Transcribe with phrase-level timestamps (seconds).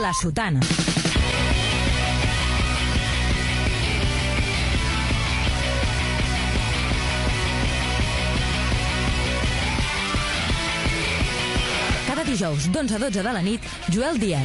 [0.00, 0.60] La Sotana.
[12.06, 14.44] Cada dijous, d'11 a 12 de la nit, Joel Díaz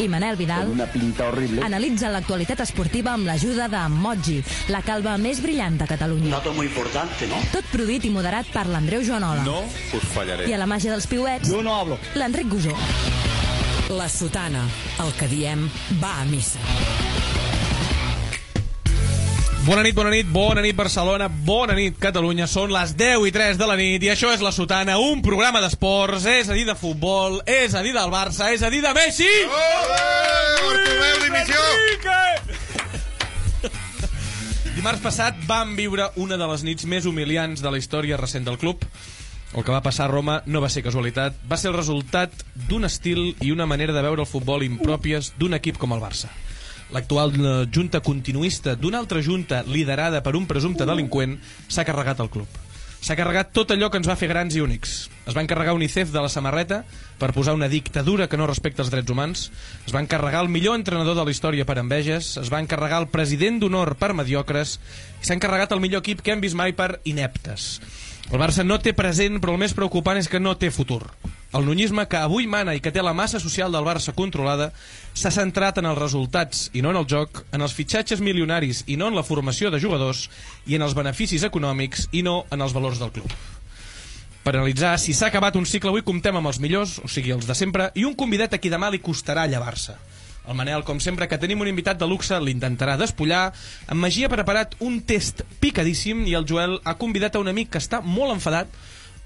[0.00, 1.60] i Manel Vidal Una pinta horrible.
[1.66, 4.38] analitzen l'actualitat esportiva amb l'ajuda de Moji,
[4.72, 6.30] la calva més brillant de Catalunya.
[6.36, 7.42] dato muy importante, ¿no?
[7.52, 9.42] Tot produït i moderat per l'Andreu Joanola.
[9.44, 9.58] No
[9.98, 10.48] us fallaré.
[10.48, 11.98] I a la màgia dels piuets, no hablo.
[12.14, 12.72] l'Enric Gusó.
[13.92, 14.62] La sotana,
[15.04, 15.66] el que diem,
[16.00, 16.60] va a missa.
[19.66, 22.46] Bona nit, bona nit, bona nit Barcelona, bona nit Catalunya.
[22.48, 25.60] Són les 10 i 3 de la nit i això és La Sotana, un programa
[25.60, 28.94] d'esports, és a dir, de futbol, és a dir, del Barça, és a dir, de
[28.96, 29.28] Messi!
[29.52, 31.60] Bartomeu, dimissió!
[34.72, 38.56] Dimarts passat vam viure una de les nits més humiliants de la història recent del
[38.58, 38.88] club.
[39.52, 42.32] El que va passar a Roma no va ser casualitat, va ser el resultat
[42.70, 46.32] d'un estil i una manera de veure el futbol impròpies d'un equip com el Barça.
[46.92, 52.32] L'actual eh, junta continuista d'una altra junta liderada per un presumpte delinqüent s'ha carregat el
[52.32, 52.60] club.
[53.02, 54.92] S'ha carregat tot allò que ens va fer grans i únics.
[55.26, 56.84] Es va encarregar UNICEF de la samarreta
[57.18, 59.48] per posar una dictadura que no respecta els drets humans.
[59.88, 62.36] Es va encarregar el millor entrenador de la història per enveges.
[62.38, 64.78] Es va encarregar el president d'honor per mediocres.
[65.18, 67.80] I s'ha encarregat el millor equip que hem vist mai per ineptes.
[68.30, 71.02] El Barça no té present, però el més preocupant és que no té futur.
[71.52, 74.70] El nunyisme que avui mana i que té la massa social del Barça controlada
[75.12, 78.96] s'ha centrat en els resultats i no en el joc, en els fitxatges milionaris i
[78.96, 80.30] no en la formació de jugadors
[80.64, 83.28] i en els beneficis econòmics i no en els valors del club.
[84.42, 87.46] Per analitzar si s'ha acabat un cicle, avui comptem amb els millors, o sigui, els
[87.46, 89.94] de sempre, i un convidat a qui demà li costarà llevar-se.
[90.48, 93.52] El Manel, com sempre, que tenim un invitat de luxe, l'intentarà despullar.
[93.88, 97.70] En Magí ha preparat un test picadíssim i el Joel ha convidat a un amic
[97.74, 98.72] que està molt enfadat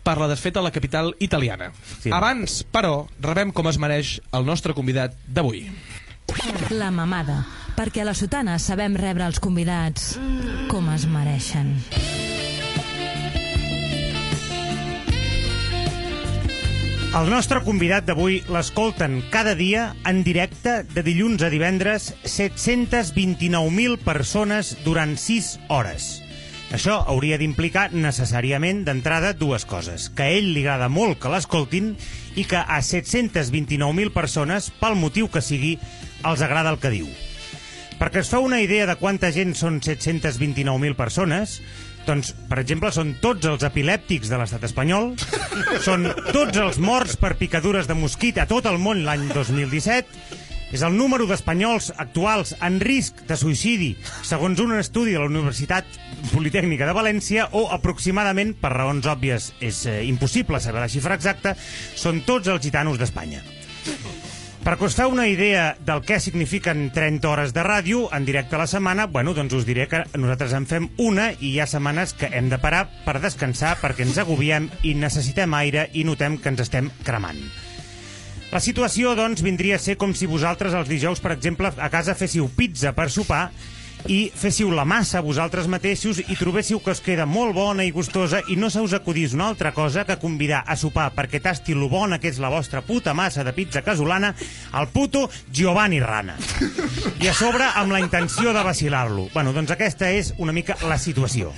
[0.06, 1.72] per la desfeta a la capital italiana.
[2.03, 2.12] Sí.
[2.14, 5.67] Abans, però, rebem com es mereix el nostre convidat d'avui.
[6.70, 7.41] La mamada,
[7.78, 10.14] perquè a la Sotana sabem rebre els convidats
[10.70, 11.77] com es mereixen.
[17.16, 24.75] El nostre convidat d'avui l'escolten cada dia en directe de dilluns a divendres 729.000 persones
[24.84, 26.09] durant 6 hores.
[26.76, 30.10] Això hauria d'implicar necessàriament d'entrada dues coses.
[30.12, 31.94] Que a ell li agrada molt que l'escoltin
[32.37, 35.78] i que a 729.000 persones, pel motiu que sigui,
[36.21, 37.09] els agrada el que diu.
[37.97, 41.62] Perquè es fa una idea de quanta gent són 729.000 persones,
[42.06, 45.12] doncs, per exemple, són tots els epilèptics de l'estat espanyol,
[45.84, 50.43] són tots els morts per picadures de mosquit a tot el món l'any 2017,
[50.75, 53.93] és el número d'espanyols actuals en risc de suïcidi,
[54.27, 55.87] segons un estudi de la Universitat
[56.33, 61.55] Politècnica de València, o aproximadament, per raons òbvies és eh, impossible saber la xifra exacta,
[61.94, 63.44] són tots els gitanos d'Espanya.
[64.66, 68.66] Us feu una idea del que signifiquen 30 hores de ràdio en directe a la
[68.66, 72.28] setmana, bueno, doncs us diré que nosaltres en fem una i hi ha setmanes que
[72.34, 76.65] hem de parar per descansar perquè ens agobiem i necessitem aire i notem que ens
[76.66, 77.38] estem cremant.
[78.50, 82.19] La situació, doncs, vindria a ser com si vosaltres els dijous, per exemple, a casa
[82.19, 83.49] féssiu pizza per sopar
[84.07, 88.43] i féssiu la massa vosaltres mateixos i trobéssiu que us queda molt bona i gustosa
[88.53, 91.89] i no se us acudís una altra cosa que convidar a sopar perquè tasti lo
[91.91, 94.35] bona que és la vostra puta massa de pizza casolana
[94.73, 96.37] al puto Giovanni Rana.
[97.21, 99.29] I a sobre amb la intenció de vacilar-lo.
[99.35, 101.53] Bueno, doncs aquesta és una mica la situació.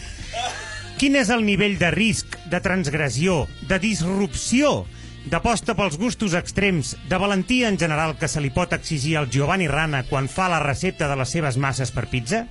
[0.99, 4.87] Quin és el nivell de risc, de transgressió, de disrupció
[5.29, 9.67] d'aposta pels gustos extrems, de valentia en general que se li pot exigir al Giovanni
[9.69, 12.47] Rana quan fa la recepta de les seves masses per pizza?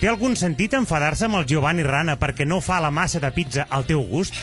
[0.00, 3.64] Té algun sentit enfadar-se amb el Giovanni Rana perquè no fa la massa de pizza
[3.70, 4.36] al teu gust?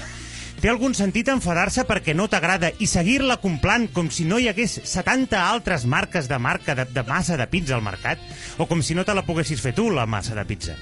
[0.61, 4.79] Té algun sentit enfadar-se perquè no t'agrada i seguir-la complant com si no hi hagués
[4.81, 8.23] 70 altres marques de marca de, de massa de pizza al mercat?
[8.57, 10.73] O com si no te la poguessis fer tu, la massa de pizza?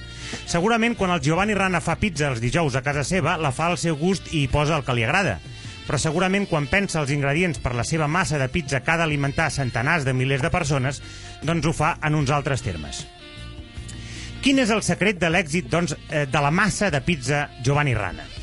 [0.46, 3.76] Segurament quan el Giovanni Rana fa pizza els dijous a casa seva, la fa al
[3.82, 5.40] seu gust i hi posa el que li agrada
[5.86, 9.50] però segurament quan pensa els ingredients per la seva massa de pizza que ha d'alimentar
[9.52, 11.02] centenars de milers de persones,
[11.42, 13.04] doncs ho fa en uns altres termes.
[14.44, 18.33] Quin és el secret de l'èxit doncs, eh, de la massa de pizza Giovanni Rana?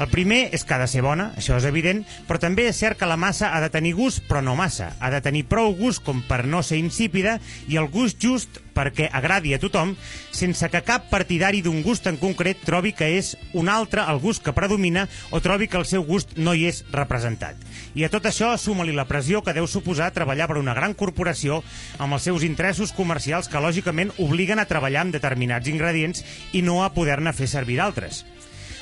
[0.00, 2.96] El primer és que ha de ser bona, això és evident, però també és cert
[2.98, 4.92] que la massa ha de tenir gust, però no massa.
[5.00, 9.10] Ha de tenir prou gust com per no ser insípida i el gust just perquè
[9.12, 9.92] agradi a tothom,
[10.32, 14.42] sense que cap partidari d'un gust en concret trobi que és un altre el gust
[14.42, 17.60] que predomina o trobi que el seu gust no hi és representat.
[17.94, 21.60] I a tot això suma-li la pressió que deu suposar treballar per una gran corporació
[21.98, 26.24] amb els seus interessos comercials que lògicament obliguen a treballar amb determinats ingredients
[26.56, 28.24] i no a poder-ne fer servir d'altres.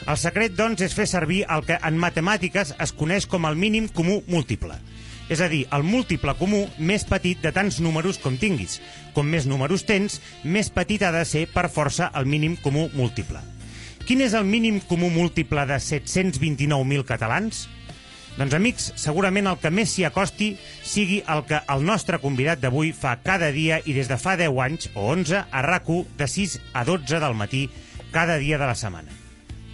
[0.09, 3.89] El secret, doncs, és fer servir el que en matemàtiques es coneix com el mínim
[3.93, 4.79] comú múltiple.
[5.31, 8.81] És a dir, el múltiple comú més petit de tants números com tinguis.
[9.15, 13.43] Com més números tens, més petit ha de ser per força el mínim comú múltiple.
[14.09, 17.69] Quin és el mínim comú múltiple de 729.000 catalans?
[18.41, 22.95] Doncs, amics, segurament el que més s'hi acosti sigui el que el nostre convidat d'avui
[22.97, 26.61] fa cada dia i des de fa 10 anys, o 11, a rac de 6
[26.73, 27.67] a 12 del matí,
[28.11, 29.20] cada dia de la setmana.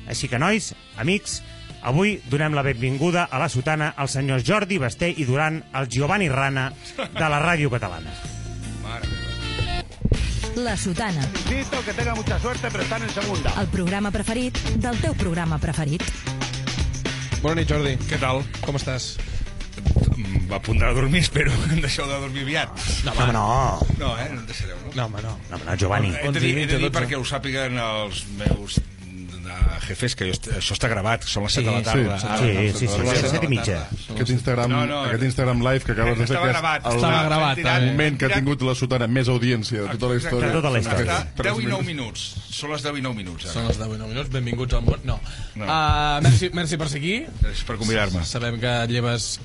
[0.07, 1.41] Així que, nois, amics,
[1.83, 6.29] avui donem la benvinguda a la sotana al senyor Jordi Basté i Duran, el Giovanni
[6.29, 8.15] Rana de la ràdio catalana.
[10.57, 13.53] La Sotana, Insisto que tenga mucha suerte, pero están en segunda.
[13.61, 16.01] el programa preferit del teu programa preferit.
[17.43, 17.93] Bona nit, Jordi.
[18.09, 18.41] Què tal?
[18.65, 19.19] Com estàs?
[20.49, 21.53] Va a punt de dormir, espero.
[21.85, 22.73] Deixeu de dormir aviat.
[23.05, 23.45] No, home, no.
[24.01, 24.31] No, eh?
[24.33, 24.95] No em deixareu, no?
[24.97, 25.35] No, home, no.
[25.51, 26.15] No, home, no, Giovanni.
[26.23, 28.81] He de dir, he de 11 i dir perquè ho sàpiguen els meus
[29.87, 32.19] jefes, que jo, est- això està gravat, són les 7 de la tarda.
[32.19, 33.79] sí, Ara, Sí, no, sí, sí, són sí, les sí, set i la mitja.
[33.89, 34.15] tarda.
[34.15, 36.87] Aquest Instagram, No, no, aquest Instagram live que acabes de fer, Estava que és gravat,
[36.87, 37.87] el, Estava gravat, eh?
[37.91, 40.47] moment que ha tingut la sotana més audiència de tota la història.
[40.47, 41.19] De tota la història.
[41.37, 42.27] Està 10 i 9 minuts.
[42.57, 43.69] Són les 10 i 9 minuts, Són ara.
[43.69, 44.31] les 10 i 9 minuts.
[44.31, 45.01] Benvinguts al món.
[45.05, 45.21] No.
[45.55, 45.65] No.
[45.65, 47.17] Uh, merci, merci per ser aquí.
[47.43, 48.25] Gràcies per convidar-me.
[48.25, 49.41] Sabem que et lleves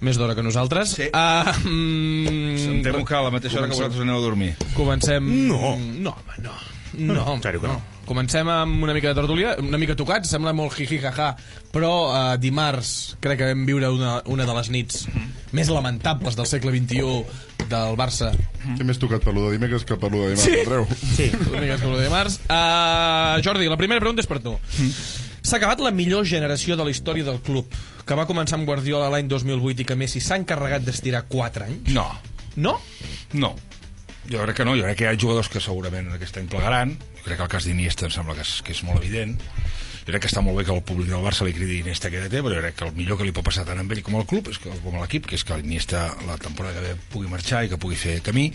[0.00, 0.90] més d'hora que nosaltres.
[0.98, 1.08] Sí.
[1.12, 4.54] Uh, mm, Em temo que a la mateixa hora que vosaltres aneu a dormir.
[4.74, 5.24] Comencem...
[5.48, 5.76] No.
[5.76, 6.52] No, home, no.
[6.92, 7.80] No, que no.
[8.10, 11.28] Comencem amb una mica de tertúlia, una mica tocats, sembla molt jiji jaja,
[11.70, 15.04] però uh, dimarts crec que vam viure una, una de les nits
[15.54, 18.32] més lamentables del segle XXI del Barça.
[18.74, 20.88] Té més tocat per lo de dimecres que per lo de dimarts, Andreu.
[21.14, 21.28] Sí.
[21.52, 22.40] Una mica com el de dimarts.
[22.50, 24.56] Uh, Jordi, la primera pregunta és per tu.
[25.46, 27.70] S'ha acabat la millor generació de la història del club,
[28.06, 31.94] que va començar amb Guardiola l'any 2008 i que Messi s'ha encarregat d'estirar 4 anys.
[31.94, 32.08] No,
[32.58, 32.74] No?
[33.38, 33.54] no.
[34.30, 36.96] Jo crec que no, jo crec que hi ha jugadors que segurament aquest any plegaran.
[37.20, 39.36] Jo crec que el cas d'Iniesta em sembla que és, que és molt evident.
[40.00, 42.24] Jo crec que està molt bé que el públic del Barça li cridi Iniesta que
[42.32, 44.16] té, però jo crec que el millor que li pot passar tant a ell com
[44.16, 47.08] al club, és que, com a l'equip, que és que l'Iniesta la temporada que ve
[47.12, 48.50] pugui marxar i que pugui fer camí.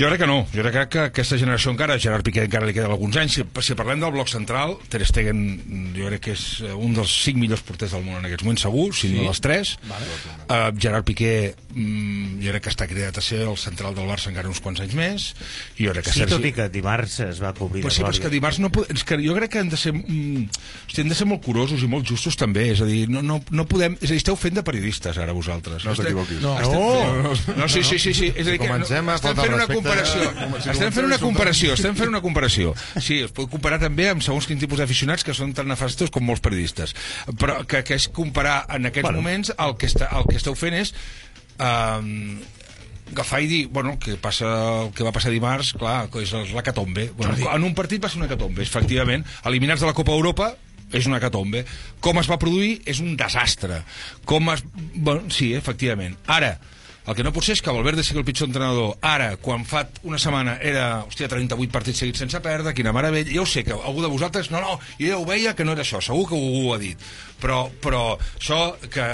[0.00, 2.92] Jo crec que no, jo crec que aquesta generació encara, Gerard Piqué encara li queden
[2.94, 3.34] alguns anys.
[3.36, 5.42] Si, si parlem del bloc central, Ter Stegen
[5.96, 8.64] jo crec que és eh, un dels cinc millors porters del món en aquests moments,
[8.64, 9.74] segur, si no dels tres.
[9.90, 10.08] Vale.
[10.46, 11.34] Uh, Gerard Piqué,
[11.74, 14.80] mm, jo crec que està cridat a ser el central del Barça encara uns quants
[14.84, 15.26] anys més.
[15.78, 16.34] I jo crec que Sí, Sergi...
[16.34, 19.04] tot i que dimarts es va cobrir Però sí, però és que dimarts no és
[19.06, 20.44] que jo crec que hem de ser mm,
[20.88, 23.40] hosti, hem de ser molt curosos i molt justos també, és a dir, no, no,
[23.50, 25.84] no podem, és a dir, esteu fent de periodistes ara vosaltres.
[25.84, 26.40] No Esteu- t'equivoquis.
[26.42, 26.56] No.
[26.60, 27.34] No!
[27.56, 28.32] no, sí, sí, sí, sí.
[28.34, 30.30] És a dir, que comencem a estem fent una comparació.
[30.60, 32.74] si Estem fent una comparació, estem fent una comparació.
[33.00, 36.24] Sí, es pot comparar també amb segons quin tipus d'aficionats que són tan nefastos com
[36.26, 36.94] molts periodistes.
[37.40, 39.22] Però que, que és comparar en aquests Bueno.
[39.22, 40.94] moments el que, està, el que esteu fent és
[41.60, 42.40] um,
[43.12, 44.48] agafar i dir, bueno, que passa,
[44.86, 47.10] el que va passar dimarts, clar, és l'hecatombe.
[47.18, 49.26] Bueno, en un partit va ser una hecatombe, efectivament.
[49.50, 50.54] Eliminats de la Copa Europa,
[50.92, 51.64] és una hecatombe.
[52.02, 53.84] Com es va produir és un desastre.
[54.26, 54.64] Com es...
[54.94, 56.16] Bueno, sí, efectivament.
[56.26, 56.56] Ara,
[57.10, 58.92] el que no pot ser és que Valverde sigui el pitjor entrenador.
[59.06, 63.32] Ara, quan fa una setmana era, hòstia, 38 partits seguits sense perdre, quina meravella.
[63.32, 65.74] Ja ho sé, que algú de vosaltres, no, no, jo ja ho veia que no
[65.74, 67.10] era això, segur que algú ho ha dit.
[67.40, 68.02] Però, però
[68.36, 69.06] això que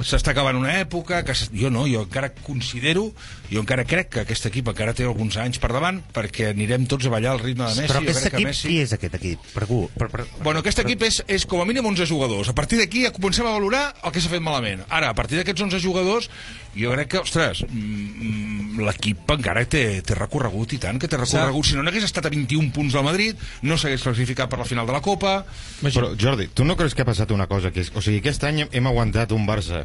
[0.00, 3.10] s'està acabant una època, que jo no, jo encara considero,
[3.50, 7.06] jo encara crec que aquest equip encara té alguns anys per davant, perquè anirem tots
[7.06, 7.90] a ballar al ritme de Messi.
[7.92, 8.70] Però aquest equip, Messi...
[8.70, 9.46] qui és aquest equip?
[9.54, 9.80] Per, algú?
[9.94, 12.50] per, per, Bueno, aquest equip és, és com a mínim 11 jugadors.
[12.50, 14.84] A partir d'aquí ja comencem a valorar el que s'ha fet malament.
[14.88, 16.30] Ara, a partir d'aquests 11 jugadors,
[16.74, 21.20] jo crec que, ostres, mm, mm, l'equip encara té, té recorregut i tant que té
[21.20, 21.68] recorregut.
[21.68, 24.88] Si no n'hagués estat a 21 punts del Madrid, no s'hagués classificat per la final
[24.88, 25.36] de la Copa.
[25.84, 27.70] Però, Jordi, tu no creus que ha passat una cosa?
[27.74, 29.84] Que és, o sigui, aquest any hem aguantat un Barça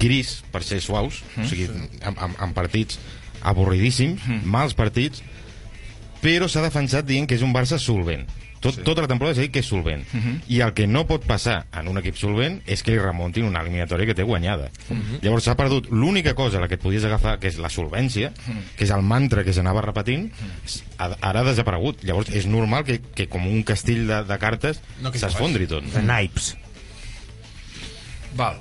[0.00, 1.68] gris, per ser suaus, o sigui,
[2.02, 2.98] amb, amb, amb partits
[3.46, 5.22] avorridíssims, mals partits,
[6.20, 8.26] però s'ha defensat dient que és un Barça solvent.
[8.60, 8.82] Tot, sí.
[8.84, 10.02] Tota la temporada s'ha dit que és solvent.
[10.52, 13.62] I el que no pot passar en un equip solvent és que li remontin una
[13.64, 14.66] eliminatòria que té guanyada.
[15.22, 18.34] Llavors s'ha perdut l'única cosa a la que et podies agafar, que és la solvència,
[18.76, 20.28] que és el mantra que s'anava repetint,
[20.98, 22.04] ha- ara ha desaparegut.
[22.04, 25.88] Llavors és normal que, que com un castell de, de cartes No, que s'esfondri tot.
[25.96, 26.52] de naipes.
[28.38, 28.58] Val.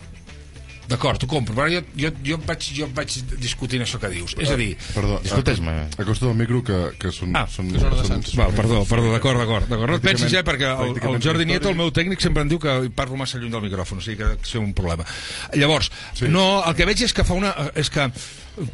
[0.90, 4.10] D'acord, t'ho compro, però jo, jo, jo, em vaig, jo em vaig discutint això que
[4.10, 4.34] dius.
[4.42, 4.72] És a dir...
[4.96, 5.76] Perdó, Disculpes-me.
[6.02, 7.36] acosta't al micro que, que són...
[7.38, 8.34] Ah, són, que són adreçats.
[8.40, 9.70] Val, perdó, perdó, d'acord, d'acord.
[9.70, 9.94] d'acord.
[9.94, 11.46] No et pensis, eh, perquè el, el Jordi.
[11.46, 14.18] Nieto, el meu tècnic, sempre em diu que parlo massa lluny del micròfon, o sigui
[14.24, 15.06] que és un problema.
[15.54, 16.26] Llavors, sí.
[16.34, 17.54] no, el que veig és que fa una...
[17.78, 18.10] és que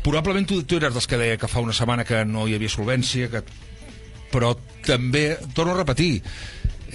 [0.08, 2.72] probablement tu, tu eres dels que deia que fa una setmana que no hi havia
[2.72, 3.44] solvència, que
[4.32, 4.56] però
[4.88, 6.22] també, torno a repetir,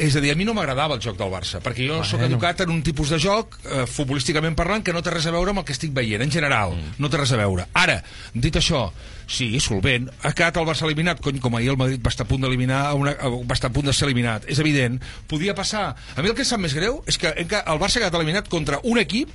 [0.00, 2.08] és a dir, a mi no m'agradava el joc del Barça, perquè jo bueno.
[2.08, 5.32] sóc educat en un tipus de joc, eh, futbolísticament parlant, que no té res a
[5.34, 6.96] veure amb el que estic veient, en general, mm.
[6.98, 7.66] no té res a veure.
[7.76, 7.98] Ara,
[8.34, 8.86] dit això,
[9.30, 12.28] sí, solvent, ha quedat el Barça eliminat, cony, com ahir el Madrid va estar a
[12.32, 12.96] punt d'eliminar, a-
[13.30, 14.98] va estar a punt de ser eliminat, és evident,
[15.30, 15.94] podia passar.
[16.16, 18.48] A mi el que em sap més greu és que, el Barça ha quedat eliminat
[18.48, 19.28] contra un equip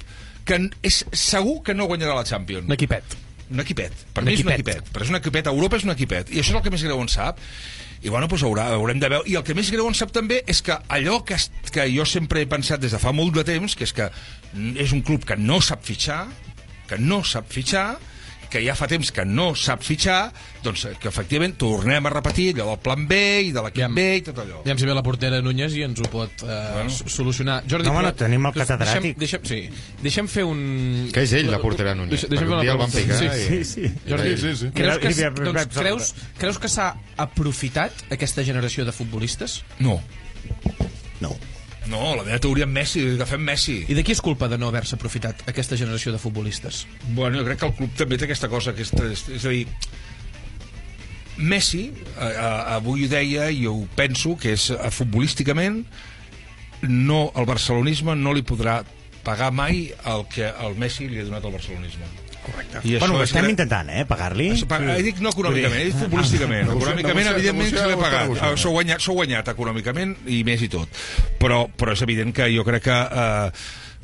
[0.46, 2.66] que és segur que no guanyarà la Champions.
[2.68, 3.16] Un equipet.
[3.50, 3.94] Un equipet.
[4.14, 4.78] Per Un mi és un equipet.
[4.82, 4.94] equipet.
[4.94, 5.48] Però és un equipet.
[5.48, 6.30] Europa és un equipet.
[6.34, 7.38] I això és el que més greu en sap.
[8.04, 9.30] I bueno, doncs haurà, haurem de veure.
[9.30, 11.38] I el que més greu en sap també és que allò que,
[11.72, 14.10] que jo sempre he pensat des de fa molt de temps, que és que
[14.82, 16.26] és un club que no sap fitxar,
[16.90, 17.96] que no sap fitxar,
[18.50, 20.32] que ja fa temps que no sap fitxar,
[20.64, 23.92] doncs que efectivament tornem a repetir allò del plan B i de l'equip.
[23.96, 24.62] B i tot allò.
[24.66, 26.90] Ja si ve la portera Núñez i ens ho pot eh, bueno.
[26.90, 27.64] solucionar.
[27.70, 29.18] Jordi, No, home, no, però- tenim el deixem, catedràtic.
[29.18, 29.60] deixem, sí,
[30.02, 31.10] deixem fer un...
[31.14, 33.20] Que és ell, la portera Núñez, deixem perquè un fer dia una el van pregunta.
[33.20, 33.84] picar Sí, sí.
[33.88, 33.94] Sí.
[34.10, 34.72] Jordi, Sí, sí.
[34.76, 39.64] Creus, que, doncs, creus, creus que s'ha aprofitat aquesta generació de futbolistes?
[39.80, 40.00] No.
[41.22, 41.36] No.
[41.90, 43.78] No, la meva teoria en Messi, agafem Messi.
[43.92, 46.86] I de qui és culpa de no haver-se aprofitat aquesta generació de futbolistes?
[47.12, 49.68] Bueno, jo crec que el club també té aquesta cosa, aquesta, és, és a dir,
[51.38, 55.84] Messi, eh, eh, avui ho deia i ho penso, que és eh, futbolísticament,
[56.88, 58.82] no, el barcelonisme no li podrà
[59.26, 62.08] pagar mai el que el Messi li ha donat al barcelonisme.
[62.46, 62.80] Correcte.
[62.84, 64.52] I Bueno, ho estem gra- intentant, eh, pagar-li.
[64.54, 66.68] Això, pa- he dit no econòmicament, he dit futbolísticament.
[66.70, 68.58] Negociar- econòmicament, evidentment, se està pagat.
[68.62, 70.90] S'ho guanyat, s'ho guanyat econòmicament i més i tot.
[71.40, 72.92] Però, però és evident que jo crec que...
[72.92, 73.52] Eh,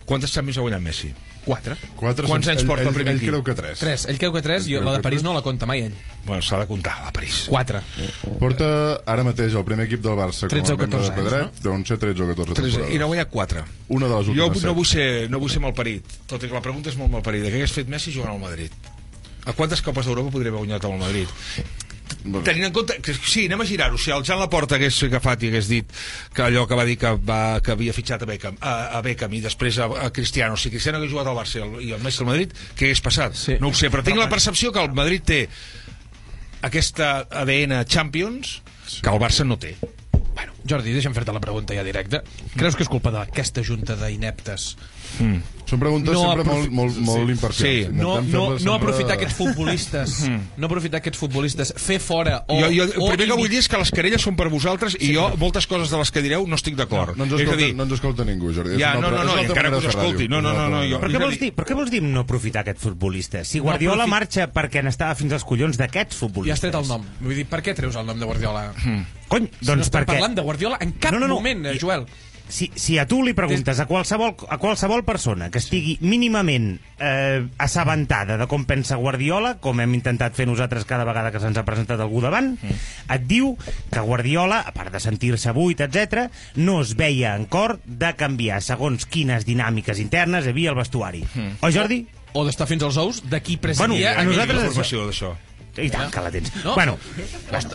[0.06, 1.14] quantes Champions ha guanyat Messi?
[1.46, 1.76] Quatre.
[1.98, 3.30] Quatre, Quants anys ell, porta el ell, primer ell equip?
[3.32, 3.80] creu que tres.
[3.82, 4.06] Tres.
[4.12, 5.96] Ell creu que tres i Creu la de París no la compta mai ell.
[6.26, 7.46] Bueno, s'ha de comptar, la París.
[7.50, 7.82] Quatre.
[8.40, 8.68] Porta
[9.10, 11.62] ara mateix el primer equip del Barça 13 o com a membre 14 de Pedret,
[11.66, 13.00] deuen ser 13 o 14 Tres, I temporades.
[13.02, 13.66] n'ha guanyat 4.
[13.98, 14.76] Una de les Jo últimes no set.
[14.78, 17.50] vull, ser, no vull ser malparit, tot i que la pregunta és molt malparida.
[17.50, 18.72] Què hagués fet Messi jugant al Madrid?
[19.50, 21.28] A quantes copes d'Europa podria haver guanyat amb el Madrid?
[22.24, 23.98] Bueno, Tenint en compte que sí, anem a girar-ho.
[23.98, 25.96] Si el Jan Laporta hagués agafat i hagués dit
[26.36, 29.34] que allò que va dir que, va, que havia fitxat a Beckham, a, a Beckham
[29.34, 32.30] i després a, a Cristiano, si Cristiano hagués jugat al Barça i el, Messi al
[32.30, 33.38] Madrid, què hagués passat?
[33.38, 33.58] Sí.
[33.64, 35.42] No ho sé, però tinc la percepció que el Madrid té
[36.62, 38.60] aquesta ADN Champions
[39.02, 39.74] que el Barça no té.
[40.36, 42.22] Bueno, Jordi, deixa'm fer-te la pregunta ja directa.
[42.54, 44.76] Creus que és culpa d'aquesta junta d'ineptes?
[45.72, 47.32] Són preguntes No sempre molt, molt, molt Sí.
[47.32, 47.88] imparcials.
[47.88, 47.94] Sí.
[47.96, 52.68] No, no, no sempre- aprofitar aquests futbolistes no aprofitar aquests futbolistes fer fora o, jo,
[52.76, 54.98] jo, el o primer que imi- vull dir és que les querelles són per vosaltres
[55.00, 57.16] i jo moltes coses de les que direu no estic d'acord.
[57.16, 58.78] No ens, és a escolta, dir, no ens escolta ningú, Jordi.
[58.82, 60.28] Ja, no, no, no, encara que us escolti.
[60.28, 61.08] No, no, no, no, jo- manera.
[61.20, 61.54] què vols dir?
[61.56, 63.48] Però què vols dir no aprofitar aquests futbolistes?
[63.48, 66.54] Si Guardiola aprofi- marxa perquè n'estava fins als collons d'aquests Ja futbolistes.
[66.54, 67.06] has tret el nom.
[67.22, 68.74] Vull dir, per què treus el nom de Guardiola?
[69.30, 70.06] Cony, Si no doncs estem perquè...
[70.18, 71.36] parlant de Guardiola en cap No, no, no.
[71.36, 72.06] moment, eh, I- Joel.
[72.52, 77.46] Si, si a tu li preguntes a qualsevol, a qualsevol persona que estigui mínimament eh,
[77.64, 81.64] assabentada de com pensa Guardiola, com hem intentat fer nosaltres cada vegada que se'ns ha
[81.68, 82.52] presentat algú davant,
[83.08, 83.54] et diu
[83.92, 86.28] que Guardiola, a part de sentir-se buit, etc,
[86.60, 91.24] no es veia en cor de canviar segons quines dinàmiques internes hi havia al vestuari.
[91.62, 92.02] Oi, Jordi?
[92.36, 94.18] O d'estar fins als ous de qui Bueno, presidia...
[94.20, 95.32] a nosaltres informació d'això.
[95.80, 96.52] I tant que la tens.
[96.66, 96.76] No.
[96.76, 96.98] Bueno,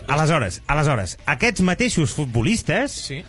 [0.07, 3.23] aleshores, aleshores, aquests mateixos futbolistes, Sí.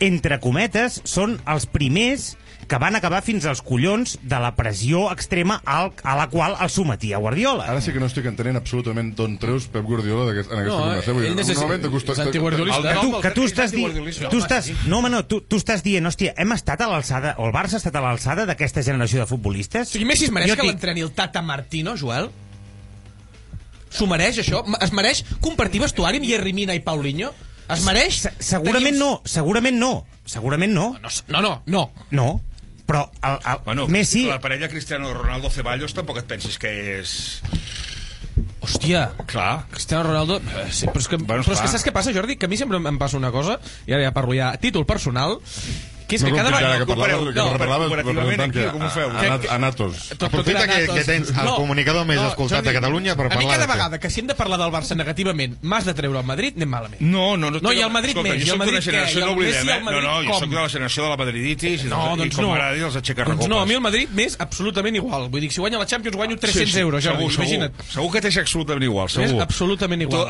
[0.00, 2.36] Entre cometes, són els primers
[2.68, 6.68] que van acabar fins als collons de la pressió extrema al, a la qual el
[6.68, 7.64] sometia Guardiola.
[7.64, 10.82] Ara sí que no estic entenent absolutament d'on treus Pep Guardiola d'aquest- en aquesta No,
[10.84, 11.12] conversa.
[11.16, 12.82] Vull dir, ell necessita- normalment és antiguardiolista.
[12.82, 13.96] Que tu, No, que tu estàs dient...
[14.28, 17.46] Tu estàs, no, home, no, tu, tu estàs dient, hòstia, hem estat a l'alçada, o
[17.48, 19.88] el Barça ha estat a l'alçada d'aquesta generació de futbolistes?
[19.88, 22.28] O sigui, Messi es mereix Jo que l'entreni el Tata Martino, Joel?
[23.88, 24.60] S'ho mereix, això?
[24.84, 27.32] Es mereix compartir vestuari amb Yerrimina i Paulinho?
[27.68, 28.20] Es mereix?
[28.24, 29.92] Se- Segurament Tenir- no, segurament no,
[30.24, 31.82] segurament no, No, no, no, no.
[32.10, 32.28] no,
[32.88, 34.24] però el, el Bueno, Messi...
[34.26, 37.16] la parella Cristiano Ronaldo Ceballos tampoc et pensis que és...
[38.60, 39.66] Hòstia, Clar.
[39.70, 40.38] Cristiano Ronaldo...
[40.40, 42.36] eh, Sí, però és que, Bueno, però és que saps què passa, Jordi?
[42.38, 44.86] Que a mi sempre em passa una cosa, i ara ja parlo ja a títol
[44.86, 45.38] personal,
[46.08, 46.78] que és No que cada vegada...
[46.78, 49.10] que compareu- no, parlaves comparativament representant aquí, que com ho feu?
[49.12, 50.12] a- a- Natos.
[50.18, 53.66] Aprofita que- que tens el comunicador més escoltat de Catalunya per a mi parlar cada
[53.74, 56.68] vegada que si hem de parlar del Barça negativament m'has de treure el Madrid, anem
[56.70, 57.00] malament.
[57.04, 57.60] No, no, no.
[57.60, 59.20] No, i el Madrid escolta, més, i Jo el soc Madrid què?
[59.20, 59.80] no oblidem, eh?
[59.84, 62.44] No, no, jo soc de la generació de la madriditis i, No, doncs i com
[62.46, 62.50] no.
[62.54, 63.38] m'agradi els aixecarrecopes.
[63.44, 65.28] Doncs no, a mi el Madrid més absolutament igual.
[65.28, 67.72] Vull dir, si guanya la Champions guanyo 300 euros, Jordi, segur, imagina't.
[67.76, 69.42] Segur, segur que t'és absolutament igual, És segur.
[69.42, 70.26] absolutament igual.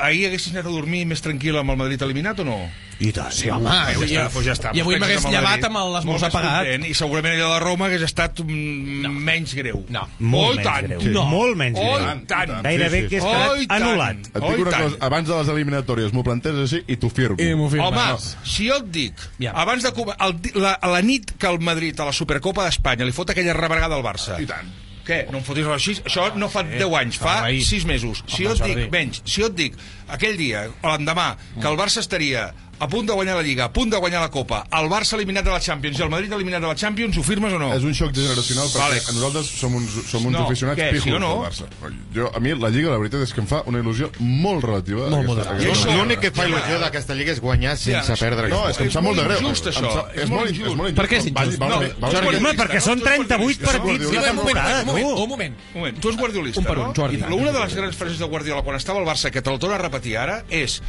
[0.00, 2.58] Ahir haguessis anat a dormir més tranquil amb el Madrid eliminat o no?
[3.00, 4.70] I tant, sí, home, ja avui, està, doncs ja està.
[4.76, 6.58] I avui m'hagués llevat amb l'esmorzar Molt pagat.
[6.68, 9.80] content, I segurament allò de Roma hagués estat mm, menys greu.
[9.90, 10.04] No.
[10.20, 10.86] Molt oh, menys tant.
[10.86, 11.02] greu.
[11.16, 11.24] No.
[11.32, 12.06] Molt menys oh, greu.
[12.22, 12.54] i tant.
[12.68, 13.08] Gairebé Sí, sí.
[13.10, 14.20] que és Oh, anul·lat.
[14.30, 17.36] Et dic Oh, una cosa, abans de les eliminatòries m'ho planteges així i t'ho firmo.
[17.42, 17.88] I m'ho firma.
[17.90, 18.46] Home, no.
[18.54, 19.52] si jo et dic, Ja.
[19.64, 23.30] abans de el, la, la nit que el Madrid a la Supercopa d'Espanya li fot
[23.30, 24.38] aquella rebregada al Barça.
[24.40, 24.70] I tant.
[25.04, 25.26] Què?
[25.30, 25.98] No em fotis així?
[26.08, 27.60] Això no fa 10 anys, fa ahir.
[27.66, 28.22] 6 mesos.
[28.26, 29.74] Si jo et dic, menys, si jo et dic
[30.08, 32.46] aquell dia, o l'endemà, que el Barça estaria
[32.78, 35.44] a punt de guanyar la Lliga, a punt de guanyar la Copa, el Barça eliminat
[35.44, 37.72] de la Champions i el Madrid eliminat de la Champions, ho firmes o no?
[37.74, 39.00] És un xoc generacional perquè Vale.
[39.14, 41.30] nosaltres som uns, som uns No, aficionats què, pijos sí o no?
[41.34, 41.68] del Barça.
[42.14, 45.08] Jo, a mi la Lliga, la veritat és que em fa una il·lusió molt relativa.
[45.08, 48.48] Molt aquesta- Jo això- L'únic que fa il·lusió d'aquesta lliga és guanyar sense Ja, perdre.
[48.48, 49.40] No, és que em sap molt de greu.
[49.40, 49.92] injust, Em això.
[49.94, 50.70] sap- És És molt injust.
[50.70, 50.96] és molt injust.
[50.96, 51.58] Per què és injust?
[51.58, 52.80] val- No, Home, perquè no?
[52.80, 53.66] són Tu ets 38 guardiolista.
[53.66, 55.22] partits moment, temporada, un moment, tu.
[55.22, 55.54] un moment.
[55.74, 56.94] Un moment, tu ets guardiolista, Un per un, no?
[56.94, 57.16] Jordi.
[57.16, 59.58] I una de les grans frases de Guardiola quan estava al Barça, que te la
[59.58, 60.82] torna a repetir ara, és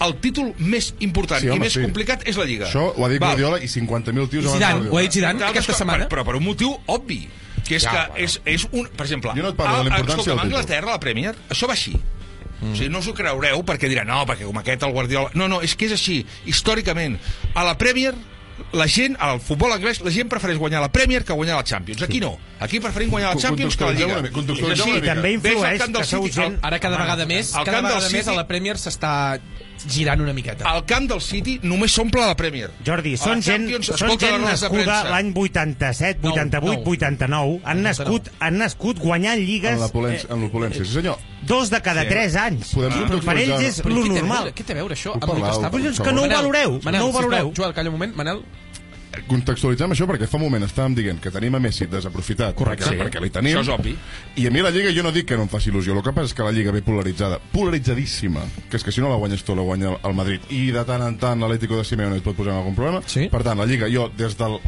[0.00, 1.82] el títol més important Sí, i home, més sí.
[1.84, 2.66] complicat és la Lliga.
[2.68, 3.34] Això ho ha dit Val.
[3.36, 6.06] Guardiola i 50.000 tios I Zidane, ho ha dit Zidane aquesta setmana.
[6.08, 7.20] Per, però per un motiu obvi,
[7.66, 8.24] que és Ja, que bueno.
[8.24, 8.88] és, és un...
[8.96, 10.38] Per exemple, Jo no et parlo de la a- títol.
[10.40, 11.94] Anglaterra, la Premier, això va així.
[12.60, 12.72] Mm.
[12.72, 15.30] O sigui, no us ho creureu perquè diran, no, perquè com aquest el Guardiola...
[15.34, 17.16] No, no, és que és així, històricament.
[17.54, 18.12] A la Premier,
[18.76, 22.02] la gent, al futbol anglès, la gent prefereix guanyar la Premier que guanyar la Champions.
[22.04, 22.34] Aquí no.
[22.60, 24.18] Aquí preferim guanyar la Champions que la Lliga.
[24.18, 25.14] una mica.
[25.14, 26.58] També influeix que sou gent...
[26.62, 29.14] Ara cada vegada més, cada vegada més a la Premier s'està
[29.88, 30.64] girant una miqueta.
[30.68, 32.70] Al camp del City només s'omple la Premier.
[32.86, 36.92] Jordi, són gent, són gent nascuda l'any 87, Nou, 88, nou.
[36.92, 37.60] 89.
[37.64, 41.16] Han nascut, han nascut guanyant lligues En l'opulència, sí senyor.
[41.18, 42.74] eh, dos de cada tres anys.
[42.74, 44.38] Podem per contextualitzar- ells és Però lo què té a normal.
[44.44, 45.70] veure- Què té a veure això amb el està...
[45.70, 47.46] Però és que no ho valoreu, Manel, no ho valoreu.
[47.46, 48.14] sisplau, Joel, calla un moment.
[48.16, 48.42] Manel,
[49.26, 52.84] Contextualitzem això perquè fa un moment estàvem dient que tenim a Messi desaprofitat Correcte.
[52.86, 53.00] perquè, Sí.
[53.02, 53.96] perquè li tenim Això és obvi.
[54.36, 56.12] i a mi la Lliga jo no dic que no em faci il·lusió el que
[56.12, 58.40] passa és que la Lliga ve polaritzada polaritzadíssima
[58.70, 61.02] que és que si no la guanyes tu la guanya el Madrid i de tant
[61.02, 63.28] en tant l'Atlético de Simeone et pot posar en algun problema Sí.
[63.28, 64.58] per tant la Lliga jo des del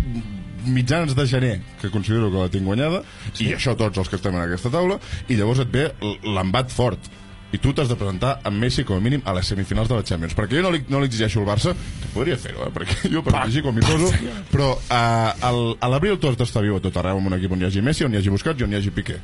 [0.67, 3.49] mitjans de gener que considero que la tinc guanyada sí.
[3.49, 6.99] i això tots els que estem en aquesta taula i llavors et ve l'embat fort
[7.53, 10.05] i tu t'has de presentar amb Messi com a mínim a les semifinals de la
[10.09, 12.73] Champions perquè jo no li, no li exigeixo al Barça que podria fer-ho, eh?
[12.75, 14.13] perquè jo per exigir com m'hi poso
[14.53, 17.65] però uh, el, a l'abril tot està viu a tot arreu amb un equip on
[17.65, 19.21] hi hagi Messi, on hi hagi Busquets i on hi hagi Piqué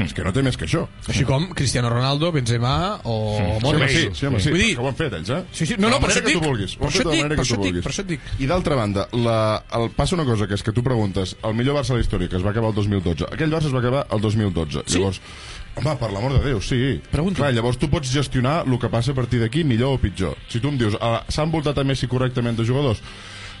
[0.00, 3.90] és que no té més que això així com Cristiano Ronaldo, Benzema o Sí, Modric.
[3.90, 5.40] sí, sí, home, sí, Vull dir, que ho han fet ells, eh?
[5.52, 7.44] Sí, sí, no, no, per això et tu dic, per això et dic, per tu
[7.44, 8.30] això dic, per això et dic.
[8.40, 9.36] I d'altra banda, la,
[9.76, 12.30] el, passa una cosa, que és que tu preguntes, el millor Barça de la història,
[12.32, 14.84] que es va acabar el 2012, aquell Barça es va acabar el 2012.
[14.86, 14.98] Sí?
[14.98, 15.20] Llavors,
[15.76, 17.00] home, per l'amor de Déu, sí.
[17.12, 17.40] Pregunto.
[17.40, 20.36] Clar, llavors tu pots gestionar el que passa a partir d'aquí, millor o pitjor.
[20.48, 23.02] Si tu em dius, ah, s'han voltat a Messi correctament de jugadors,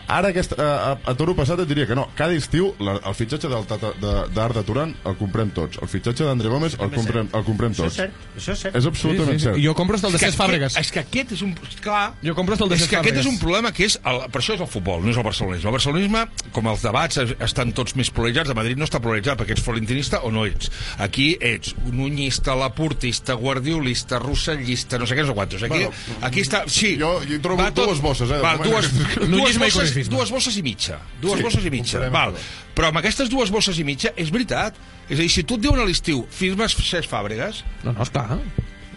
[0.08, 2.08] Ara, aquest, a, a, a toro passat et diria que no.
[2.18, 5.78] Cada estiu, la, el fitxatge del Tata- de- Turan el comprem tots.
[5.82, 7.96] El fitxatge d'André Gómez el comprem, el comprem Això és tots.
[7.96, 8.76] cert, això és cert.
[8.76, 9.48] És absolutament sí, sí.
[9.48, 9.58] cert.
[9.64, 10.76] Jo compro el de És que Cesc Fàbregas.
[10.80, 11.54] És que aquest és un...
[11.82, 13.32] Clar, Jo compro el de és Cesc que aquest és Fàbregas.
[13.32, 13.98] un problema que és...
[14.04, 15.68] El, per això és el futbol, no és el barcelonisme.
[15.68, 19.38] El barcelonisme, com els debats es- estan tots més polaritzats, a Madrid no està polaritzat
[19.40, 20.70] perquè ets florentinista o no ets.
[20.98, 25.62] Aquí ets un unyista, laportista, guardiolista, rossellista, no sé què, no sé quantos.
[25.62, 25.90] Aquí, Bueno,
[26.22, 26.64] aquí està...
[26.68, 28.64] Sí, jo hi trobo va dues bosses, eh, moment.
[28.64, 28.90] dues,
[29.30, 30.16] dues, i bosses, corifisme.
[30.16, 30.98] dues bosses i mitja.
[31.20, 32.02] Dues Sí, bosses i mitja.
[32.10, 32.34] Val.
[32.74, 34.74] Però amb aquestes dues bosses i mitja, és veritat.
[35.08, 38.38] És a dir, si tu et diuen a l'estiu, firmes Cesc Fàbregas, No, no, esclar.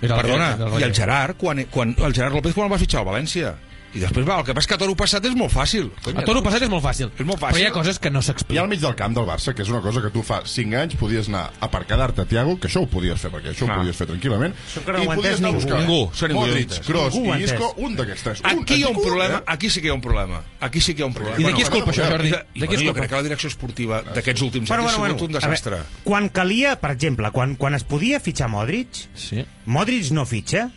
[0.02, 0.94] Era Perdona, la i el.
[0.94, 3.56] Gerard, quan, quan, el Gerard López quan el va fitxar al València?
[3.96, 5.90] I després, va, el que passa és que a toro passat és molt fàcil.
[6.16, 7.10] A toro passat és molt fàcil.
[7.18, 7.68] És molt Però hi fàcil.
[7.68, 8.62] ha coses que no I s'expliquen.
[8.64, 10.96] al mig del camp del Barça, que és una cosa que tu fa 5 anys
[11.00, 13.76] podies anar a per quedar-te a Tiago, que això ho podies fer, perquè això Ah.
[13.78, 15.62] ho podies fer tranquil·lament, Això que no ho i ha podies entès anar a ningú,
[15.64, 16.28] buscar?
[16.28, 16.70] Ningú, Modric.
[16.86, 18.42] Kroos i Isco, un d'aquests tres.
[18.42, 19.44] Un, Aquí hi ha un problema, eh?
[19.48, 20.42] aquí sí que hi ha un problema.
[20.60, 21.40] Aquí sí que hi ha un problema.
[21.40, 22.30] I de qui és culpa, això, Jordi?
[22.32, 23.00] De qui és jo culpa?
[23.00, 25.78] crec que la direcció esportiva d'aquests últims anys ha sigut un desastre.
[26.04, 29.46] Quan calia, per exemple, quan, quan es podia fitxar Modric, Sí.
[29.66, 30.70] Modric no fitxa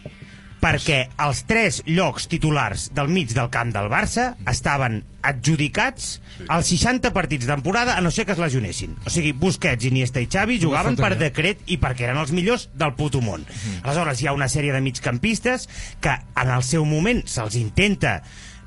[0.62, 6.18] perquè els tres llocs titulars del mig del camp del Barça estaven adjudicats
[6.48, 8.96] als 60 partits de temporada a no ser que es lesionessin.
[9.06, 12.94] O sigui, Busquets, Iniesta i Xavi jugaven per decret i perquè eren els millors del
[12.98, 13.46] puto món.
[13.82, 15.68] Aleshores, hi ha una sèrie de migcampistes
[16.00, 18.20] que en el seu moment se'ls intenta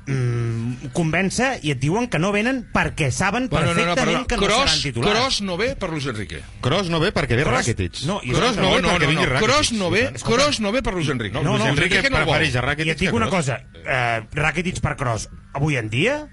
[0.06, 4.82] mm, convèncer i et diuen que no venen perquè saben perfectament que no Kroos, seran
[4.82, 5.12] titulars.
[5.18, 6.42] Kroos no ve per Luis Enrique.
[6.60, 8.02] Kroos no ve perquè ve Rakitic.
[8.06, 9.48] no, i- Kroos no, ve perquè vingui Rakitic.
[9.48, 11.34] Kroos no ve, Kroos no ve per Luis Enrique.
[11.40, 14.96] No, Luis Enrique no prefereix a I Rakitic et dic una cosa, eh, Rakitic per
[14.96, 16.26] Kroos, avui en dia,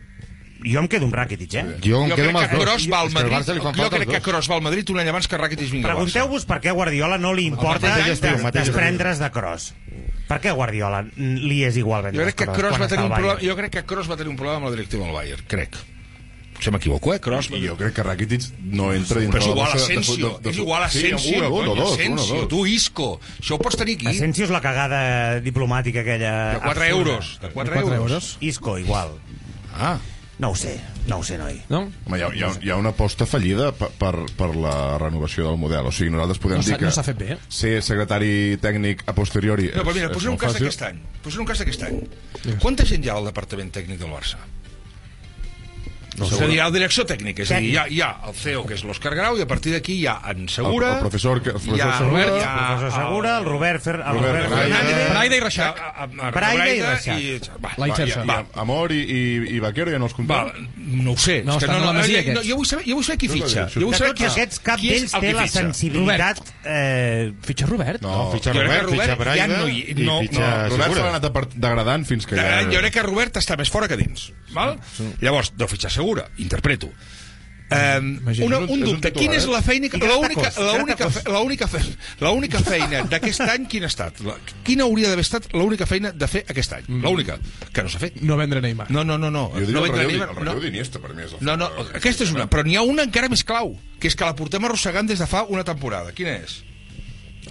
[0.61, 1.63] jo em quedo amb Rakitic, eh?
[1.81, 2.63] Jo em Jo quedo crec amb els dos.
[2.65, 4.21] Kroos va al Madrid, jo falta crec que.
[4.21, 5.85] Kroos va al Madrid un any abans que Rakitic vingui.
[5.87, 7.95] Pregunteu-vos per què a Guardiola no li importa
[8.51, 9.73] desprendre's de Kroos.
[10.29, 13.13] Per què a Guardiola li és igual Jo vendre crec que Kroos va tenir un
[13.15, 15.79] problema, jo crec que Kroos va tenir un problema amb la directiva del Bayern, crec.
[16.59, 17.21] Se m'equivoco, eh?
[17.23, 17.47] Kroos...
[17.49, 20.49] Jo crec que Rakitic no entra Però dintre és la igual de- Asensio, de- de-
[20.51, 22.47] és igual Sí, Asensio, un, un o cony, dos, un o Asensio, dos.
[22.51, 23.07] tu Isco,
[23.39, 24.09] això ho pots tenir aquí.
[24.11, 24.99] Asensio és la cagada
[25.39, 26.33] diplomàtica aquella...
[26.57, 26.89] De 4 absurda.
[26.91, 28.37] euros, de 4 euros.
[28.41, 29.15] Isco, igual.
[29.73, 29.97] Ah,
[30.39, 30.77] No ho sé,
[31.09, 31.57] no ho sé, noi.
[31.67, 31.81] No?
[32.07, 35.43] Home, hi ha, hi, ha, hi ha una aposta fallida per, per, per la renovació
[35.49, 35.89] del model.
[35.89, 37.37] O sigui, nosaltres podem No dir que no s'ha fet bé, eh?
[37.51, 40.69] ser secretari tècnic a posteriori no, però mira, posem un cas fàcil.
[40.69, 41.01] d'aquest any.
[41.25, 41.99] Posem un cas d'aquest any.
[42.63, 44.39] Quanta gent hi ha al departament tècnic del Barça?
[46.19, 48.01] No, és a dir, hi ha la direcció tècnica, és a dir, hi ha, hi
[48.03, 50.89] ha el CEO, que és l'Òscar Grau, i a partir d'aquí hi ha en Segura...
[50.89, 53.45] El- el professor que- el professor hi ha, Segura, hi El ha professor Segura, el
[53.45, 54.75] Robert, Fer, el Robert Robert Braida.
[54.75, 55.09] Fernández...
[55.13, 55.81] Braida i Reixac.
[56.35, 57.49] Braida i Reixac.
[57.63, 58.23] Va, La Va, inserció.
[58.25, 59.21] i, i, Amor i, i,
[59.55, 60.35] i Vaquero ja no els contem.
[60.35, 61.39] va, no ho sé.
[61.47, 62.49] No, és que a la Masia, no, aquests.
[62.49, 63.61] jo, vull saber, jo vull saber qui fitxa.
[63.65, 63.69] la.
[63.73, 66.41] Jo vull De saber tots aquests, cap qui és d'ells el té que la sensibilitat...
[66.65, 68.01] Eh, Fitxa Robert?
[68.03, 70.89] No, Fitxa que Robert, fitxa ja Braida no i no, fitxa no, Robert se l'ha
[70.89, 71.09] Segura.
[71.15, 72.47] anat degradant fins que ja...
[72.61, 74.29] Eh, Jo crec que Robert està més fora que dins.
[74.53, 74.75] Val?
[75.21, 76.91] Llavors, deu fitxar segura, interpreto.
[77.69, 79.49] Um, una, un- dubte, quina és eh?
[79.51, 79.89] la feina...
[79.93, 80.49] L'única
[82.17, 84.23] l'única feina d'aquest any quina ha estat?
[84.25, 84.33] La,
[84.65, 86.87] quina hauria d'haver estat l'única feina de fer aquest any?
[87.03, 87.37] L'única,
[87.69, 88.17] que no s'ha fet.
[88.25, 88.87] No vendre Neymar.
[88.89, 89.51] No, no, no, no.
[89.53, 91.69] Jo diria no el relleu, venir- el relleu d'Iniesta, per mi és no, no,
[92.01, 94.65] aquesta és una, però n'hi ha una encara més clau, que és que la portem
[94.65, 96.09] arrossegant des de fa una temporada.
[96.17, 96.63] Quina és?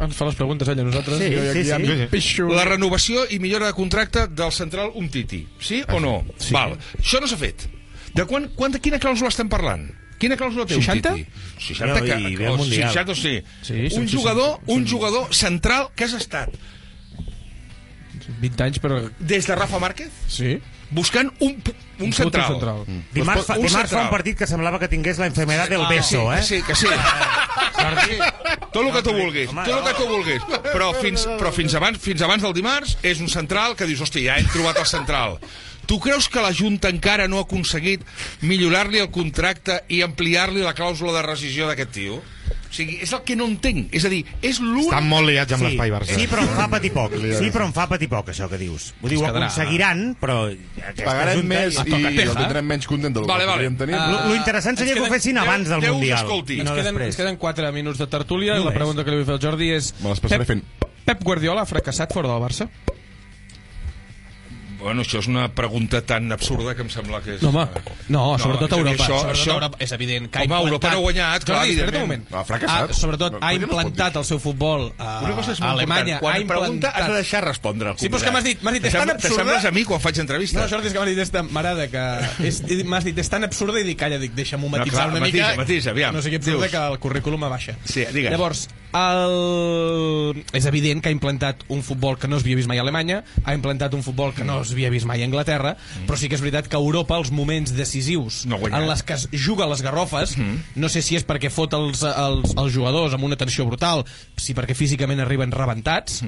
[0.03, 1.23] Ens fa les preguntes ella, nosaltres.
[1.23, 2.11] Sí, jo sí, ja sí.
[2.11, 2.51] pixo.
[2.51, 5.45] La renovació i millora de contracte del central Umtiti.
[5.63, 6.25] Sí o no?
[6.39, 6.51] Sí.
[6.55, 6.75] Val.
[6.99, 7.69] Això no s'ha fet.
[8.15, 9.89] De quan, quan, de quina clàusula estem parlant?
[10.19, 11.13] Quina clàusula té 60?
[11.15, 11.31] Umtiti?
[11.69, 12.91] 60 que, No, i ve al o Mundial.
[12.91, 13.37] 60 sí.
[13.63, 16.51] Sí, un jugador, sí, un jugador central que has estat
[18.41, 18.99] 20 anys, però...
[19.19, 20.59] des de Rafa Márquez Sí.
[20.91, 21.55] buscant un,
[21.99, 22.53] un, Un central.
[22.53, 22.83] central.
[23.15, 24.05] Dimarts, fa, Un dimarts fa central.
[24.05, 26.43] un partit que semblava que tingués la enfermedad del Ah, beso, eh?
[26.43, 26.87] sí, que sí,
[27.79, 28.19] que sí.
[28.73, 30.43] Tot el que tu vulguis, Home, tot el que tu vulguis.
[30.73, 34.33] Però fins, però fins, abans, fins abans del dimarts és un central que dius, hòstia,
[34.35, 35.39] ja hem trobat el central.
[35.89, 38.03] Tu creus que la Junta encara no ha aconseguit
[38.45, 42.19] millorar-li el contracte i ampliar-li la clàusula de rescisió d'aquest tio?
[42.69, 43.89] O sigui, és el que no entenc.
[43.97, 44.91] És a dir, és l'únic...
[44.91, 46.13] Estan molt liats amb Sí, l'espai Barça.
[46.19, 47.15] sí, però em fa patir poc.
[47.17, 48.91] Sí, però em fa patir poc, això que dius.
[49.01, 50.37] Vull dir, ho aconseguiran, però...
[50.53, 52.27] aquesta Pagarem junta- més i tocateja.
[52.29, 53.57] el tindrem menys content del Vale, que vale.
[53.57, 53.97] podríem tenir.
[53.97, 56.19] Ah, Lo, lo interessant seria ens que ho queden fessin deu- abans del Mundial.
[56.27, 56.59] escolti.
[56.59, 59.23] i Ens no queden, ens queden 4 minuts de tertúlia i la pregunta que li
[59.23, 59.95] vull fer al Jordi és...
[60.05, 60.63] Me les passaré fent...
[61.09, 62.69] Pep Guardiola ha fracassat fora del Barça?
[64.79, 67.43] Bueno, això és una pregunta tan absurda que em sembla que és...
[67.43, 67.65] No, home,
[68.09, 69.05] no, No, sobretot és a Europa.
[69.05, 69.77] això- sobretot això- Europa.
[69.83, 70.69] És evident que ha Home, implantat...
[70.69, 72.31] Europa no ha guanyat, clar, Jordi, espera't un evidentment.
[72.31, 72.35] moment.
[72.41, 72.91] Ha fracassat.
[72.91, 74.19] Ha, sobretot, No, ha no implantat dir.
[74.23, 76.19] el seu futbol a, Una cosa és a Alemanya.
[76.21, 77.01] Quan ha pregunta implantat...
[77.03, 79.37] has de deixar respondre Sí, però és que m'has dit- m'has dit, és tan absurda-
[79.37, 80.61] T'assembles a mi quan faig entrevista.
[80.61, 82.47] No, Jordi, és que m'ha dit, és tan, m'agrada que...
[82.47, 85.21] És, m'has dit, és tan absurda i dic, calla, dic, deixa'm-ho No, matitzar clar, una
[85.27, 85.57] matisa, mica.
[85.65, 86.15] matisa, aviam.
[86.15, 87.75] No sé què absurda que el currículum a baixa.
[87.85, 88.31] Sí, digues.
[88.31, 90.45] Llavors, el...
[90.53, 93.55] és evident que ha implantat un futbol que no s'havia vist mai a Alemanya, ha
[93.57, 95.75] implantat un futbol que no s'havia vist mai a Anglaterra,
[96.07, 99.15] però sí que és veritat que a Europa els moments decisius No en les que
[99.19, 100.37] es juga les garrofes,
[100.77, 104.05] no sé si és perquè fot els, els, els jugadors amb una tensió brutal,
[104.37, 106.23] si perquè físicament arriben rebentats,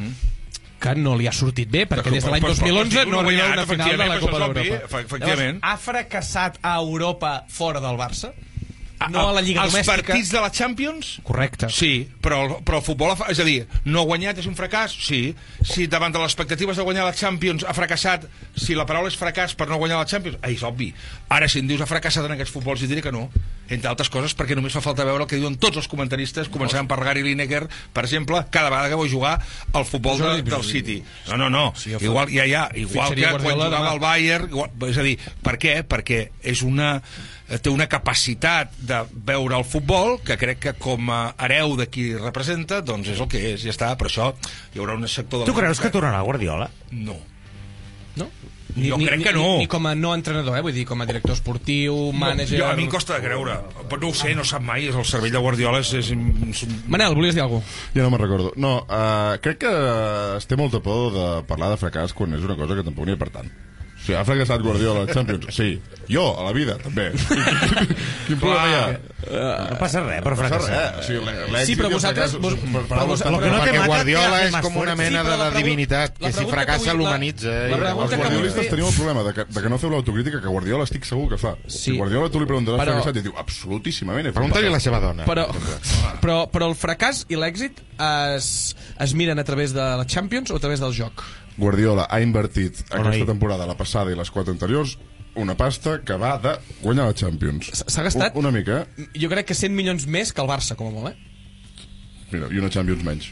[0.80, 3.20] que no li ha sortit bé, perquè des de l'any Però- però- 2011 no ha
[3.20, 5.58] arriba a guanyat, una final de la Copa d'Europa.
[5.62, 8.32] ha fracassat a Europa fora del Barça?
[9.08, 9.96] No a la Lliga els Domèstica?
[10.12, 11.68] partits de la Champions Correcte.
[11.72, 14.92] Sí, però, el- però el futbol, és a dir, no ha guanyat, és un fracàs?
[15.00, 15.34] Sí.
[15.64, 19.16] Si davant de les expectatives de guanyar la Champions ha fracassat, si la paraula és
[19.18, 20.92] fracàs per no guanyar la Champions, ah, és obvi.
[21.28, 23.30] Ara, si em dius ha fracassat en aquests futbols, jo diré que no.
[23.70, 26.88] Entre altres coses, perquè només fa falta veure el que diuen tots els comentaristes, començant
[26.90, 29.40] per Gary Lineker, per exemple, cada vegada que vol jugar
[29.72, 31.02] al futbol de, del City.
[31.28, 31.72] No, no, no.
[31.86, 35.84] Igual, ja, ja, igual que quan jugava al Bayern, igual, és a dir, per què?
[35.86, 37.00] Perquè és una
[37.58, 42.12] té una capacitat de veure el futbol que crec que com a hereu de qui
[42.14, 44.30] representa doncs és el que és, ja està, per això
[44.74, 46.70] hi haurà un sector de Tu creus que tornarà Guardiola?
[46.92, 47.18] No.
[48.20, 48.30] No?
[48.76, 49.42] Jo crec que no.
[49.42, 50.62] Ni, ni com a no entrenador, eh?
[50.62, 52.60] vull dir, com a director esportiu, mànager...
[52.60, 53.56] Jo, a mi em costa de creure.
[53.90, 54.86] Però no ho sé, no sap mai.
[54.90, 56.62] És el cervell de Guardiola és, és.
[56.86, 57.88] Manel, volies dir alguna cosa?
[57.96, 58.52] Ja no me'n recordo.
[58.62, 59.74] No, uh, crec que
[60.36, 63.18] es té molta por de parlar de fracàs quan és una cosa que tampoc n'hi
[63.18, 63.50] ha per tant.
[64.10, 65.54] Sigui, ha fracassat Guardiola a Champions?
[65.54, 65.78] Sí.
[66.10, 67.12] Jo, a la vida, també.
[68.26, 68.86] Quin problema hi ha?
[69.70, 70.80] No passa res, passa fracassar.
[70.96, 70.98] res.
[70.98, 74.76] O sigui, Sí, però vosaltres- vos- per- per vos- no però- Perquè Guardiola és com
[74.80, 77.50] una mena Sí, de la la pregunta- divinitat, la que si fracassa l'humanitza.
[77.70, 80.84] pregunta Els guardiolistes tenim el problema de que, de que no feu l'autocrítica que Guardiola
[80.84, 81.54] estic segur que fa.
[81.68, 81.78] Sí.
[81.78, 84.32] Si Guardiola tu li preguntes Però- fracassat i diu absolutíssimament.
[84.34, 84.82] Pregunta-li a la fracàs".
[84.82, 85.24] seva dona.
[85.24, 85.46] Però,
[86.20, 90.56] però, però el fracàs i l'èxit es, es miren a través de la Champions o
[90.56, 91.22] a través del joc?
[91.60, 93.26] Guardiola ha invertit Bona aquesta nit.
[93.28, 94.96] temporada, la passada i les quatre anteriors,
[95.36, 97.70] una pasta que va de guanyar la Champions.
[97.86, 99.08] S'ha gastat- Un- Una mica, eh?
[99.20, 101.16] Jo crec que 100 milions més que el Barça, com a molt, eh?
[102.32, 103.30] Mira, i una Champions menys.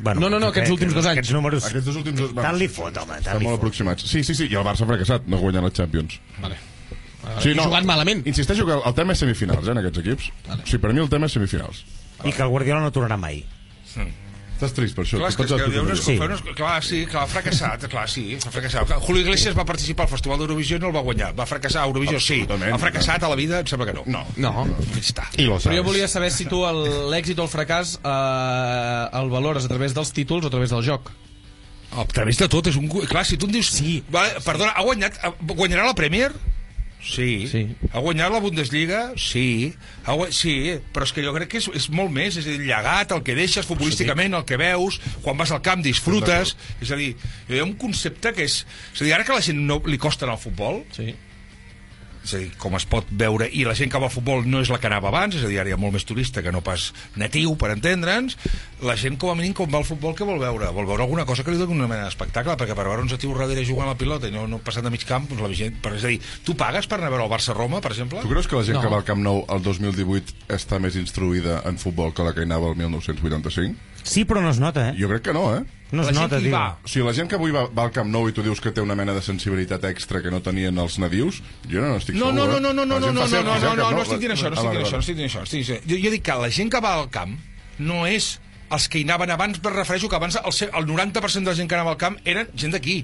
[0.00, 1.18] Bueno, No, no, no, aquests últims que dos anys.
[1.18, 1.64] Aquests números...
[1.66, 2.20] Aquests dos últims...
[2.20, 3.64] dos- Tant li fot, home, tant li molt fot.
[3.64, 4.04] aproximats.
[4.06, 6.20] Sí, sí, sí, i el Barça ha fracassat, no ha guanyat la Champions.
[6.40, 6.56] Vale.
[7.42, 8.22] Sí, I jugant malament.
[8.30, 10.30] Insisteixo que el, tema és semifinals, eh, en aquests equips.
[10.46, 10.62] Vale.
[10.62, 11.82] O sigui, per mi el tema és semifinals.
[12.24, 13.44] I que el Guardiola no tornarà mai.
[14.58, 15.18] Estàs trist per això.
[15.20, 15.94] Clar, que, que, també.
[16.02, 16.14] Sí.
[16.18, 18.90] unes, clar, sí, clar, ha fracassat, clar, sí, ha fracassat.
[19.04, 21.28] Julio Iglesias va participar al Festival d'Eurovisió i no el va guanyar.
[21.38, 22.40] Va fracassar a Eurovisió, sí.
[22.42, 24.02] Ha fracassat a la vida, em sembla que no.
[24.10, 24.24] No.
[24.34, 24.66] No.
[24.96, 25.28] Ja està.
[25.38, 26.82] I lo Però jo volia saber si tu el-
[27.14, 30.82] l'èxit o el fracàs eh, el valores a través dels títols o a través del
[30.82, 31.12] joc.
[31.94, 32.90] A través de tot, és un...
[32.90, 33.70] Clar, si tu em dius...
[33.78, 34.02] Sí.
[34.12, 35.22] Vale, perdona, ha guanyat...
[35.54, 36.34] Guanyarà la Premier?
[37.02, 37.46] Sí.
[37.48, 37.62] Sí.
[37.92, 39.12] Ha guanyat la Bundesliga?
[39.16, 39.72] Sí.
[40.04, 40.26] Ha gua...
[40.34, 40.54] Sí,
[40.92, 42.36] però és que jo crec que és, és molt més.
[42.36, 45.62] És a dir, el llegat, el que deixes futbolísticament, el que veus, quan vas al
[45.64, 46.56] camp disfrutes...
[46.82, 47.12] És a dir,
[47.48, 48.60] hi ha un concepte que és...
[48.94, 51.14] És a dir, ara que a la gent no li costa anar al futbol, Sí.
[52.28, 54.60] És a dir, com es pot veure, i la gent que va al futbol no
[54.60, 56.52] és la que anava abans, és a dir, ara hi ha molt més turista que
[56.54, 58.36] no pas natiu, per entendre'ns,
[58.84, 60.68] la gent com a mínim quan va al futbol què vol veure?
[60.76, 63.38] Vol veure alguna cosa que li doni una mena d'espectacle, perquè per veure uns tios
[63.38, 65.80] darrere jugant a la pilota i no, no passant de mig camp, doncs la gent,
[65.82, 68.20] per, és a dir, tu pagues per anar a veure el Barça-Roma, per exemple?
[68.22, 68.82] Tu creus que la gent No.
[68.84, 72.44] que va al Camp Nou el 2018 està més instruïda en futbol que la que
[72.44, 73.87] hi anava el 1985?
[74.02, 74.94] Sí, però no es nota, eh?
[74.98, 75.64] Jo crec que no, eh?
[75.90, 76.50] No es la nota, tio.
[76.52, 78.60] va, O sigui, la gent que avui va, va al Camp Nou i tu dius
[78.60, 82.14] que té una mena de sensibilitat extra que no tenien els nadius, jo no n'estic
[82.16, 82.60] No, segur, no, no, eh?
[82.60, 84.56] no, no, no, no, no, no, no, no, no, no Nou- estic dient això, no
[84.58, 85.88] estic dient això, no estic dient això, estic dient això.
[85.88, 87.38] Jo, jo dic que la gent que va al camp
[87.78, 88.38] no és
[88.70, 91.68] els que hi anaven abans, me refereixo que abans el, el 90% de la gent
[91.70, 92.98] que anava al camp eren gent d'aquí.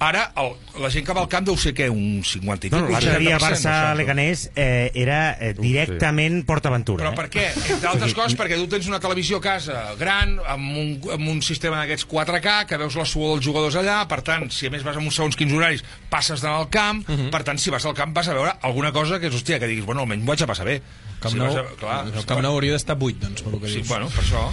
[0.00, 2.78] Ara, el, la gent que va al camp deu ser, què, un 50 i No,
[2.86, 3.68] un L'altre dia 60%, això.
[3.68, 7.04] Barça-Leganés eh, era eh, directament PortAventura.
[7.04, 7.18] Però Eh?
[7.18, 7.44] per què?
[7.74, 11.42] Entre altres coses, perquè tu tens una televisió a casa gran, amb un, amb un
[11.44, 14.82] sistema d'aquests 4K, que veus la suor dels jugadors allà, per tant, si a més
[14.88, 17.94] vas amb uns segons quins horaris, passes d'anar al camp, per tant, si vas al
[18.00, 20.42] camp vas a veure alguna cosa que és, hòstia, que diguis, bueno, almenys m'ho vaig
[20.48, 20.80] a passar bé.
[21.20, 23.68] Camp Si Nou, a, clar, el Camp Nou hauria d'estar buit, doncs, per lo que
[23.68, 23.88] Sí, dius.
[23.92, 24.48] bueno, per això...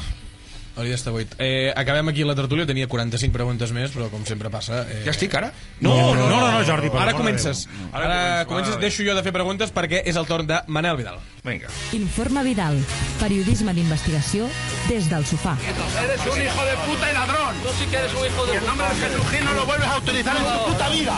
[0.77, 1.31] Hauria d'estar buit.
[1.41, 4.83] Eh, acabem aquí la tertúlia, tenia 45 preguntes més, però com sempre passa...
[4.85, 4.99] Eh...
[5.07, 5.49] Ja estic, ara?
[5.81, 7.63] No, no, no, no, Jordi, per Ara comences.
[7.89, 10.99] Ara, Ara comences, començo, deixo jo de fer preguntes perquè és el torn de Manel
[11.01, 11.17] Vidal.
[11.47, 11.73] Vinga.
[11.97, 12.77] Informe Vidal.
[13.17, 14.45] Periodisme d'investigació
[14.85, 15.57] des del sofà.
[15.65, 17.61] Eres un hijo de puta y ladrón.
[17.65, 18.53] Tú sí que eres un hijo de puta.
[18.53, 21.17] Y el nombre de Jesús no lo vuelves a utilizar en tu puta vida.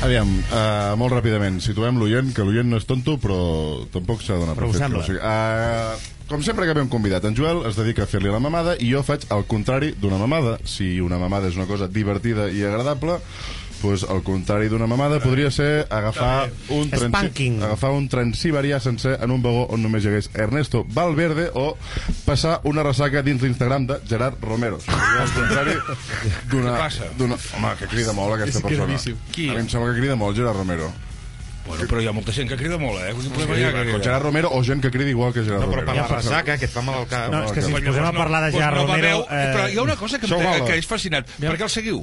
[0.00, 4.46] Aviam, uh, molt ràpidament, situem l'oient, que l'oient no és tonto, però tampoc s'ha de
[4.46, 4.80] donar Però ho fet.
[4.80, 5.02] sembla.
[5.02, 8.30] O sigui, uh, com sempre que ve un convidat, en Joel es dedica a fer-li
[8.30, 10.58] la mamada i jo faig el contrari d'una mamada.
[10.64, 13.18] Si una mamada és una cosa divertida i agradable,
[13.80, 17.62] pues el contrari d'una mamada podria ser agafar un, Spanking.
[17.64, 21.76] agafar un transiberià sencer en un vagó on només hi hagués Ernesto Valverde o
[22.26, 24.78] passar una ressaca dins l'Instagram de Gerard Romero.
[24.84, 25.78] Seria el contrari
[26.52, 26.74] d'una...
[26.76, 27.08] Què passa?
[27.18, 28.84] d'una- Home, que crida molt aquesta persona.
[28.84, 29.16] gravíssim.
[29.32, 29.48] Qui?
[29.48, 30.92] A mi em sembla que crida molt Gerard Romero.
[31.66, 33.12] Bueno, però hi ha molta gent que crida molt, eh?
[33.14, 33.98] Quin problema hi ha que crida?
[34.06, 36.08] Gerard Romero o gent que crida igual que Gerard No, però per Romero.
[36.08, 37.28] la ressaca, que et fa mal al cap.
[37.30, 39.10] No, és que si ens posem a parlar de Gerard no Romero...
[39.10, 41.28] veu, però hi ha una cosa que, em, que és fascinant.
[41.38, 42.00] Per què el seguiu?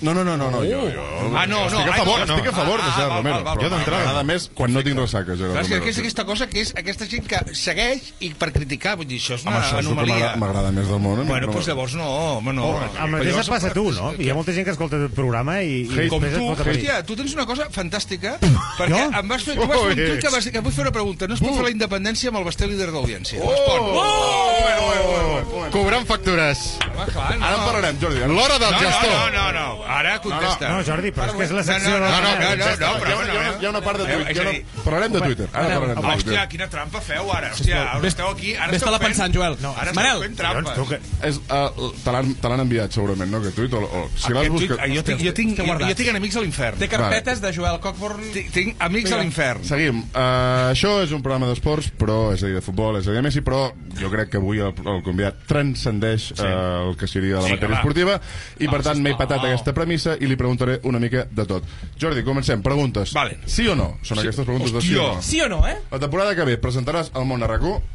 [0.00, 1.02] No, no, no, no, no, jo, jo...
[1.36, 3.34] Ah, no, no, estic a favor, no, estic a favor de ah, Gerard val, Romero.
[3.36, 4.04] val, val, però Jo d'entrada.
[4.04, 5.86] m'agrada més quan no tinc ressaca, Gerard Romero.
[5.86, 9.34] és aquesta cosa que és aquesta gent que segueix i per criticar, vull dir, això
[9.38, 10.32] és Home, una anomalia.
[10.36, 11.24] m'agrada- més del món.
[11.26, 12.04] Bueno, doncs llavors no,
[12.36, 12.72] home, no.
[13.02, 14.12] El mateix et passa a tu, no?
[14.18, 17.32] Hi ha molta gent que escolta el programa i, i Com tu, hòstia, tu tens
[17.34, 18.36] una cosa fantàstica,
[18.78, 20.06] perquè em vas fer, tu vas fer un Ui.
[20.12, 21.26] tuit que, vas, que vull fer una pregunta.
[21.26, 23.40] No es pot fer la independència amb el Basté líder d'audiència.
[23.40, 23.46] Oh!
[23.46, 23.80] No es pot.
[23.96, 25.66] Oh!
[25.72, 26.78] Cobrant factures.
[26.80, 28.20] Ara en parlarem, Jordi.
[28.30, 29.10] L'hora del gestor.
[29.12, 29.66] no, no, no.
[29.86, 30.68] Ara contesta.
[30.68, 31.90] No, Jordi, però és que és la No, secció...
[31.90, 33.70] no, no, de- no, no, no, no, Hi ha, però hi ha, una, hi ha
[33.70, 34.42] una part de Eh, Twitter.
[34.42, 34.50] una...
[34.52, 35.48] dir- Parlarem de Twitter.
[35.52, 36.48] Ara parlarem de Hòstia, Twitter.
[36.48, 37.50] quina trampa feu ara.
[37.54, 38.54] Hòstia, ara esteu aquí...
[38.56, 39.56] Ara Vés-te-la pensant, Joel.
[39.62, 40.22] No, ara Manel.
[40.26, 40.74] fent trampes.
[40.74, 43.72] Tu que- És, uh, te l'han enviat segurament, no, aquest tuit?
[43.74, 44.82] O, o, si l'has buscat...
[44.92, 46.78] jo, tinc, jo, tinc, jo, tinc amics a l'infern.
[46.78, 48.22] Té carpetes de Joel Cockburn...
[48.52, 49.64] Tinc, amics a l'infern.
[49.66, 50.02] Seguim.
[50.14, 53.18] Uh, això és un programa d'esports, però és a dir, de futbol, és a dir,
[53.20, 53.66] de Messi, però
[54.00, 56.42] jo crec que avui el, el convidat transcendeix sí.
[56.42, 57.80] uh, el que seria de la Sí, matèria va.
[57.80, 58.16] esportiva
[58.60, 61.66] i, per tant, m'he patat aquesta premissa i li preguntaré una mica de tot.
[62.00, 62.62] Jordi, comencem.
[62.64, 63.12] Preguntes.
[63.16, 63.36] Vale.
[63.46, 63.92] Sí o no?
[64.02, 65.04] Són aquestes preguntes de sí Hòstia.
[65.04, 65.22] o no.
[65.22, 65.76] Sí o no, eh?
[65.92, 67.92] La temporada que ve presentaràs el món a RAC1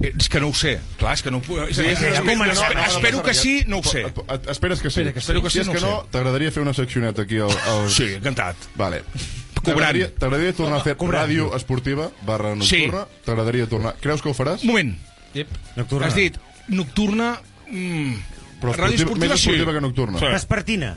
[0.00, 0.76] Eh, És que no ho sé.
[1.00, 1.58] Clar, és que no ho puc...
[1.64, 2.52] És Sí, ja espero, comença.
[2.68, 4.04] espero, espero que sí, no ho sé.
[4.52, 5.00] Esperes que sí.
[5.16, 7.50] Espero que sí, si és no ho que no, t'agradaria fer una seccioneta aquí al...
[7.72, 7.88] al...
[7.90, 8.68] Sí, encantat.
[8.78, 9.00] Vale.
[9.64, 9.98] Cobrant.
[10.20, 12.84] T'agradaria tornar a fer ràdio esportiva barra Sí.
[12.84, 13.06] nocturna?
[13.26, 13.96] T'agradaria tornar...
[14.00, 14.62] Creus que ho faràs?
[14.62, 14.94] Un moment.
[15.34, 15.48] Yep.
[15.80, 16.06] Nocturna.
[16.06, 17.32] Has dit nocturna...
[17.72, 18.14] Mm,
[18.58, 19.48] Però ràdio esportiva, més sí.
[19.48, 20.20] esportiva que nocturna.
[20.22, 20.30] Sí.
[20.34, 20.92] Vespertina.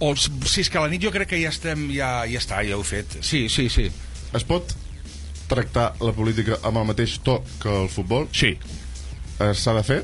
[0.00, 1.90] O, si és que a la nit jo crec que ja estem...
[1.94, 3.18] Ja, ja està, ja ho he fet.
[3.26, 3.90] Sí, sí, sí.
[4.36, 4.74] Es pot
[5.50, 8.28] tractar la política amb el mateix to que el futbol?
[8.32, 8.54] Sí.
[9.40, 10.00] Eh, S'ha de fer?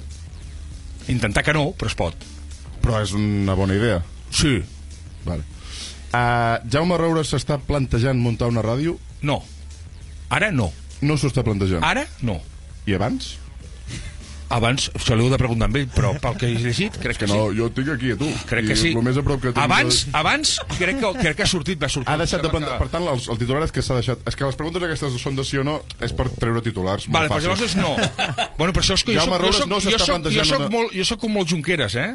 [1.12, 2.26] Intentar que no, però es pot.
[2.82, 4.00] Però és una bona idea.
[4.34, 4.58] Sí.
[5.26, 5.46] Vale.
[6.16, 8.96] Uh, Jaume Roure s'està plantejant muntar una ràdio?
[9.26, 9.40] No.
[10.32, 10.70] Ara no.
[11.02, 11.84] No s'ho està plantejant.
[11.86, 12.40] Ara no.
[12.86, 13.36] I abans?
[14.48, 17.24] Abans, se li heu de preguntar amb ell, però pel que he llegit, crec Que
[17.26, 17.56] que, no, sí.
[17.58, 18.28] jo tinc aquí, a tu.
[18.46, 18.92] Crec I que sí.
[18.94, 21.80] El més a prop que tens Abans, de- abans crec, que, crec que ha sortit,
[21.82, 22.12] va sortir.
[22.12, 22.78] Ha deixat de plantar...
[22.78, 24.22] Per tant, el, el titular és que s'ha deixat...
[24.30, 27.08] És que les preguntes aquestes són de sí o no és per treure titulars.
[27.10, 27.96] Vale, però llavors és no.
[28.58, 30.70] bueno, per això és que jo soc, jo soc, no jo soc, jo soc, una-
[30.78, 32.12] molt, jo soc com molt Junqueras, eh?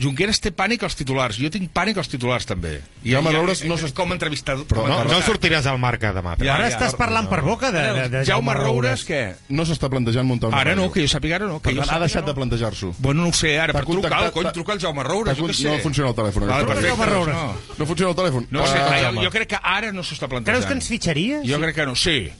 [0.00, 2.80] Junqueras té pànic als titulars, jo tinc pànic als titulars també.
[3.04, 4.64] I, Jaume i- Roures no s'est- com entrevistador.
[4.66, 6.32] Però No, no sortiràs al marca demà.
[6.40, 9.34] Ja, Ara ja, estàs parlant per boca de, de, de Jaume Roures, què?
[9.50, 11.60] No s'està plantejant muntar una Ara no, que jo sàpiga ara no.
[11.60, 12.32] Que jo ha deixat no.
[12.32, 12.94] de plantejar-s'ho.
[12.98, 15.46] Bueno, no ho sé, ara, per trucar, cony, t'ha- truca al Jaume Roures, jo què
[15.52, 15.68] con- sé.
[15.76, 16.46] No funciona el telèfon.
[16.48, 17.34] Vale, perfecte, Jaume Roures.
[17.36, 17.56] no.
[17.78, 18.46] No funciona el telèfon?
[18.50, 20.56] No sé, Ah, jo, jo crec que ara no s'està plantejant.
[20.56, 21.44] Creus que ens fitxaries?
[21.48, 22.32] Jo crec que no, sí.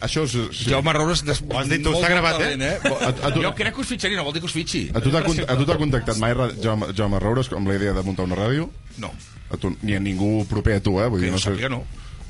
[0.00, 0.34] Això és...
[0.56, 0.68] Sí.
[0.72, 1.22] Jaume Roures...
[1.24, 1.40] Des...
[1.48, 2.76] Ho has dit tu, està gravat, talent, eh?
[2.90, 4.82] A- a tu- Jo crec que us fitxaria, no vol dir que us fitxi.
[4.94, 7.76] A tu t'ha cont- a tu t'ha contactat mai Ra- Jaume, Jaume Roures amb la
[7.78, 8.68] idea de muntar una ràdio?
[8.98, 9.12] No,
[9.50, 11.08] A tu, ni a ningú proper a tu, eh?
[11.10, 11.50] Vull que dir, jo no sé...
[11.50, 11.82] sàpiga no.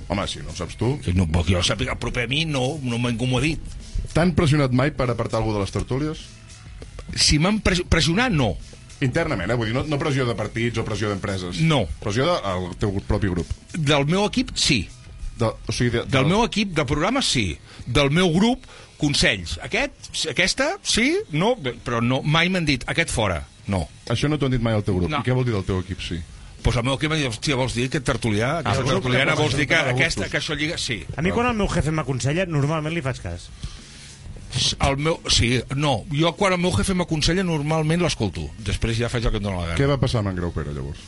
[0.09, 0.95] Home, si no ho saps tu.
[1.05, 3.61] Que no, que jo sàpiga, proper a mi no, no m'ho m'ho ha dit.
[4.15, 6.23] T'han pressionat mai per apartar algú de les tertúlies?
[7.15, 8.55] Si m'han pres pressionat, no.
[9.05, 9.57] Internament, eh?
[9.57, 11.61] Vull dir, no, no pressió de partits o pressió d'empreses.
[11.65, 11.85] No.
[12.03, 13.49] Pressió del teu propi grup.
[13.77, 14.83] Del meu equip, sí.
[15.41, 17.47] De, o sigui, de, Del meu equip de programa, sí.
[17.87, 18.67] Del meu grup,
[19.01, 19.57] consells.
[19.65, 21.55] Aquest, aquesta, sí, no,
[21.87, 23.41] però no, mai m'han dit, aquest fora.
[23.71, 23.87] No.
[24.13, 25.11] Això no t'ho han dit mai al teu grup.
[25.13, 25.23] No.
[25.23, 26.21] I què vol dir del teu equip, sí?
[26.61, 29.55] Pues el meu equip m'ha dit, hòstia, vols dir aquest tertulià, aquesta que tertuliana, vols
[29.57, 30.77] dir que aquesta, que això lliga...
[30.77, 30.99] Sí.
[31.17, 33.49] A mi quan el meu jefe m'aconsella, normalment li faig cas.
[34.83, 38.49] El meu, sí, no, jo quan el meu jefe m'aconsella normalment l'escolto.
[38.67, 39.95] Després ja faig el que em dóna la Què gana.
[39.95, 41.01] va passar amb en Grau Pere, llavors?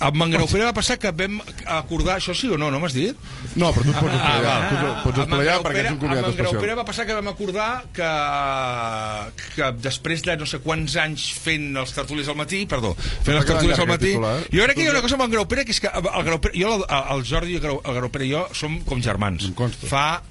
[0.00, 3.16] Amb Mangraupera va passar que vam acordar, això sí o no, no m'has dit?
[3.60, 4.62] No, però tu et pots Ah, val.
[4.70, 6.78] tu pots Amb esplaiar en perquè ets un convidat amb en Graupera especial.
[6.78, 8.10] va passar que vam acordar que,
[9.56, 13.46] que després de no sé quants anys fent els tertulis al matí, perdó, fent els
[13.50, 15.80] tertulis al matí, jo crec que hi ha una cosa amb en Graupera que és
[15.84, 16.84] que el Graupera, jo, el,
[17.16, 19.50] el Jordi, el Grau- el Graupera i jo som com germans.
[19.86, 20.22] Fa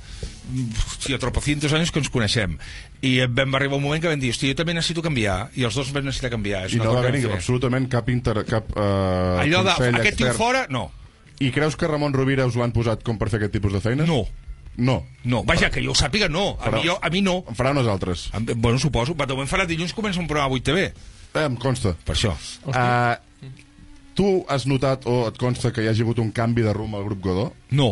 [0.49, 2.57] hòstia, tropocientos anys que ens coneixem
[3.05, 5.75] i vam arribar un moment que vam dir hòstia, jo també necessito canviar i els
[5.75, 9.39] dos vam necessitar canviar és I una no va haver-hi absolutament cap, inter, cap uh,
[9.43, 10.37] allò de consell aquest tio extern.
[10.37, 10.91] fora, no
[11.39, 14.07] I creus que Ramon Rovira us l'han posat com per fer aquest tipus de feines?
[14.07, 14.25] no,
[14.79, 15.03] No.
[15.25, 17.71] no, vaja, que jo ho sàpiga no, a mi, jo, a mi no En farà
[17.71, 18.29] unes altres.
[18.33, 19.13] Em- Bueno, suposo.
[19.13, 20.93] Va, de moment farà dilluns comença un programa a 8TV.
[21.33, 21.91] Eh, em consta.
[22.05, 22.31] Per això.
[22.63, 23.17] Uh,
[24.15, 27.03] tu has notat o et consta que hi hagi hagut un canvi de rumb al
[27.03, 27.53] grup Godó?
[27.71, 27.89] No.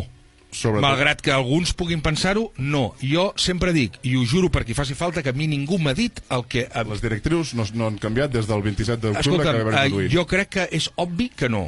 [0.50, 0.82] Sobretot...
[0.82, 2.94] Malgrat que alguns puguin pensar-ho, no.
[3.02, 5.92] Jo sempre dic, i ho juro per qui faci falta, que a mi ningú m'ha
[5.94, 6.66] dit el que...
[6.88, 10.10] Les directrius no, no han canviat des del 27 d'octubre que Escolta'm, vam eh, introduir.
[10.14, 11.66] jo crec que és obvi que no.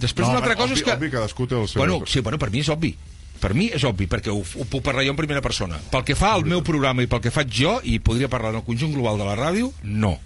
[0.00, 0.94] Després No, una altra cosa obvi, és que...
[0.94, 2.94] obvi, cadascú té el seu- Bueno, sí, bueno, per mi és obvi.
[3.40, 5.78] Per mi és obvi, perquè ho, ho puc parlar jo en primera persona.
[5.90, 8.60] Pel que fa al meu programa i pel que faig jo, i podria parlar en
[8.60, 10.18] el conjunt global de la ràdio, no.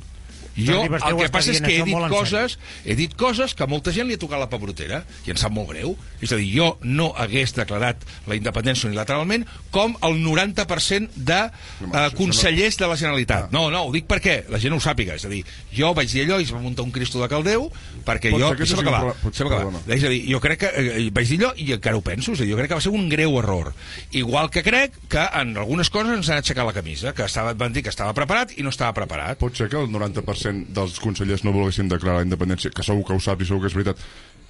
[0.56, 3.92] Jo, el que passa és que he dit coses, he dit coses que a molta
[3.94, 5.96] gent li ha tocat la pebrotera, i em sap molt greu.
[6.22, 12.04] És a dir, jo no hagués declarat la independència unilateralment com el 90% de eh,
[12.16, 13.50] consellers de la Generalitat.
[13.54, 15.18] No, no, ho dic perquè la gent ho sàpiga.
[15.18, 15.42] És a dir,
[15.74, 17.66] jo vaig dir allò i es va muntar un Cristo de Caldeu,
[18.06, 18.52] perquè Pot jo...
[18.52, 18.84] ser que Deixa'm
[19.34, 19.82] sigui un acabar.
[19.96, 22.42] És a dir, jo crec que eh, vaig dir allò i encara ho penso, és
[22.42, 23.72] a dir, jo crec que va ser un greu error.
[24.14, 27.74] Igual que crec que en algunes coses ens han aixecat la camisa, que estava, van
[27.74, 29.38] dir que estava preparat i no estava preparat.
[29.40, 33.12] Pot ser que el 90% dels consellers no volguessin declarar la independència, que segur que
[33.14, 33.96] ho saps i segur que és veritat,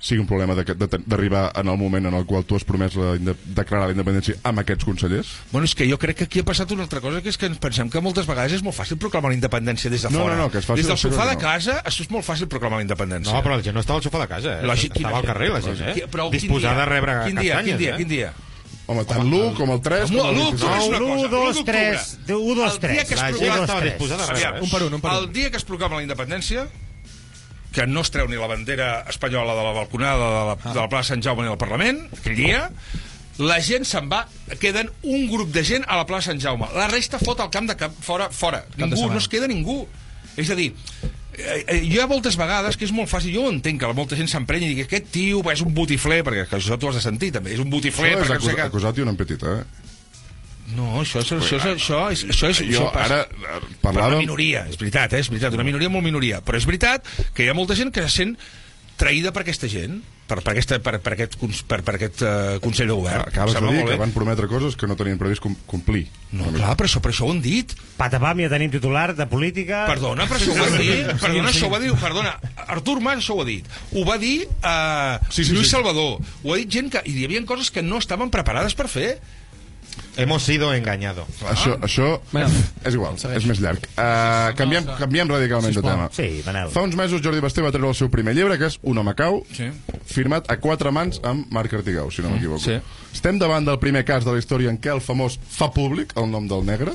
[0.04, 2.94] sigui un problema de- de- d'arribar en el moment en el qual tu has promès
[2.94, 3.14] la,
[3.56, 5.30] declarar la independència amb aquests consellers?
[5.50, 7.46] Bueno, és que jo crec que aquí ha passat una altra cosa, que és que
[7.46, 10.36] ens pensem que moltes vegades és molt fàcil proclamar la independència des de No, fora.
[10.36, 11.40] no, no, que és fàcil des del sofà de no.
[11.40, 13.32] casa, això és molt fàcil proclamar la independència.
[13.32, 14.66] No, però la gent no estava al sofà de casa, eh?
[14.66, 16.06] La gent- quina estava al carrer, la gent, eh?
[16.10, 16.82] però Disposada dia?
[16.82, 17.96] a rebre quin dia, castanyes, quin dia, eh?
[17.96, 18.32] quin dia?
[18.86, 20.10] Home, tant l'1 com el 3...
[20.12, 20.60] L'u- com el l'u 26.
[20.60, 21.72] d'octubre és una l'u, cosa, dos, l'u d'octubre.
[21.72, 23.08] tres, de- u, dos, El dia tres.
[23.08, 23.66] que es proclama-
[24.90, 25.18] no.
[25.20, 26.66] El dia que es proclama la independència,
[27.72, 30.88] que no es treu ni la bandera espanyola de la balconada de la, de la
[30.92, 32.68] plaça Sant Jaume ni del Parlament, aquell dia,
[33.38, 34.26] la gent se'n va,
[34.60, 36.68] queden un grup de gent a la plaça Sant Jaume.
[36.76, 38.66] La resta fot al camp de cap, fora, fora.
[38.76, 39.80] Ningú, no es queda ningú.
[40.36, 40.74] És a dir,
[41.38, 44.18] eh, eh, hi ha moltes vegades que és molt fàcil, jo ho entenc, que molta
[44.18, 47.04] gent s'emprenya i digui aquest tio és un botifler, perquè que això tu has de
[47.04, 48.70] sentir també, és un botifler, Això és perquè no sé acusat, què...
[48.72, 49.92] acusat i una petita, eh?
[50.74, 52.60] No, això, és, això, és, això, és, això és...
[52.64, 53.20] Jo això passa.
[53.20, 55.20] ara eh, Per una minoria, és veritat, eh?
[55.20, 56.40] és veritat, una minoria molt minoria.
[56.44, 57.04] Però és veritat
[57.36, 58.32] que hi ha molta gent que se sent
[59.00, 61.36] traïda per aquesta gent, per, per, aquesta, per, per aquest,
[61.68, 63.26] per, per aquest uh, Consell de Govern.
[63.28, 66.06] Acabes de dir que van prometre coses que no tenien previst com- complir.
[66.34, 67.74] No, clar, però això, però això ho han dit.
[67.98, 69.84] Patapam, ja tenim titular de política...
[69.90, 70.96] Perdona, però això ho va dir.
[71.20, 71.92] Perdona, això ho va dir.
[72.00, 73.68] Perdona, Artur Mas això ho ha dit.
[73.92, 75.74] Ho va dir uh, Sí, sí, Lluís sí.
[75.76, 76.20] Salvador.
[76.42, 77.04] Ho ha dit gent que...
[77.04, 79.18] I hi havia coses que no estaven preparades per fer.
[80.16, 81.26] Hemos sido engañados.
[81.50, 82.52] Això, això Manel,
[82.84, 83.82] és igual, és més llarg.
[83.96, 86.08] Uh, canviem, canviem radicalment de tema.
[86.14, 86.70] Sí, Manel.
[86.70, 89.14] Fa uns mesos Jordi Basté va treure el seu primer llibre, que és Un home
[89.18, 89.70] cau, Sí.
[90.06, 92.62] firmat a quatre mans amb Marc Artigau, si no m'equivoco.
[92.62, 92.78] Sí.
[93.12, 96.30] Estem davant del primer cas de la història en què el famós fa públic el
[96.30, 96.92] nom del negre.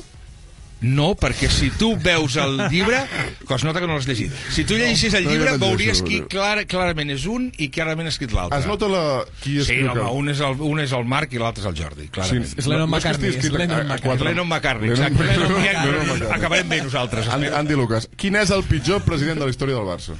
[0.80, 3.02] No, perquè si tu veus el llibre,
[3.46, 4.32] que es nota que no l'has llegit.
[4.48, 6.28] Si tu llegissis el no, llibre, no veuries qui no.
[6.32, 8.62] clar, clarament és un i clarament ha escrit l'altre.
[8.62, 9.02] Es nota la...
[9.42, 11.68] qui Sí, escriu home, que- un és, el, un és el Marc i l'altre és
[11.68, 12.48] el Jordi, clarament.
[12.48, 14.28] Sí, És Lennon no és McCartney, és Lennon a McCartney.
[14.30, 15.28] Lennon McCartney, Lennon exacte.
[15.28, 15.60] McCartney.
[15.68, 16.38] Lennon Lennon McCartney.
[16.38, 17.28] Acabarem bé nosaltres.
[17.28, 20.16] Andy Lucas, quin és el pitjor president de la història del Barça?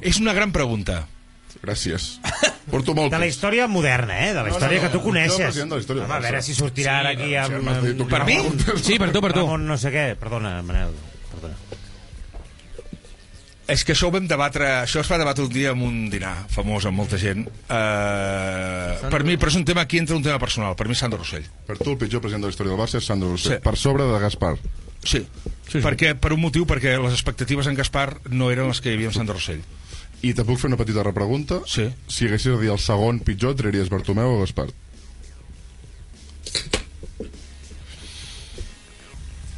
[0.00, 1.02] És una gran pregunta.
[1.62, 2.20] Gràcies.
[2.70, 4.32] Porto molt De la història moderna, eh?
[4.36, 5.40] De la història que tu coneixes.
[5.40, 7.56] president de la història Home, a veure si sortirà ara aquí amb...
[7.82, 8.36] dit amb- Per mi?
[8.82, 9.42] Sí, per tu, per tu.
[9.42, 10.04] Ramon no sé què.
[10.20, 10.92] Perdona, Manel.
[11.32, 11.56] Perdona.
[13.68, 16.30] És que això ho vam debatre, això es va debatre un dia en un dinar
[16.54, 17.42] famós amb molta gent.
[17.68, 20.72] Uh, per mi, però és un tema aquí entra un tema personal.
[20.78, 21.44] Per mi, Sandro Rossell.
[21.68, 23.58] Per tu, el pitjor president de la història del Barça és Sandro Rossell.
[23.58, 23.64] Sí.
[23.66, 24.54] Per sobre de Gaspar.
[25.04, 25.20] Sí.
[25.20, 25.82] sí, sí.
[25.84, 29.12] Perquè, per un motiu, perquè les expectatives en Gaspar no eren les que hi havia
[29.12, 29.60] en Sandro Rossell.
[30.22, 31.60] I te puc fer una petita repregunta?
[31.70, 31.84] Sí.
[32.10, 34.66] Si haguessis de dir el segon pitjor, traries Bartomeu o Gaspar?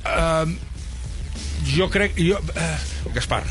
[0.04, 0.48] Uh,
[1.76, 2.16] jo crec...
[2.18, 3.44] Jo, uh, Gaspar.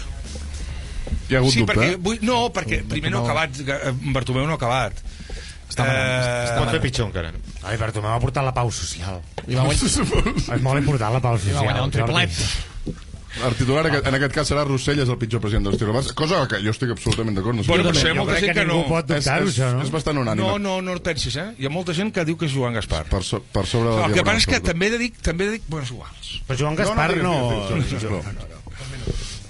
[1.29, 1.91] Hi ha hagut Sí, dubte, perquè...
[1.93, 1.99] eh?
[2.01, 3.59] Vull, no, perquè primer no ha acabat...
[3.61, 5.01] eh, Bartomeu no ha acabat.
[5.69, 7.29] Està malament, Eh, Pot fer pitjor encara.
[7.69, 9.19] Ai, Bartomeu ha portat la pau social.
[9.45, 9.91] I va guanyar,
[10.57, 11.59] És molt important la pau i social.
[11.61, 12.49] va guanyar un Jordi.
[13.45, 15.75] El titular en aquest- en aquest cas serà Rossell és el pitjor president de la
[15.77, 17.55] història del Barça, cosa que jo estic absolutament d'acord.
[17.55, 18.87] No sé Bueno, però Jo molta crec gent que que ningú no.
[18.89, 19.83] pot dubtar-ho, és, això, no?
[19.83, 20.47] és bastant unànime.
[20.47, 21.47] No, no, no et pensis, eh?
[21.59, 23.05] Hi ha molta gent que diu que és Joan Gaspar.
[23.09, 25.11] Per, so, per sobre de la El que passa és que també he de dir...
[25.21, 26.41] També he de dir bueno, és iguals.
[26.47, 27.35] Però Joan Gaspar no...
[27.69, 28.23] digues, sisplau.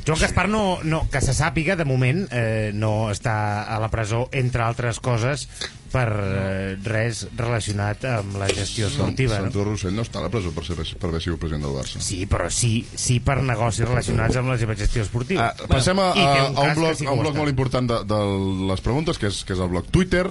[0.05, 4.27] Joan Gaspar no, no, que se sàpiga, de moment, eh, no està a la presó,
[4.31, 5.47] entre altres coses,
[5.91, 9.39] per eh, res relacionat amb la gestió esportiva.
[9.39, 9.49] No?
[9.49, 12.01] Sandro Rossell no està a la presó per, ser, per haver sigut president del Barça.
[12.03, 15.49] Sí, però sí, sí per negocis relacionats amb la seva gestió esportiva.
[15.49, 17.89] Ah, passem a, a, té a un un bloc, sí a un bloc molt important
[17.89, 18.21] de, de
[18.73, 20.27] les preguntes, que és, que és el bloc Twitter.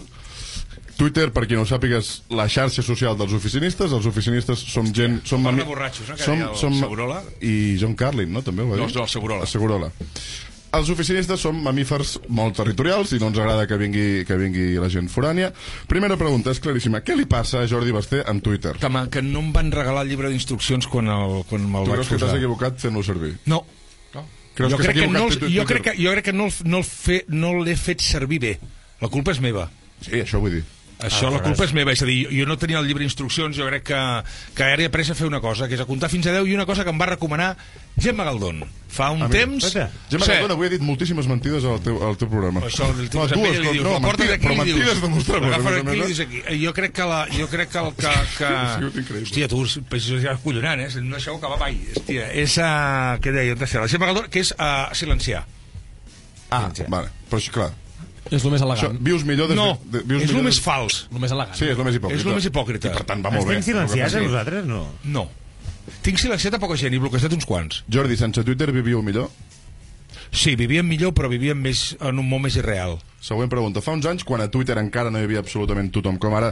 [0.98, 3.92] Twitter, per qui no ho sàpiga, és la xarxa social dels oficinistes.
[3.94, 5.20] Els oficinistes som gent...
[5.30, 6.16] Som, ami- borratxos, no?
[6.18, 7.20] Que som, som, Segurola.
[7.38, 8.42] I John Carlin, no?
[8.42, 8.96] També ho va No, dir?
[8.98, 9.46] no, el Segurola.
[9.46, 9.92] El Segurola.
[10.76, 14.90] Els oficinistes som mamífers molt territorials i no ens agrada que vingui, que vingui la
[14.92, 15.48] gent forània.
[15.88, 17.00] Primera pregunta, és claríssima.
[17.00, 18.74] Què li passa a Jordi Basté amb Twitter?
[18.76, 22.02] Que, que no em van regalar el llibre d'instruccions quan, el, quan me'l Tu vaig
[22.02, 22.40] creus que t'has posar.
[22.42, 23.34] equivocat fent-lo servir?
[23.48, 23.62] No.
[24.58, 26.84] Creus jo que crec que, no, jo crec que, jo crec que no, no, el
[26.84, 28.56] fe, no l'he fet servir bé.
[29.00, 29.68] La culpa és meva.
[30.02, 30.64] Sí, això vull dir.
[30.98, 33.68] Això, la culpa és meva, és a dir, jo, no tenia el llibre d'instruccions, jo
[33.68, 33.98] crec que,
[34.58, 36.48] que ara he après a fer una cosa, que és a comptar fins a 10,
[36.50, 37.52] i una cosa que em va recomanar
[37.98, 38.64] Gemma Galdón.
[38.90, 39.68] Fa un Ah, mira, temps...
[39.68, 39.92] espera.
[40.10, 40.32] Gemma Sí.
[40.32, 42.64] Galdón avui ha dit moltíssimes mentides al teu, al teu programa.
[42.66, 44.78] Això, el tipus no, dues, li dius, no, la mentides, aquí però i dius...
[44.80, 45.54] mentides demostrables.
[45.54, 46.60] L'agafes a més a aquí i dius aquí.
[46.64, 48.14] Jo crec que, la, jo crec que, el, que,
[48.98, 49.22] que...
[49.22, 49.64] Hòstia, tu,
[50.26, 50.90] ja collonant, eh?
[50.98, 51.78] No deixeu acabar mai.
[51.94, 52.58] Hòstia, és...
[52.58, 53.54] Uh, què deia?
[53.54, 55.46] La Gemma Galdón, que és uh, silenciar.
[56.50, 57.12] Ah, vale.
[57.28, 57.74] Però clar,
[58.30, 58.98] És el més això, elegant.
[59.04, 59.48] vius millor...
[59.48, 61.00] Des No, de, vius és el millor més des- fals.
[61.12, 61.56] El més elegant.
[61.56, 62.20] Sí, és el més hipòcrita.
[62.20, 62.88] És el més hipòcrita.
[62.92, 63.58] I per tant va molt bé.
[63.58, 64.64] Estem silenciats a nosaltres?
[64.68, 64.82] No.
[65.04, 65.26] No.
[66.04, 67.82] Tinc silenciat a poca gent i bloquejat uns quants.
[67.88, 69.30] Jordi, sense Twitter vivíeu millor?
[70.28, 72.98] Sí, vivíem millor, però vivíem més, en un món més irreal.
[73.24, 73.80] Següent pregunta.
[73.80, 76.50] Fa uns anys, quan a Twitter encara no hi havia absolutament tothom com ara,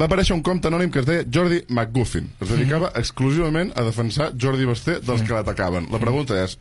[0.00, 2.30] va aparèixer un compte anònim que es deia Jordi McGuffin.
[2.40, 5.90] Es dedicava exclusivament a defensar Jordi Basté dels que l'atacaven.
[5.92, 6.56] La pregunta és,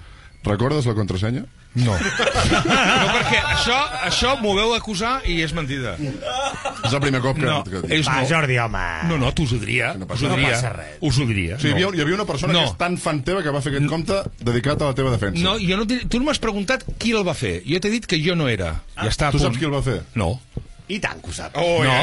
[0.45, 1.45] recordes la contrasenya?
[1.77, 1.93] No.
[1.93, 3.75] no, perquè això,
[4.07, 5.91] això m'ho veu acusar i és mentida.
[5.99, 7.45] És el primer cop que...
[7.45, 7.81] No, que...
[7.93, 8.29] és Va, no.
[8.31, 8.85] Jordi, home.
[9.11, 9.91] No, no, t'us ho diria.
[9.99, 10.39] No us passa ho res.
[10.39, 10.55] diria.
[10.55, 10.95] No passa res.
[11.09, 11.57] Us ho diria.
[11.57, 11.97] O sigui, hi, havia, no.
[11.99, 12.63] hi havia una persona No.
[12.63, 15.43] que és tan fan teva que va fer aquest compte dedicat a la teva defensa.
[15.43, 17.59] No, jo no tu no m'has preguntat qui el va fer.
[17.67, 18.71] Jo t'he dit que jo no era.
[18.95, 19.99] ja està Tu saps qui el va fer?
[20.17, 20.39] No.
[20.88, 21.53] I tant que ho sap.
[21.61, 21.93] Oh, no.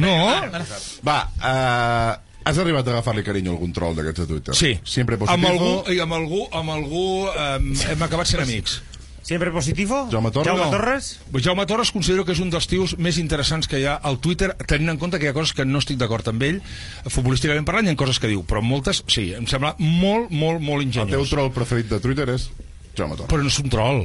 [0.00, 0.16] No.
[1.06, 4.54] Va, uh, has arribat a agafar-li carinyo al control d'aquests de Twitter?
[4.56, 4.78] Sí.
[4.84, 5.48] Sempre amb positivo.
[5.50, 8.80] algú, i amb algú, amb algú eh, hem acabat sent amics.
[9.22, 10.08] Sempre positivo?
[10.10, 10.48] Jaume Torres?
[10.48, 10.70] Jaume No.
[10.72, 11.10] Torres?
[11.44, 14.48] Jaume Torres considero que és un dels tios més interessants que hi ha al Twitter,
[14.66, 16.58] tenint en compte que hi ha coses que no estic d'acord amb ell,
[17.06, 20.82] futbolísticament parlant, hi ha coses que diu, però moltes, sí, em sembla molt, molt, molt
[20.82, 21.30] El teu ingeniós.
[21.30, 22.48] troll preferit de Twitter és
[22.96, 23.28] Jaume Torres.
[23.30, 24.02] Però no és un troll.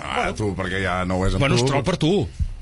[0.00, 1.64] Ah, tu, perquè ja no ho és amb Bueno, tu.
[1.64, 2.14] és troll per tu.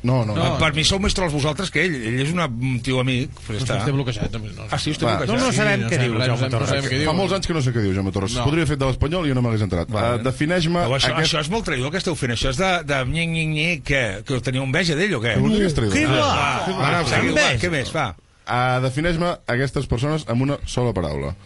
[0.03, 0.43] No, no, no.
[0.43, 1.93] No, per mi sou més trolls vosaltres que ell.
[1.95, 3.31] Ell és una, un tio amic.
[3.47, 3.77] Ja Està.
[3.85, 3.93] està.
[3.95, 4.33] Bloquejat.
[4.35, 4.65] No, no.
[4.69, 5.13] Ah, sí, Va.
[5.13, 5.29] bloquejat.
[5.31, 5.57] No, no Sí.
[5.61, 6.69] sabem no què diu no Jaume sabem- no Torres.
[6.73, 7.07] sabem què diu.
[7.07, 8.35] Fa molts anys que no sé què diu Jaume Torres.
[8.35, 8.45] No.
[8.49, 9.89] Podria haver fet de l'Espanyol i jo no m'hagués entrat.
[9.95, 10.19] Vale.
[10.19, 10.81] Uh, Defineix-me...
[10.83, 11.29] Però això, aquest...
[11.31, 12.33] això és molt traïdor, que esteu fent.
[12.35, 14.03] Això és de, de nyec, nyec, nyec, què?
[14.27, 15.37] Que teniu enveja d'ell o què?
[15.39, 15.95] Traïdor.
[15.95, 16.19] Què va?
[16.19, 17.95] Va, va, va, seguiu, va, què més?
[17.95, 18.09] Va.
[18.43, 21.37] Uh, Defineix-me aquestes persones amb una sola paraula.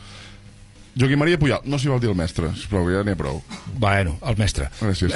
[0.96, 3.42] Joaquim Maria Puyal, no s'hi vol dir el mestre, sisplau, ja n'hi ha prou.
[3.76, 4.70] Bueno, el mestre.
[4.80, 5.12] Gràcies.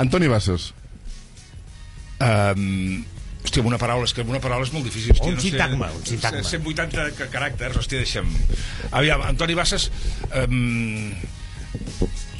[0.00, 0.70] Antoni Bassas,
[2.20, 3.04] Um,
[3.44, 5.14] hòstia, amb una paraula, és que amb una paraula és molt difícil.
[5.16, 6.42] Hòstia, Un sintagma, un sintagma.
[6.44, 8.28] 180 ca- caràcters, hòstia, deixa'm...
[8.92, 9.88] Aviam, Antoni Bassas...
[10.42, 11.14] Um,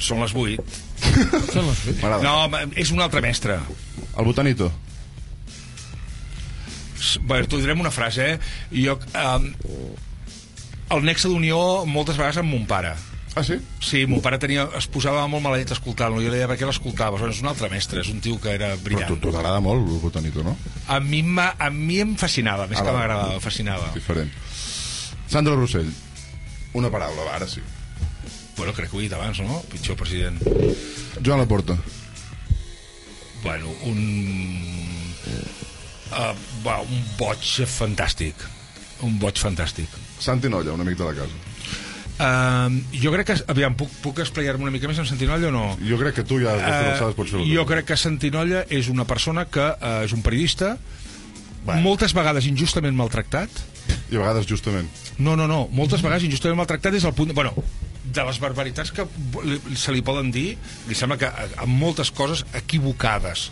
[0.01, 0.79] són les 8.
[2.01, 2.21] m'agrada.
[2.25, 3.57] No, ma- és un altre mestre.
[4.17, 4.71] El Botanito,
[7.25, 8.39] Bé, t'ho diré amb una frase, eh?
[8.77, 9.47] Jo, um,
[10.93, 11.57] el nexe d'unió
[11.89, 12.91] moltes vegades amb mon pare.
[13.35, 13.55] Ah sí?
[13.79, 16.19] Sí, mon pare tenia, es posava molt maledet escoltant-lo.
[16.21, 17.19] Jo li deia, per què l'escoltaves?
[17.21, 19.19] Bueno, és un altre mestre, és un tio que era Però tu, brillant.
[19.21, 20.57] tu t'agrada molt el Botanito, no?
[20.87, 22.97] A mi, a mi em fascinava, més Ah, que va.
[22.99, 23.91] m'agradava, em fascinava.
[23.95, 24.31] Diferent.
[25.31, 25.87] Sandra Rossell,
[26.73, 27.61] una paraula, va, ara sí.
[28.57, 29.61] Bueno, crec que ho he dit abans, no?
[29.71, 30.37] Pitjor president.
[31.23, 31.77] Joan Laporta,
[33.43, 33.97] bueno, un...
[36.11, 37.39] Uh, va, un boig
[37.71, 38.35] fantàstic.
[39.07, 39.87] Un boig fantàstic.
[40.19, 41.39] Santi Nolla, un amic de la casa.
[42.19, 43.37] Uh, jo crec que...
[43.51, 45.63] Aviam, puc, puc esplaiar-me una mica més amb Santinolla o no?
[45.87, 47.45] Jo crec que tu ja de l'alçada pots fer-ho.
[47.45, 50.75] Eh, jo crec que Santinolla és una persona que uh, és un periodista
[51.63, 51.81] bueno.
[51.81, 53.63] moltes vegades injustament maltractat
[54.11, 54.89] I a vegades justament.
[55.17, 57.33] no, no, no, moltes vegades injustament maltractat és el punt...
[57.37, 57.55] Bueno,
[58.11, 59.05] de les barbaritats que
[59.77, 60.55] se li poden dir,
[60.89, 63.49] li sembla que eh, amb moltes coses equivocades.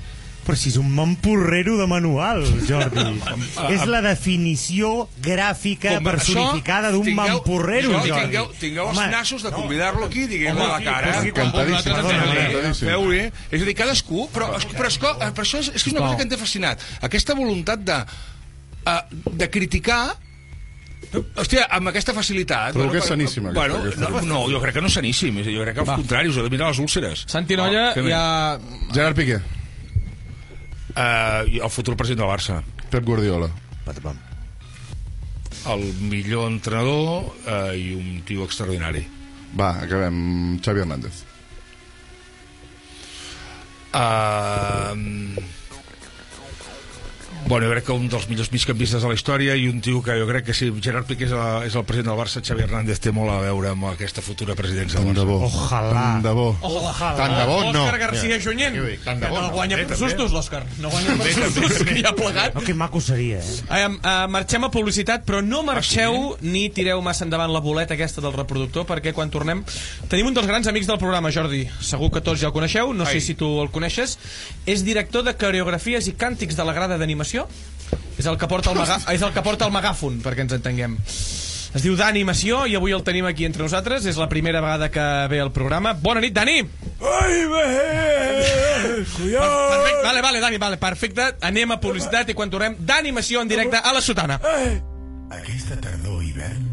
[0.49, 3.03] Però si és un mamporrero de manual, Jordi.
[3.75, 8.09] és la definició gràfica Com- personificada d'un mamporrero, Jordi.
[8.23, 11.11] Tingueu, tingueu els Home, nassos de convidar-lo aquí, diguem-ho a la cara.
[11.21, 12.89] però Perdona, encantadíssim.
[12.89, 13.21] Feu-li.
[13.51, 14.25] És a dir, cadascú...
[14.33, 16.87] Però, però, però això és, és que és una cosa que ens ha fascinat.
[17.05, 17.99] Aquesta voluntat de,
[18.89, 18.97] uh,
[19.43, 20.01] de criticar
[21.39, 22.73] Hòstia, amb aquesta facilitat...
[22.75, 25.39] Trobo que és saníssima, aquesta- Bueno, aquesta- no, no, jo crec que no és saníssim.
[25.45, 27.23] Jo crec que al contrari, us ha de mirar les úlceres.
[27.31, 28.23] Santi Nolla Oh, fem- ja...
[28.93, 29.39] Gerard Piqué,
[30.95, 32.59] Uh, el futur president del Barça.
[32.89, 33.49] Pep Guardiola.
[35.69, 39.03] El millor entrenador uh, i un tio extraordinari.
[39.59, 40.59] Va, acabem.
[40.63, 41.23] Xavi Hernández.
[43.89, 44.93] Uh,
[47.49, 50.13] bueno, jo crec que un dels millors migcampistes de la història i un tio que
[50.19, 53.01] jo crec que si Gerard Piqué és, el, és el president del Barça, Xavi Hernández
[53.01, 55.49] té molt a veure amb aquesta futura presidència del Tant de Barça.
[55.49, 55.49] bo.
[55.49, 55.93] Ojalà.
[55.97, 56.47] Tant de bo.
[56.61, 57.83] Tant de bo, no.
[57.83, 58.77] Òscar García Junyent.
[58.77, 59.01] Què dic?
[59.07, 59.53] Tant de bo, no no.
[59.55, 60.63] guanya per sustos, l'Òscar.
[60.83, 62.55] No guanya per sustos, que ja ha plegat.
[62.55, 63.57] No, que maco seria, eh?
[63.65, 68.21] Uh, uh, marxem a publicitat, però no marxeu ni tireu massa endavant la boleta aquesta
[68.21, 69.63] del reproductor, perquè quan tornem...
[70.09, 71.65] Tenim un dels grans amics del programa, Jordi.
[71.81, 73.25] Segur que tots ja el coneixeu, no sé Ai.
[73.25, 74.17] si tu el coneixes.
[74.69, 77.38] És director de coreografies i càntics de la grada d'animació.
[78.19, 78.99] És el que porta el, maga...
[79.15, 80.97] és el que porta el megàfon, perquè ens entenguem.
[81.69, 84.07] Es diu Dani Mació i avui el tenim aquí entre nosaltres.
[84.09, 85.93] És la primera vegada que ve al programa.
[85.93, 86.63] Bona nit, Dani!
[86.99, 87.35] Ai,
[88.99, 91.29] Perfecte, vale, vale, Dani, vale, perfecte.
[91.45, 94.39] Anem a publicitat i quan tornem, Dani Mació en directe a la Sotana.
[95.29, 96.65] Aquesta tardor i hivern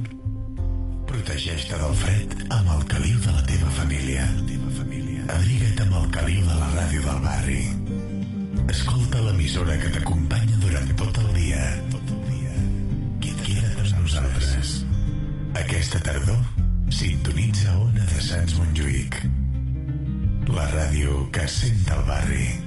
[1.07, 4.27] protegeix-te del fred amb el caliu de la teva família.
[5.27, 7.63] Abriga't amb el caliu de la ràdio del barri.
[8.73, 11.63] Escolta l'emissora que t'acompanya durant tot el dia.
[13.23, 14.75] Queda't amb nosaltres.
[15.57, 16.43] Aquesta tardor
[16.93, 19.19] sintonitza Ona de Sants Montjuïc.
[20.53, 22.66] La ràdio que sent el barri.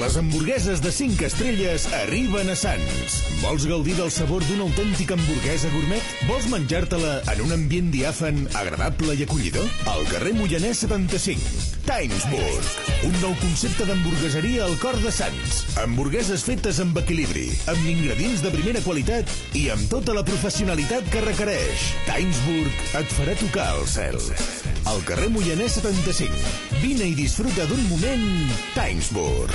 [0.00, 3.14] Les hamburgueses de 5 estrelles arriben a Sants.
[3.40, 6.10] Vols gaudir del sabor d'una autèntica hamburguesa gourmet?
[6.28, 9.64] Vols menjar-te-la en un ambient diàfan, agradable i acollidor?
[9.88, 11.48] Al carrer Moianès 75,
[11.88, 12.70] Timesburg.
[13.08, 15.62] Un nou concepte d'hamburgueseria al cor de Sants.
[15.80, 21.24] Hamburgueses fetes amb equilibri, amb ingredients de primera qualitat i amb tota la professionalitat que
[21.24, 21.92] requereix.
[22.10, 24.20] Timesburg et farà tocar el cel.
[24.86, 26.30] Al carrer Moianès 75.
[26.78, 28.22] Vine i disfruta d'un moment
[28.76, 29.54] Timesburg.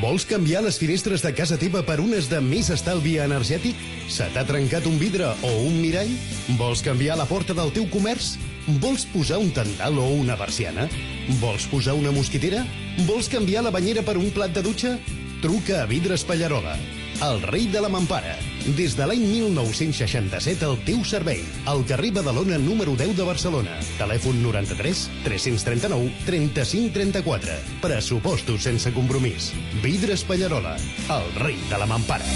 [0.00, 3.76] Vols canviar les finestres de casa teva per unes de més estalvi energètic?
[4.08, 6.12] Se t'ha trencat un vidre o un mirall?
[6.56, 8.34] Vols canviar la porta del teu comerç?
[8.80, 10.88] Vols posar un tendal o una persiana?
[11.42, 12.64] Vols posar una mosquitera?
[13.04, 14.96] Vols canviar la banyera per un plat de dutxa?
[15.44, 16.78] Truca a Vidres Pallarola,
[17.22, 18.36] el rei de la mampara.
[18.76, 21.42] Des de l'any 1967 al teu servei.
[21.66, 23.76] Al carrer Badalona número 10 de Barcelona.
[23.98, 27.52] Telèfon 93 339 35 34.
[27.82, 29.52] Pressupostos sense compromís.
[29.82, 32.26] Vidres Pallarola, el rei de la mampara.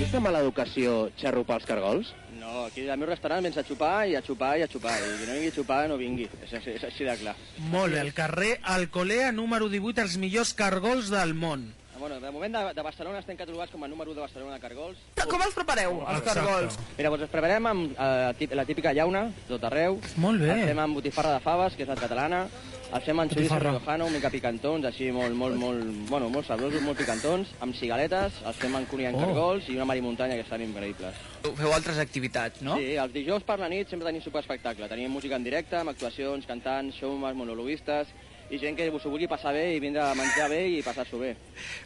[0.00, 2.14] És de mala educació xarrupar els cargols?
[2.40, 4.94] No, aquí al meu restaurant vens a xupar i a xupar i a xupar.
[4.96, 6.24] I qui no vingui a xupar, no vingui.
[6.42, 7.34] És, així- és així de clar.
[7.70, 11.74] Molt bé, el carrer Alcolea número 18, els millors cargols del món.
[12.00, 14.60] Bueno, de moment de, de Barcelona estem catalogats com a número 1 de Barcelona de
[14.62, 14.96] cargols.
[15.28, 16.78] Com els prepareu, els cargols?
[16.96, 19.98] Mira, doncs els preparem amb eh, la típica llauna, tot arreu.
[20.16, 20.54] Molt bé.
[20.62, 22.46] El fem amb botifarra de faves, que és la catalana.
[22.90, 26.80] El fem amb xoriço riojano, una mica picantons, així molt, molt, molt, bueno, molt sabrosos,
[26.82, 29.20] molt picantons, amb cigaletes, els fem amb cuní en Oh.
[29.20, 31.14] cargols i una marimuntanya que estan increïbles.
[31.44, 32.78] Feu altres activitats, no?
[32.80, 34.88] Sí, els dijous per la nit sempre tenim superespectacle.
[34.88, 38.08] Tenim música en directe, amb actuacions, cantants, showmans, monologuistes,
[38.50, 41.34] i gent que s'ho vulgui passar bé i vindre a menjar bé i passar-s'ho bé.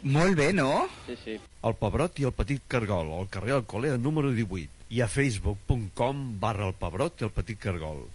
[0.03, 0.87] Molt bé, no?
[1.07, 1.37] Sí, sí.
[1.63, 6.69] El Pebrot i el Petit Cargol, al carrer Alcolea número 18 i a facebook.com barra
[6.71, 8.07] el Pebrot i el Petit Cargol.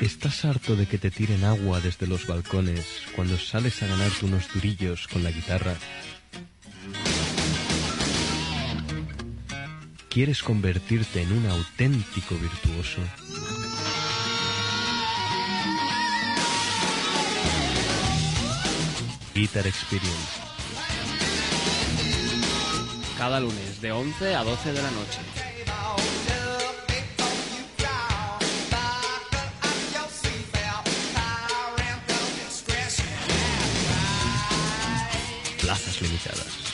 [0.00, 4.52] ¿Estás harto de que te tiren agua desde los balcones cuando sales a ganarte unos
[4.52, 5.74] durillos con la guitarra?
[10.10, 13.02] ¿Quieres convertirte en un auténtico virtuoso?
[19.36, 20.40] Guitar Experience.
[23.18, 25.18] Cada lunes de 11 a 12 de la noche.
[35.60, 36.65] Plazas limitadas.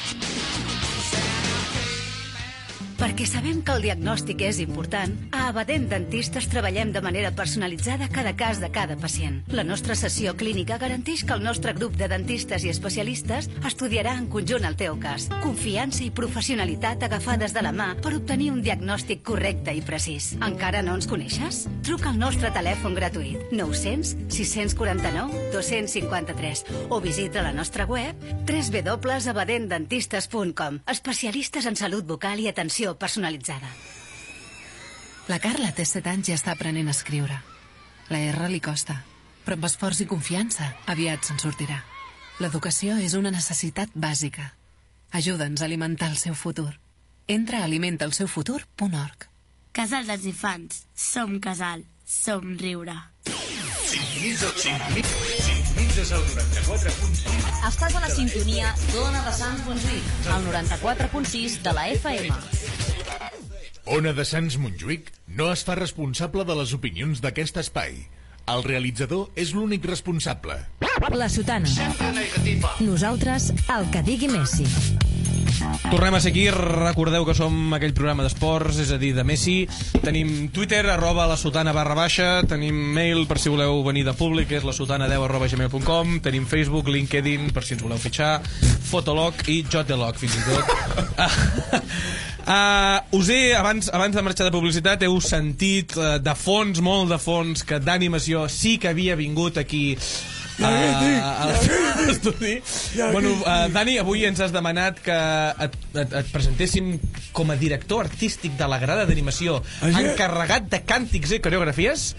[3.13, 8.33] Perquè sabem que el diagnòstic és important, a Abadent Dentistes treballem de manera personalitzada cada
[8.41, 9.45] cas de cada pacient.
[9.53, 14.33] La nostra sessió clínica garanteix que el nostre grup de dentistes i especialistes estudiarà en
[14.33, 15.27] conjunt el teu cas.
[15.43, 20.33] Confiança i professionalitat agafades de la mà per obtenir un diagnòstic correcte i precís.
[20.41, 21.69] Encara no ens coneixes?
[21.85, 28.17] Truca al nostre telèfon gratuït 900 649 253 o visita la nostra web
[28.49, 33.69] www.abadentdentistes.com Especialistes en salut bucal i atenció personalitzada.
[35.31, 37.39] La Carla té 7 anys i està aprenent a escriure.
[38.11, 39.03] La R li costa,
[39.45, 41.79] però amb esforç i confiança aviat se'n sortirà.
[42.43, 44.53] L'educació és una necessitat bàsica.
[45.13, 46.73] Ajuda'ns a alimentar el seu futur.
[47.29, 49.29] Entra a alimentalseufutur.org.
[49.73, 50.87] Casal dels infants.
[50.95, 51.85] Som casal.
[52.05, 52.97] Som riure.
[53.23, 54.43] 5.000
[56.13, 57.43] al 94.6.
[57.69, 62.82] Estàs a la sintonia d'Ona de Sant Montjuïc, al 94.6 de la FM.
[63.91, 67.97] Ona de Sants Montjuïc no es fa responsable de les opinions d'aquest espai.
[68.53, 70.55] El realitzador és l'únic responsable.
[71.11, 71.91] La Sotana.
[72.79, 74.69] Nosaltres, el que digui Messi.
[75.91, 79.57] Tornem a ser aquí, recordeu que som aquell programa d'esports, és a dir, de Messi.
[80.03, 84.53] Tenim Twitter, arroba la sotana barra baixa, tenim mail per si voleu venir de públic,
[84.57, 88.39] és la sotana10 arroba gmail.com, tenim Facebook, LinkedIn, per si ens voleu fitxar,
[88.93, 90.73] Fotolog i Jotelog, fins i tot.
[92.43, 97.13] Uh, us he, abans, abans de marxar de publicitat, heu sentit uh, de fons, molt
[97.13, 99.85] de fons, que d'animació sí que havia vingut aquí
[100.61, 101.47] uh, a
[102.07, 102.55] l'estudi.
[103.13, 105.19] Bueno, uh, Dani, avui ens has demanat que
[105.67, 106.97] et, et, et presentéssim
[107.33, 112.13] com a director artístic de la grada d'animació, Ah, encarregat de càntics i coreografies.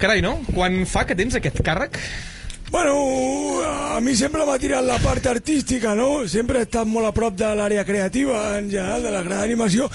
[0.00, 0.40] Carai, no?
[0.52, 2.00] Quan fa que tens aquest càrrec?
[2.68, 6.26] Bueno, a mi sempre m'ha tirat la part artística, no?
[6.28, 9.86] Sempre he estat molt a prop de l'àrea creativa, en general, de la gran animació,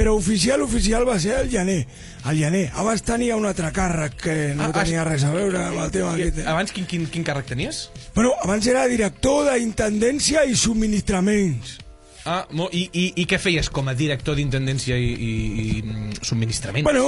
[0.00, 1.82] però oficial, oficial va ser el gener.
[2.30, 2.62] El gener.
[2.80, 5.92] Abans tenia un altre càrrec que no Ah, ah, tenia res a veure amb el
[5.92, 6.40] tema aquest.
[6.48, 7.82] Abans quin, quin, quin càrrec tenies?
[8.14, 11.76] Bueno, abans era director d'intendència i subministraments.
[12.24, 15.30] Ah, i, i, I què feies com a director d'intendència i, i,
[15.64, 16.84] i mm, subministrament?
[16.88, 17.04] Bueno,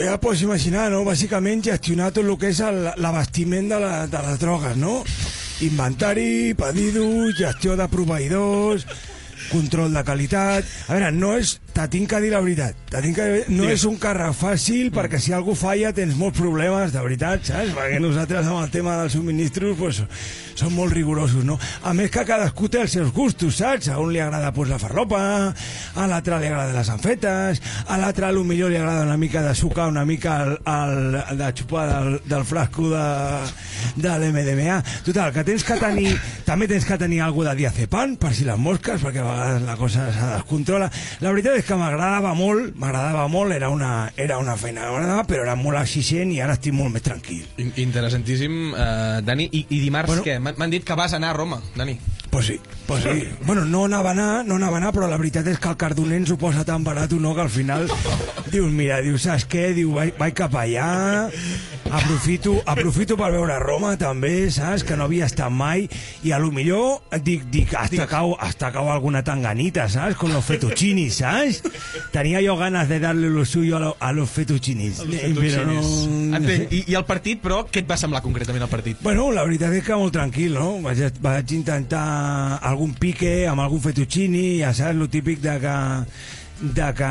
[0.00, 1.02] ja pots imaginar, no?
[1.08, 2.60] Bàsicament gestionar tot el que és
[3.00, 4.98] l'abastiment de, la, de les drogues, no?
[5.64, 8.84] Inventari, pedidos, gestió de proveïdors,
[9.48, 10.68] control de qualitat...
[10.88, 11.56] A veure, no és...
[11.76, 12.76] Te tinc que dir la veritat.
[12.88, 13.82] Te tinc que dir, no Digues.
[13.82, 17.74] és un càrrec fàcil perquè si algú falla tens molts problemes, de veritat, saps?
[17.76, 19.98] Perquè nosaltres amb el tema dels subministros pues,
[20.56, 21.58] som molt rigorosos, no?
[21.84, 23.90] A més que cadascú té els seus gustos, saps?
[23.92, 25.20] A un li agrada pues, la farlopa,
[25.52, 29.88] a l'altre li agrada les amfetes, a l'altre millor li agrada una mica de sucar,
[29.88, 33.04] una mica el, el, de xupar del, del frasco de,
[34.00, 34.80] de l'MDMA.
[35.04, 36.16] Total, que tens que tenir...
[36.46, 39.76] També tens que tenir alguna de diazepam, per si les mosques, perquè a vegades la
[39.76, 40.88] cosa se descontrola.
[41.20, 45.24] La veritat és que m'agradava molt, m'agradava molt, era una, era una feina que m'agradava,
[45.28, 47.44] però era molt exigent i ara estic molt més tranquil.
[47.62, 49.48] In- Interessantíssim, uh, Dani.
[49.52, 50.38] I, I dimarts bueno, què?
[50.42, 51.98] M'han dit que vas anar a Roma, Dani.
[52.30, 53.28] Pues sí, pues sí.
[53.46, 55.78] Bueno, no anava a anar, no anava a anar, però la veritat és que el
[55.80, 57.86] cardoner ens ho posa tan barat no, que al final
[58.52, 59.70] dius, mira, dius, saps què?
[59.76, 61.30] Diu, vaig, vaig cap allà,
[61.90, 64.84] aprofito, aprofito per veure Roma també, saps?
[64.84, 65.86] Que no havia estat mai,
[66.26, 70.18] i a lo millor dic, dic hasta cau, hasta cau alguna tanganita, saps?
[70.20, 71.55] Con los fettuccini, saps?
[72.12, 75.00] Tenia jo ganes de darle lo suyo a, lo, a los fettuccinis.
[75.06, 76.72] Eh, Però no, no Entenc.
[76.72, 79.02] I, I el partit, però, què et va semblar concretament el partit?
[79.04, 80.76] Bueno, la veritat és que molt tranquil, no?
[80.84, 82.06] Vaig, vaig intentar
[82.60, 85.76] algun pique amb algun fettuccini, ja saps, lo típic de que
[86.56, 87.08] de que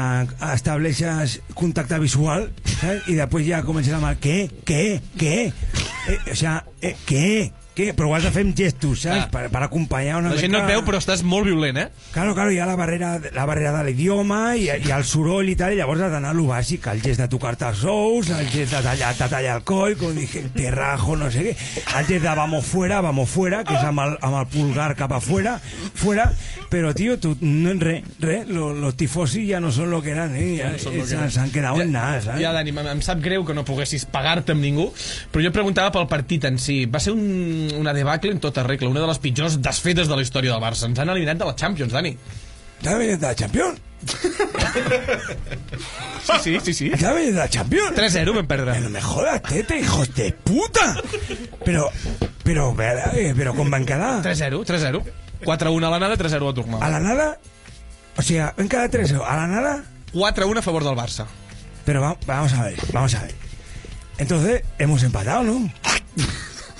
[0.55, 3.05] estableixes contacte visual saps?
[3.11, 4.81] i després ja comences amb el què, què,
[5.19, 9.25] què eh, o sea, eh, què, què però ho has de fer amb gestos, saps?
[9.25, 9.29] Ah.
[9.31, 11.87] Per, per acompanyar una La gent no et mica- veu, però estàs molt violent, eh?
[12.13, 15.55] Claro, claro, hi ha la barrera, la barrera de l'idioma i, i el soroll i
[15.59, 18.47] tal, i llavors has d'anar a lo bàsic, el gest de tocar-te els ous, el
[18.53, 21.55] gest de tallar, de tallar el coll, com dije, te rajo, no sé què,
[21.99, 25.11] el gest de vamos fuera, vamos fuera, que és amb el, amb el pulgar cap
[25.19, 25.57] afuera,
[25.93, 26.29] fuera,
[26.71, 30.33] però, tio, tu, no, re, re, lo, los tifosi ja no són lo que eren,
[30.35, 30.47] eh?
[30.61, 32.39] Ja, No lo que s'han quedat en nada, saps?
[32.41, 34.87] Ja, Dani, em, em sap greu que no poguessis pagar-te amb ningú,
[35.31, 36.85] però jo preguntava pel partit en si.
[36.89, 40.21] Va ser un, una debacle en tota regla, una de les pitjors desfetes de la
[40.21, 40.85] història del Barça.
[40.89, 42.17] Ens han eliminat de la Champions, Dani.
[42.83, 43.79] Ja ha venit de la Champions?
[46.43, 46.89] Sí, sí, sí, sí.
[46.89, 47.95] Venit de la Champions?
[47.97, 48.79] 3-0 vam perdre.
[48.81, 50.95] No me jodas, tete, hijos de puta!
[51.65, 51.87] Però,
[52.43, 52.67] però,
[53.13, 54.21] eh, però com van quedar?
[54.25, 55.01] 3-0, 3-0.
[55.45, 56.83] 4-1 a l'anada, 3-0 a tornar.
[56.83, 57.39] A la nada,
[58.17, 61.25] o sea, ven cada tres, a la nada, 4-1 a favor del Barça.
[61.85, 63.35] pero va- vamos a ver, vamos a ver.
[64.17, 65.71] Entonces, hemos empatado, ¿no?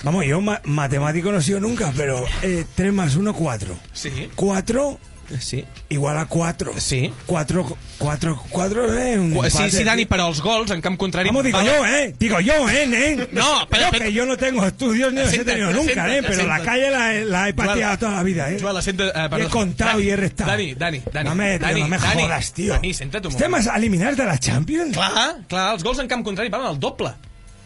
[0.02, 3.76] Vamos, yo ma- matemático no he sido nunca, pero eh, 3 más 1, 4.
[3.92, 4.28] Sí.
[4.36, 5.00] 4
[5.40, 5.64] sí.
[5.88, 6.72] igual a 4.
[6.78, 7.12] Sí.
[7.26, 9.70] 4, 4, 4, eh, un Sí, empate.
[9.70, 11.30] sí, Dani, però els gols en camp contrari...
[11.30, 11.70] Vamos, digo vale.
[11.72, 12.14] yo, ¿eh?
[12.20, 13.28] Digo yo, ¿eh, nen?
[13.32, 16.22] No, Creo que yo no tengo estudios ni los he tenido nunca, ¿eh?
[16.22, 18.58] Pero la calle la, la he pateado toda la vida, ¿eh?
[18.60, 19.38] Joel, senta, eh, perdó.
[19.38, 20.50] he contado Dani, y he restado.
[20.52, 21.28] Dani, Dani, Dani.
[21.28, 22.74] No me, Dani, no me Dani, jodas, tío.
[22.74, 23.68] Dani, senta't un Estem moment.
[23.74, 24.92] eliminats de la Champions?
[24.94, 27.10] Clar, clar, els gols en camp contrari valen el doble.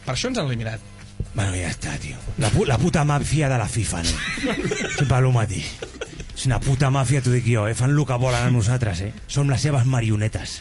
[0.06, 0.80] Per això ens han eliminat.
[1.34, 2.16] Bueno, ya está, tío.
[2.38, 4.10] La, pu- la puta mafia de la FIFA, no?
[4.98, 5.66] Sempre el mateix.
[6.40, 7.74] És una puta màfia, t'ho dic jo, eh?
[7.76, 9.12] Fan el que volen a nosaltres, eh?
[9.28, 10.60] Som les seves marionetes.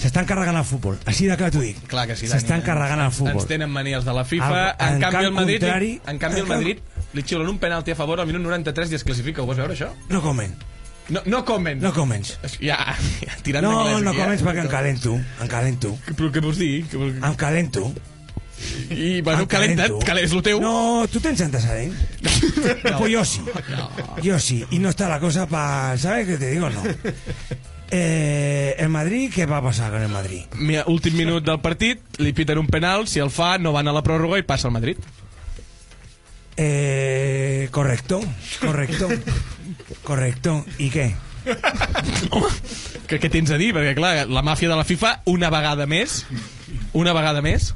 [0.00, 0.96] S'estan carregant el futbol.
[1.04, 1.76] Així de clar t'ho dic.
[1.90, 2.26] Clar que sí.
[2.30, 3.36] S'estan carregant el futbol.
[3.36, 4.48] Ens tenen manies de la FIFA.
[4.48, 6.78] Al- en, en canvi, el Madrid, contrari- en canvi, el Madrid
[7.12, 9.42] li xiulen un penalti a favor al minut 93 i es classifica.
[9.44, 9.90] Ho vas veure, això?
[10.08, 10.56] No comen.
[11.10, 11.80] No, no comen.
[11.82, 12.36] No comens.
[12.62, 12.78] Ja,
[13.20, 14.46] ja tirant No, d'anglès no aquí, comens eh?
[14.46, 15.14] perquè em calento.
[15.42, 15.92] Em calento.
[16.16, 16.72] Però què vols dir?
[16.94, 17.18] Vols...
[17.20, 17.90] Em calento.
[18.90, 20.06] I, bueno, Em calenta't, calento.
[20.06, 20.60] calent, és el teu.
[20.60, 21.94] No, tu tens antecedent.
[22.22, 22.98] No.
[22.98, 23.40] Pues yo sí.
[24.22, 24.64] Yo sí.
[24.70, 25.96] Y no está la cosa para...
[25.98, 26.68] ¿Sabes qué te digo?
[26.70, 26.82] No.
[27.90, 30.42] Eh, el Madrid, ¿qué va a pasar con el Madrid?
[30.56, 33.92] Mira, últim minut del partit, li piten un penal, si el fa no van a
[33.96, 34.98] la pròrroga i passa al Madrid.
[36.56, 38.20] Eh, correcto,
[38.60, 39.08] correcto,
[40.04, 40.64] correcto.
[40.78, 41.14] ¿Y qué?
[43.08, 43.72] Que, què tens a dir?
[43.74, 46.26] Perquè, clar, la màfia de la FIFA, una vegada més,
[46.92, 47.72] una vegada més...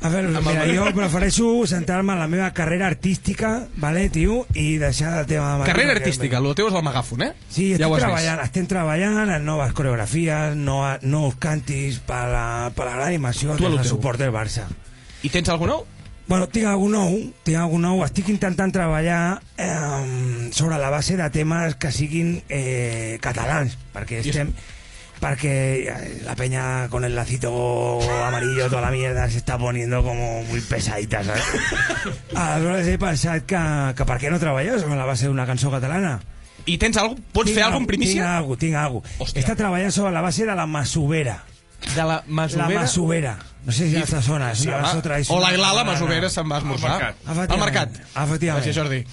[0.00, 0.78] A veure, el mira, Madrid.
[0.78, 5.58] jo prefereixo centrar-me en la meva carrera artística, vale, tio, i deixar el tema...
[5.58, 7.30] de Carrera artística, el teu és el megàfon, eh?
[7.52, 12.88] Sí, ja estem treballant, estem treballant en noves coreografies, no, nous cantis per la, per
[12.88, 14.64] a l'animació Tu a des lo del suport del Barça.
[15.20, 15.84] I tens algun nou?
[16.30, 18.00] Bueno, tinc algun nou, tinc algun nou.
[18.06, 24.54] Estic intentant treballar eh, sobre la base de temes que siguin eh, catalans, perquè estem...
[25.20, 30.42] Porque eh, la peña con el lacito amarillo, toda la mierda, se está poniendo como
[30.44, 31.42] muy pesadita, ¿sabes?
[32.34, 33.60] Aleshores he pensat que,
[33.96, 36.16] que per què no treballes sobre la base d'una cançó catalana?
[36.64, 37.18] I tens algo?
[37.36, 38.22] Pots fer alguna en primícia?
[38.22, 39.02] Tinc algo, tinc algo.
[39.18, 39.42] Hòstia.
[39.44, 41.36] Està treballant sobre la base de la masovera.
[41.94, 42.68] De la masovera?
[42.74, 43.36] La masovera.
[43.64, 44.86] No sé si ja te sona, és Sí, una home.
[44.88, 45.42] cançó tradicional.
[45.42, 46.90] O la Ilala Masovera se'n va a esmorzar.
[46.92, 47.50] Al mercat.
[47.52, 48.00] Al mercat.
[48.24, 48.64] Efectivament.
[48.64, 49.04] Gràcies, Jordi.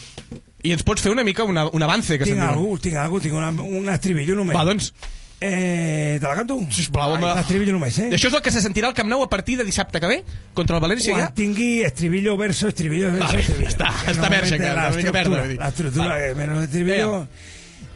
[0.64, 3.36] I ens pots fer una mica una, un avance, que Tinc algo, tinc algo, tinc
[3.36, 4.56] una, un estribillo només.
[4.56, 4.94] Va, doncs.
[5.40, 6.58] Eh, te la canto?
[6.74, 7.28] Sisplau, home.
[7.38, 8.08] L'estribillo només, eh?
[8.18, 10.16] Això és el que se sentirà al Camp Nou a partir de dissabte que ve?
[10.58, 11.34] Contra el València Quan ja?
[11.38, 13.70] tingui estribillo, verso, estribillo, verso, Vale, estribillo.
[13.70, 15.60] està- Que està verge, la una mica verda, estructura, vull dir.
[15.60, 16.32] La estructura, Vale.
[16.32, 17.28] eh, menos estribillo...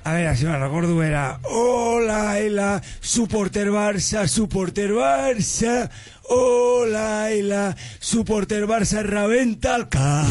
[0.03, 5.91] A ver, si me recuerdo era Hola, la supporter Barça, supporter Barça
[6.33, 10.27] Hola, la supporter Barça rebenta el cap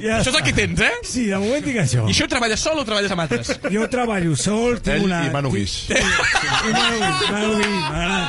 [0.00, 0.90] ja Això és el que tens, eh?
[1.08, 3.54] Sí, de moment tinc això I això treballes sol o treballes amb altres?
[3.72, 5.22] Jo treballo sol, tinc Ell una...
[5.26, 5.72] i Manu Guix.
[5.90, 8.20] I Manu Guix, Manu Guix, m'agrada.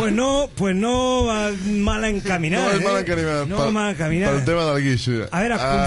[0.00, 0.28] Pues no,
[0.58, 0.94] pues no
[1.28, 1.38] va
[1.86, 3.04] mal encaminat, No és mal eh?
[3.04, 3.46] encaminat.
[3.52, 4.34] No pel- mal encaminat.
[4.34, 5.02] Pel tema del guix.
[5.30, 5.86] A veure, Ah,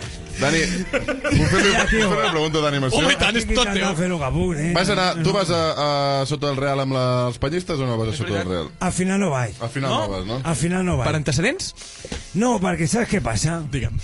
[0.40, 0.60] Dani,
[1.36, 3.02] puc fer-li fer una pregunta d'animació?
[3.02, 3.88] Home, i tant, és tot teu.
[3.98, 4.70] Fer eh?
[4.76, 5.88] Vas anar, tu vas a, a
[6.30, 8.70] sota el Real amb la, els penyistes o no vas a sota el Real?
[8.80, 9.60] Al final no vaig.
[9.60, 10.40] Al final no, vas, no?
[10.44, 11.10] Al final no vaig.
[11.10, 11.74] Per antecedents?
[12.40, 13.60] No, perquè saps què passa?
[13.72, 14.00] Digue'm.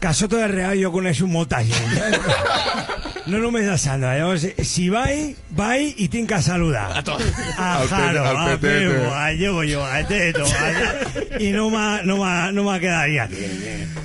[0.00, 1.94] Que a sota del Real jo coneixo molta gent.
[1.96, 2.94] saps?
[3.26, 4.12] No només a Sandra.
[4.14, 6.92] Llavors, si vaig, vaig i tinc que saludar.
[6.94, 7.18] A tot.
[7.58, 8.92] A Al Jaro, Pete- al a Petete.
[8.92, 11.40] Pepo, a Yoyo, a Teto, a...
[11.42, 13.18] I no m'ha no m'ha- no m'ha quedat aquí.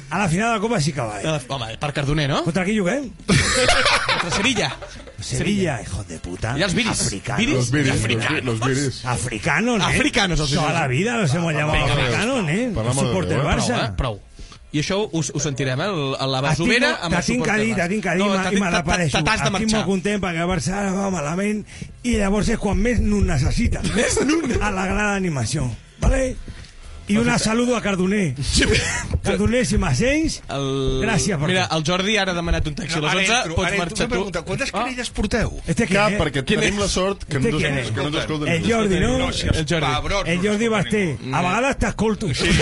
[0.09, 1.27] A la final de la Copa sí que vaig.
[1.53, 2.41] Home, per Cardoner, no?
[2.47, 3.11] Contra qui juguem?
[3.27, 4.71] Contra Sevilla.
[5.21, 6.55] Sevilla, hijos de puta.
[6.57, 6.89] I els viris.
[7.05, 7.37] Africanos.
[7.37, 7.55] Viris?
[7.59, 8.43] Los viris, Africanos.
[8.43, 9.05] los viris.
[9.05, 9.85] Africanos, ¿eh?
[9.85, 10.79] Africanos, els Toda viris.
[10.81, 12.07] la vida los hemos llamado Vinga, vinga.
[12.09, 12.71] africanos, ¿eh?
[12.73, 13.53] Per Los l'amor de supporters Déu, eh?
[13.53, 13.77] Barça.
[13.77, 13.95] Prou, eh?
[14.01, 14.19] Prou.
[14.71, 15.87] I això ho, ho sentirem, eh?
[16.15, 18.71] La Estic basovera amb el T'atinc suport que dir, t'atinc que dir, No, i me
[18.71, 19.19] l'apareixo.
[19.19, 21.59] Estic molt content perquè el Barça va malament
[22.07, 23.83] i llavors és quan més no necessita.
[23.97, 24.15] Més
[24.61, 25.67] a la gran animació.
[26.01, 26.23] Vale?
[27.11, 28.35] I una saludo a Cardoner.
[29.23, 31.01] Cardoner, si m'asseis, El...
[31.03, 34.07] Gràcies per Mira, el Jordi ara ha demanat un taxi a les 11, pots marxar
[34.07, 34.13] tu.
[34.15, 35.51] Pregunta, quantes querelles porteu?
[35.67, 36.19] este quién Cap, es?
[36.21, 37.91] perquè tenim la sort que no Este es?
[37.91, 38.47] que no ens escolten.
[38.55, 39.17] El Jordi, no?
[39.19, 39.79] No, si El Jordi.
[39.85, 41.03] cabrons, El no Jordi Basté.
[41.21, 41.35] ningú.
[41.35, 42.33] A vegades t'escolto.
[42.33, 42.49] Sí.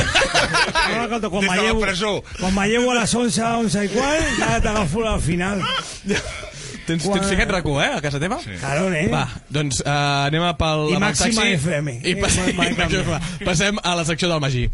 [1.30, 2.24] Quan Des de la presó.
[2.40, 5.62] quan me llevo a les 11, 11 i quart, ja t'agafo al final.
[6.90, 8.40] Tens, Quan- tens ficat rac eh, a casa teva?
[8.42, 8.56] Sí.
[8.62, 9.06] Caron, eh?
[9.14, 11.54] Va, doncs uh, anem a pel, I Màxima taxi.
[11.60, 12.00] FM.
[12.02, 13.20] I, pas, Eh, i, mai canvia.
[13.46, 14.66] passem a la secció del Magí.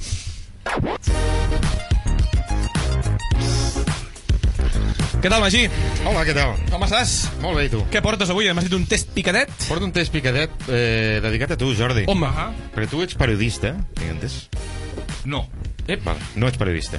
[5.22, 5.64] Què tal, Magí?
[6.06, 6.52] Hola, què tal?
[6.70, 7.14] Com estàs?
[7.42, 7.80] Molt bé, i tu?
[7.90, 8.46] Què portes avui?
[8.54, 9.50] M'has dit un test picadet?
[9.66, 12.04] Porto un test picadet eh, dedicat a tu, Jordi.
[12.12, 12.30] Home.
[12.76, 14.44] Perquè tu ets periodista, tinc entès?
[15.26, 15.48] No.
[15.86, 16.20] Vale.
[16.36, 16.98] No ets periodista.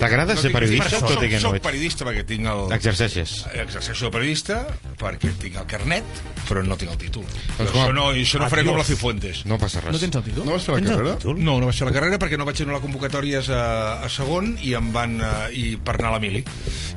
[0.00, 1.64] T'agrada No ser periodista soc, tot i soc, que no soc ets?
[1.66, 2.62] periodista perquè tinc el...
[2.76, 3.34] Exerceixes.
[3.62, 4.56] Exerceixo de periodista
[5.00, 6.04] perquè tinc el carnet,
[6.48, 7.26] però no tinc el títol.
[7.58, 8.84] Doncs això no, això no faré com la.
[8.88, 9.42] Cifuentes.
[9.50, 9.92] No passa res.
[9.92, 10.46] No tens el títol?
[10.48, 11.34] No vas fer la Tens carrera?
[11.36, 13.62] No, no vaig fer la carrera perquè no vaig anar a convocatòries a,
[14.06, 16.44] a segon i em van eh, i per anar a la mili.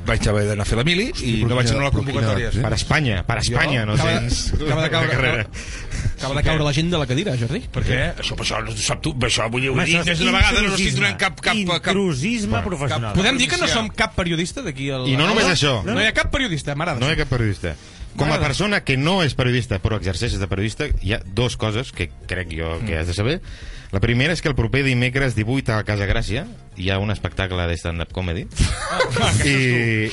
[0.08, 2.60] Vaig haver d'anar a fer la mili i no vaig anar a les convocatòries.
[2.64, 6.08] Per Espanya, per Espanya, no Acaba- tens acaba de caure- la.
[6.20, 7.62] Acaba de caure la gent de la cadira, Jordi.
[7.72, 7.98] Per què?
[8.20, 10.34] Això, per això no ho sap tu, per això vull dir, això és des d'una
[10.34, 11.38] vegada, no estic donant cap...
[11.40, 13.14] cap, cap Intrusisme cap, professional.
[13.16, 15.08] Podem dir que no som cap periodista d'aquí al...
[15.08, 15.78] I no només això.
[15.86, 17.00] No hi ha cap periodista, m'agrada.
[17.00, 17.72] No hi ha cap periodista.
[18.20, 21.94] Com a persona que no és periodista però exerceixes de periodista, hi ha dues coses
[21.96, 23.38] que crec jo que has de saber.
[23.90, 26.44] La primera és que el proper dimecres 18 a Casa Gràcia
[26.78, 28.44] hi ha un espectacle de stand-up comedy.
[29.44, 29.54] I,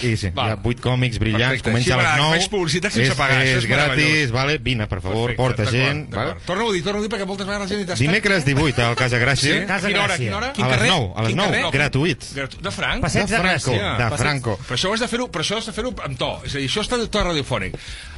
[0.01, 1.69] i sí, hi ha vuit còmics brillants, Perfecte.
[1.69, 2.31] comença a les va, 9.
[2.39, 4.57] faig publicitat sense és, pagar, és és gratis, vale?
[4.57, 6.07] vine, per favor, Perfecte, porta gent.
[6.15, 6.33] Vale?
[6.47, 7.99] Torna-ho a dir, torna-ho a dir, perquè moltes vegades la gent t'està...
[8.01, 9.61] Dimecres 18 al Casa Gràcia.
[9.61, 9.69] Sí?
[9.69, 10.51] Casa Quina hora, quina hora?
[10.57, 10.89] Quin A les carrer?
[10.91, 11.71] 9, a les Quin 9, carrer?
[11.77, 12.27] gratuït.
[12.41, 13.05] Gratu- De franc?
[13.05, 13.95] Passeig de Franco, Gràcia.
[14.09, 14.57] de Franco.
[14.67, 16.33] Però això ho has de fer-ho però això has de fer-ho amb to.
[16.49, 17.77] És a dir, això està de to radiofònic.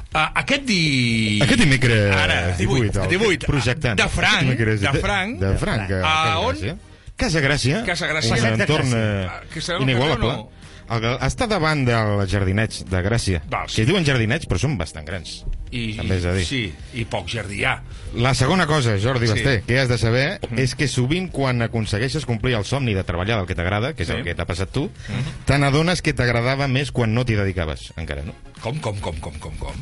[0.10, 1.38] Uh, aquest di...
[1.46, 3.98] Aquest dimecres Ara, 18, al 18, projectant.
[4.00, 6.56] de franc, Aquest dimecres de franc, de franc, a a Casa on?
[6.56, 6.78] Gràcia.
[7.20, 8.40] Casa Gràcia, Casa Gràcia.
[8.40, 9.28] un de entorn Gràcia.
[9.30, 10.32] Ah, que inigualable.
[10.32, 14.58] carrer o El, està davant del jardinets de Gràcia, Val, que es diuen jardinets però
[14.58, 15.44] són bastant grans.
[15.72, 16.46] I, També és a dir.
[16.48, 16.62] Sí,
[16.98, 17.76] i poc jardí hi ha.
[18.18, 19.34] La segona cosa, Jordi Sí.
[19.36, 23.38] Basté, que has de saber és que sovint quan aconsegueixes complir el somni de treballar
[23.38, 24.16] del que t'agrada, que és Sí.
[24.16, 24.90] el que t'ha passat tu,
[25.46, 28.34] te n'adones que t'agradava més quan no t'hi dedicaves, encara, no?
[28.62, 29.74] Com, com, com, com, com, com?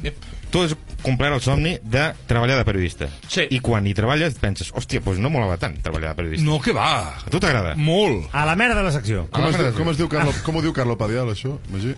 [0.52, 3.08] Tu has complert el somni de treballar de periodista.
[3.28, 3.48] Sí.
[3.50, 6.46] I quan hi treballes penses, hòstia, doncs no molava tant treballar de periodista.
[6.46, 7.16] No, que va.
[7.26, 7.76] A tu t'agrada?
[7.76, 8.28] Molt.
[8.34, 9.28] A la merda de la secció.
[9.32, 11.96] Com, es, com, es diu Carlo, com ho diu Carlo Padial, això, Magí?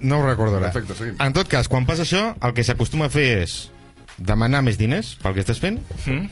[0.00, 0.70] No ho recordo ara.
[0.72, 1.16] Perfecte, seguim.
[1.20, 3.70] En tot cas, quan passa això, el que s'acostuma a fer és
[4.18, 6.28] demanar més diners pel que estàs fent, Mm.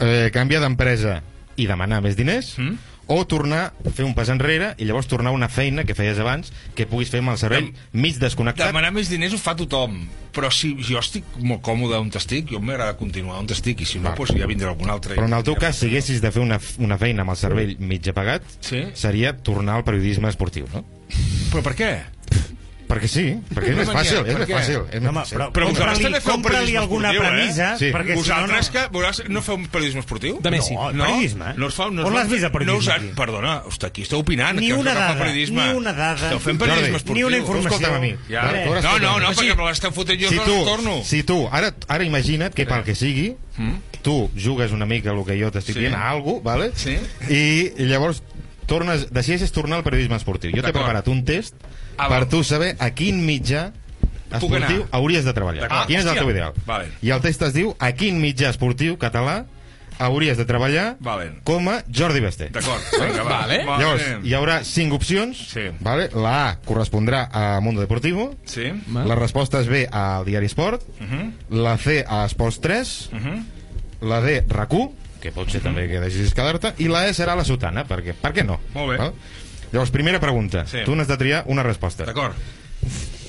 [0.00, 1.22] eh, canviar d'empresa
[1.56, 2.76] i demanar més diners, Mm.
[3.10, 6.16] o tornar a fer un pas enrere i llavors tornar a una feina que feies
[6.22, 8.68] abans que puguis fer amb el cervell mig desconnectat.
[8.68, 12.60] Demanar més diners ho fa tothom, però si jo estic molt còmode on estic, jo
[12.60, 15.16] m'agrada continuar on estic, i si no, doncs ja vindrà algun altre.
[15.16, 17.76] Però en el teu cas, si haguessis de fer una, una feina amb el cervell
[17.80, 18.84] mig apagat, Sí?
[18.94, 20.84] seria tornar al periodisme esportiu, no?
[21.50, 22.02] Però per què?
[22.90, 23.24] Perquè sí,
[23.54, 24.80] perquè és No més fàcil, és més fàcil.
[24.90, 25.36] És més Home, fàcil.
[25.38, 27.78] però- Però vosaltres Compra-li- també feu compra-li periodisme alguna esportiu, premissa, eh?
[27.78, 27.90] Sí.
[27.94, 28.72] perquè si no, Vosaltres no...
[28.72, 30.40] que veuràs, no feu un periodisme esportiu?
[30.42, 30.74] De Messi.
[30.74, 31.52] No, periodisme.
[31.56, 33.12] No es fa, no es On l'has vist, de periodisme, No us ha, aquí?
[33.16, 34.58] perdona, hosti, aquí esteu opinant.
[34.58, 35.66] Ni que us una dada, periodisme.
[35.68, 36.14] ni una dada.
[36.32, 37.26] Esteu fent Jordi, periodisme ni esportiu.
[37.28, 37.70] una informació.
[37.70, 38.14] Escolta'm a mi.
[38.28, 38.42] Ja.
[38.82, 41.04] No, no, no, perquè me l'esteu fotent jo si us tu, el torno.
[41.04, 43.36] si tu, ara, ara imagina't que pel que sigui,
[44.02, 46.72] tu jugues una mica el que jo t'estic dient a algú, vale?
[46.74, 46.96] Sí.
[47.28, 48.22] I, i llavors
[48.66, 50.50] tornes, decideixes tornar al periodisme esportiu.
[50.54, 51.54] Jo t'he preparat un test
[51.96, 53.70] Ah, per tu saber a quin mitjà
[54.32, 55.64] esportiu hauries de treballar.
[55.66, 55.86] D'acord.
[55.90, 56.52] Quin és el teu ideal?
[56.66, 56.92] Vale.
[57.02, 59.44] I el test es diu a quin mitjà esportiu català
[60.00, 61.26] hauries de treballar Vale.
[61.44, 62.48] com a Jordi Basté.
[62.54, 63.40] D'acord, vinga, va.
[63.42, 63.58] Vale.
[63.66, 65.42] Va, Llavors, hi haurà cinc opcions.
[65.52, 65.66] Sí.
[65.84, 66.08] Vale?
[66.14, 68.30] La A correspondrà a Mundo Deportivo.
[68.48, 68.70] Sí.
[68.94, 70.86] La resposta és B al Diari Esport.
[71.00, 71.34] Mhm.
[71.60, 73.10] La C a Esports 3.
[73.12, 73.44] Mhm.
[74.08, 76.72] La D, RAC1, que pot ser també que deixis quedar-te.
[76.80, 78.58] I la E serà la Sotana, perquè, per què no?
[78.72, 78.96] Molt bé.
[78.96, 79.12] Val?
[79.72, 80.64] Llavors, primera pregunta.
[80.66, 80.84] Sí.
[80.84, 82.06] Tu n'has de triar una resposta.
[82.08, 82.34] D'acord.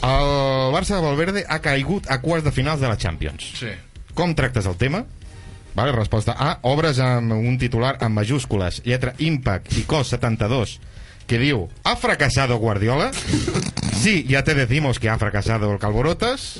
[0.02, 3.52] El Barça de Valverde ha caigut a quarts de finals de la Champions.
[3.60, 3.70] Sí.
[4.18, 5.04] Com tractes el tema?
[5.76, 6.56] Vale, resposta A.
[6.68, 10.80] Obres amb un titular amb majúscules, lletra Impact i cos 72,
[11.32, 13.12] que diu ¿Ha fracasado Guardiola?
[14.02, 16.58] Sí, ya te decimos que ha fracasado el Calborotas.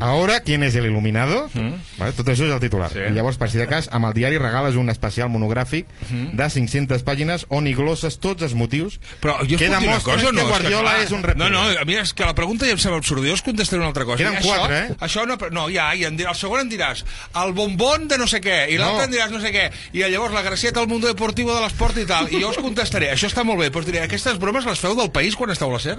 [0.00, 1.48] Ahora, ¿quién es el iluminado?
[1.96, 2.90] Vale, tot això és el titular.
[2.92, 3.00] Sí.
[3.06, 7.04] I llavors, per si de cas, amb el diari regales un especial monogràfic de 500
[7.06, 10.42] pàgines on hi glosses tots els motius Però jo que demostren cosa no?
[10.42, 11.38] que Guardiola clar, és un repte.
[11.40, 13.24] No, no, a mi és que la pregunta ja em sembla absurda.
[13.30, 14.18] Jo us contestaré una altra cosa.
[14.24, 14.96] Queden això, quatre, eh?
[15.06, 17.04] Això no, no ja, i en, el segon em diràs
[17.44, 19.08] el bombón de no sé què, i l'altre No.
[19.08, 22.04] em diràs no sé què, i llavors la gracieta al mundo deportivo de l'esport i
[22.06, 24.78] tal, i jo us contestaré, això està molt bé, però us diré, aquestes bromes les
[24.80, 25.98] feu del país quan esteu a la SER?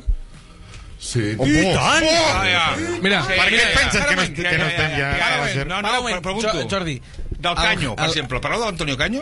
[1.00, 1.36] Sí.
[1.38, 2.06] Oh, I tant!
[2.08, 2.66] Oh, ja.
[3.04, 4.64] Mira, Sí, per què ja, ja, penses ja, que no ja, est- ja, que no
[4.64, 5.68] ja, estem ja ja, a la ja, SER?
[5.68, 6.54] No, Para no, moment, pregunto.
[6.54, 7.02] Jo- Jordi.
[7.38, 8.40] Del Canyo, El- per exemple.
[8.42, 9.22] Parleu de l'Antonio Canyo?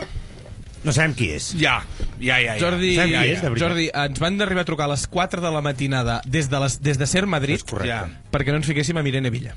[0.84, 1.50] No sabem qui és.
[1.58, 1.78] Ja,
[2.20, 2.54] ja, ja.
[2.54, 2.58] ja.
[2.60, 3.32] Jordi, Sabem ja, ja.
[3.32, 3.60] és.
[3.60, 6.80] Jordi, ens van d'arribar a trucar a les 4 de la matinada des de, les,
[6.82, 8.04] des de Ser Madrid Ja.
[8.30, 9.56] perquè no ens fiquéssim amb Irene Villa.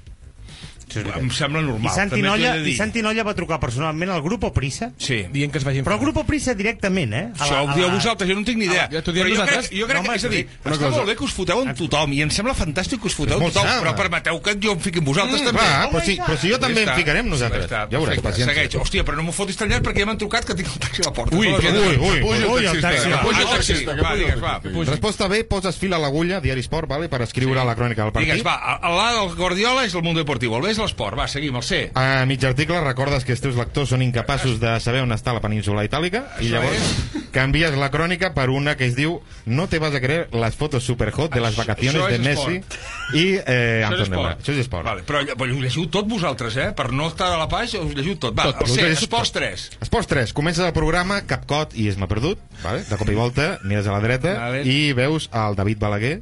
[0.96, 1.92] Em sembla normal.
[1.92, 2.56] I Santi, Nolla.
[2.58, 5.26] I Santi Nolla va trucar personalment al grup Prisa, Sí.
[5.32, 7.32] Dient que es vagin però el grup Prisa directament, eh?
[7.38, 8.86] A Això ho dieu vosaltres, jo no en tinc ni idea.
[8.86, 9.68] Ah, ja t'ho diem Però jo nosaltres?
[9.68, 11.60] crec, jo crec No, que, és a dir, una està molt bé que us foteu
[11.62, 14.72] amb tothom, i em sembla fantàstic que us foteu amb tothom, però permeteu que jo
[14.72, 15.62] em fiqui amb vosaltres Mm, també.
[15.62, 17.70] va, però sí- però si jo també em ficarem nosaltres.
[17.70, 18.46] Ja, veuràs, paciència.
[18.48, 18.76] Segueix.
[18.76, 21.02] Hòstia, però no m'ho fotis tan llarg perquè ja m'han trucat que tinc el taxi
[21.02, 21.36] a la porta.
[21.36, 23.22] Ui, ui, ui, Puja ui, el taxi, va.
[23.22, 23.96] Puja el Ah, taxista.
[24.02, 24.62] Va, digues, va.
[24.86, 28.32] Resposta B, poses fil a l'agulla, Diari Esport, vale, per escriure la crònica del partit.
[28.34, 31.18] Digues, va, la del Guardiola és el Mundo Deportivo, el B és és l'esport?
[31.18, 31.80] Va, seguim, el C.
[31.98, 35.42] A mig article recordes que els teus lectors són incapaços de saber on està la
[35.42, 36.92] península itàlica i llavors
[37.34, 40.84] canvies la crònica per una que es diu No te vas a creer las fotos
[40.84, 42.62] superhot de las vacaciones de és Messi
[43.18, 44.42] i eh, és Anton esport.
[44.42, 44.86] Això és esport.
[44.88, 46.70] Vale, però, però ho llegiu tot vosaltres, eh?
[46.78, 48.36] Per no estar a la pàgina, us llegiu tot.
[48.38, 48.66] Va, Tot.
[48.68, 49.42] el C, esports tot.
[49.42, 49.68] 3.
[49.88, 50.34] Esports 3.
[50.38, 52.42] Comences el programa, Capcot i es m'ha perdut.
[52.64, 52.84] Vale?
[52.90, 54.64] De cop i volta, mires a la dreta Vale.
[54.68, 56.16] i veus el David Balaguer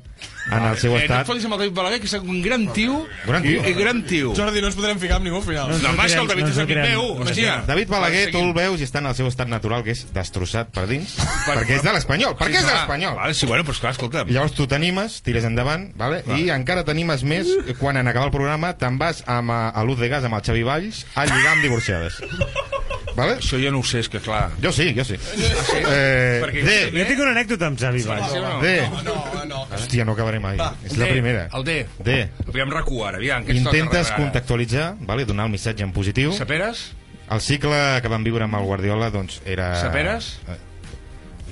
[0.52, 1.22] en el seu Eh, no estat...
[1.24, 3.00] et fotis amb el David Balaguer, que és un gran tio.
[3.26, 3.64] Gran tio.
[3.66, 4.34] I, gran tio.
[4.46, 5.72] Jordi, no ens podrem ficar amb ningú al final.
[5.72, 7.06] No, no, que el David és amic meu.
[7.24, 7.56] Hòstia.
[7.68, 10.72] David Balaguer, tu el veus i està en el seu estat natural, que és destrossat
[10.76, 11.16] per dins,
[11.48, 12.38] perquè és de l'Espanyol.
[12.40, 13.18] Per què és de l'Espanyol?
[13.20, 14.32] Vale, sí, bueno, però esclar, escolta'm.
[14.32, 16.22] I llavors tu t'animes, tires endavant, vale?
[16.36, 20.02] i encara t'animes més quan en acabar el programa te'n vas amb, a, a l'Uz
[20.02, 22.22] de Gas amb el Xavi Valls a lligar amb divorciades.
[23.16, 23.38] Vale?
[23.40, 24.50] Això jo no ho sé, és que clar.
[24.62, 25.16] Jo sí, jo sí.
[25.16, 26.74] Eh, Perquè D.
[26.92, 28.28] jo tinc una anècdota amb Xavi Valls.
[28.34, 28.60] Sí no?
[28.62, 28.74] D.
[29.06, 29.62] No, no.
[29.72, 30.58] Hòstia, no acabaré mai.
[30.84, 31.46] És la D, primera.
[31.56, 31.78] El D.
[32.04, 32.18] D.
[32.48, 33.48] Aviam RAC1 ara, aviam.
[33.56, 34.18] Intentes ara?
[34.20, 35.26] contextualitzar, vale?
[35.26, 36.34] donar el missatge en positiu.
[36.36, 36.90] Saperes?
[37.32, 39.72] El cicle que vam viure amb el Guardiola doncs, era...
[39.82, 40.36] Saperes?
[40.52, 40.60] Eh,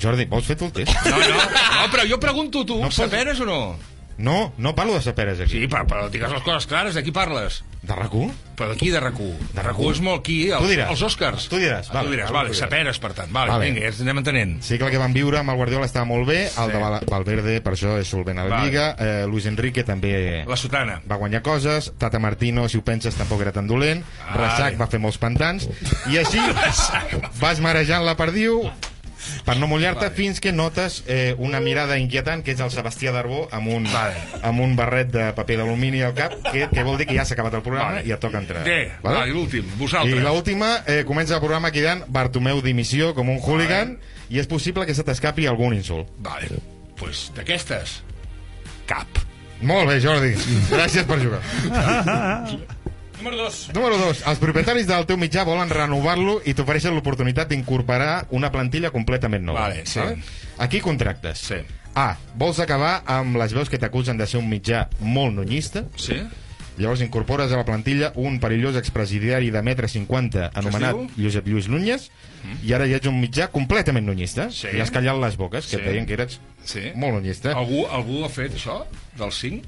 [0.04, 0.92] Jordi, vols fer tu el test?
[1.08, 3.60] No, no, no, però jo pregunto tu, No no pots- saperes o no?
[4.18, 5.60] No, no parlo de saperes aquí.
[5.64, 7.64] Sí, però, però digues les coses clares, de qui parles?
[7.84, 8.30] De RAC1?
[8.56, 9.50] Però d'aquí de RAC1?
[9.58, 10.92] De RAC1 és molt aquí, els, diràs.
[10.94, 11.48] els Oscars.
[11.52, 13.32] Tu diràs, Ah, vale, tu diràs, vale, vale, saperes, per tant.
[13.34, 13.66] Vale, Vale.
[13.66, 14.54] vinga, ja ens anem entenent.
[14.64, 16.72] Sí que el que vam viure amb el Guardiola estava molt bé, el Sí.
[16.72, 18.70] de Val Valverde per això és solvent a la Vale.
[18.70, 21.02] Lliga, eh, Luis Enrique també La sotana.
[21.12, 24.06] va guanyar coses, Tata Martino, si ho penses, tampoc era tan dolent.
[24.34, 25.68] Reixac va fer molts pantans,
[26.08, 26.40] i així
[27.42, 28.70] vas marejant la perdiu
[29.46, 33.48] per no mullar-te fins que notes eh, una mirada inquietant que és el Sebastià Darbó
[33.52, 33.88] amb un,
[34.42, 37.38] amb un barret de paper d'alumini al cap que, que vol dir que ja s'ha
[37.38, 38.08] acabat el programa Vale.
[38.08, 40.24] i et toca entrar D, vale, i l'últim, i vosaltres.
[40.24, 43.98] l'última, eh, comença el programa cridant Bartomeu dimissió com un hooligan
[44.30, 46.10] i és possible que se t'escapi algun insult.
[46.24, 46.50] Vale,
[47.00, 48.00] pues d'aquestes,
[48.90, 49.22] cap.
[49.64, 50.34] Molt bé, Jordi.
[50.72, 51.40] Gràcies per jugar.
[53.24, 53.72] Número 2.
[53.74, 54.24] Número 2.
[54.28, 59.70] Els propietaris del teu mitjà volen renovar-lo i t'ofereixen l'oportunitat d'incorporar una plantilla completament nova.
[59.70, 60.02] Vale, sí.
[60.60, 61.40] Aquí contractes.
[61.40, 61.62] Sí.
[61.96, 62.18] A.
[62.36, 65.86] Vols acabar amb les veus que t'acusen de ser un mitjà molt nunyista?
[65.96, 66.18] Sí.
[66.76, 70.98] Llavors incorpores a la plantilla un perillós expresidiari de metre 50 anomenat?
[71.16, 72.10] Josep Lluís Núñez
[72.66, 74.68] i ara ja ets un mitjà completament nunyista Sí.
[74.74, 75.80] i has callat les boques que Sí.
[75.80, 76.92] et deien que eres Sí.
[76.96, 78.84] molt nunyista Algú, algú ha fet això,
[79.16, 79.62] del 5?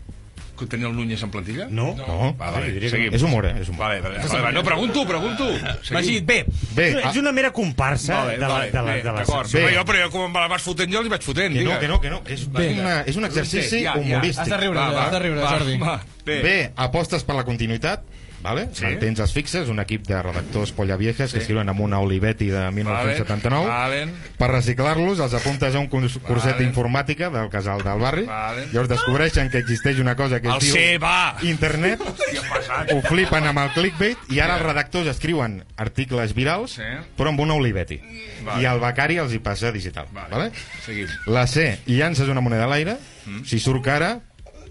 [0.55, 1.67] Que tenia el Núñez en plantilla?
[1.69, 1.93] No.
[1.97, 2.35] No.
[2.39, 3.13] Va, vale, diria que seguim.
[3.13, 3.53] És humor, eh?
[3.61, 3.85] És humor.
[3.89, 5.47] Vale, vale, vale, vale, no, pregunto, pregunto.
[5.91, 6.45] Magí, B.
[6.75, 9.51] Bé, És una mera comparsa Vale, de la, de la, bé, de la d'acord.
[9.51, 9.61] Bé.
[9.65, 11.53] Però jo, però jo com me la vas fotent jo, li vaig fotent.
[11.53, 12.21] que no, que no, que no.
[12.25, 13.99] És, és, una, és un exercici Ja, ja.
[13.99, 14.43] humorístic.
[14.45, 15.77] Has de riure, Va, va, has de riure, va, Jordi.
[15.81, 15.95] va,
[16.25, 16.41] bé.
[16.41, 18.03] Bé, apostes per la continuïtat,
[18.45, 18.67] vale?
[18.77, 18.85] Sí.
[18.85, 23.65] mantens els fixes, un equip de redactors pollaviejes que escriuen amb una Olivetti de 1979.
[23.67, 24.01] Vale.
[24.37, 26.63] Per reciclar-los, els apuntes a un curs- curset Vale.
[26.63, 28.25] d'informàtica del casal del barri.
[28.29, 28.67] Vale.
[28.71, 31.35] Llavors descobreixen que existeix una cosa que es El diu C, va.
[31.41, 31.99] internet.
[31.99, 32.95] Hòstia.
[32.95, 36.83] Ho flipen amb el clickbait i ara els redactors escriuen articles virals Sí.
[37.17, 37.99] però amb una Olivetti.
[38.45, 38.61] Vale.
[38.61, 40.05] I el becari els hi passa digital.
[40.13, 40.29] Vale.
[40.29, 40.51] Vale.
[40.85, 41.07] Seguim.
[41.27, 42.97] La C, llances una moneda a l'aire.
[43.25, 43.43] Mm.
[43.43, 44.19] Si surt cara,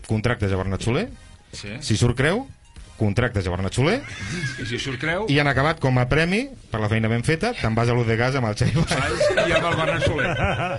[0.07, 1.09] contractes a Bernat Soler.
[1.53, 1.68] Sí.
[1.81, 2.49] Si surt creu,
[2.99, 4.01] contractes a Bernat Soler.
[4.62, 5.26] I si surt creu...
[5.30, 8.03] I han acabat com a premi, per la feina ben feta, te'n vas a l'U
[8.07, 9.20] de Gas amb el Xavi Valls.
[9.45, 10.31] I amb el Bernat Soler.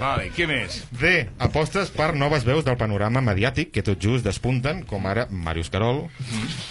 [0.02, 0.82] Vale, què més?
[1.00, 1.14] D.
[1.46, 6.04] Apostes per noves veus del panorama mediàtic que tot just despunten, com ara Màrius Carol,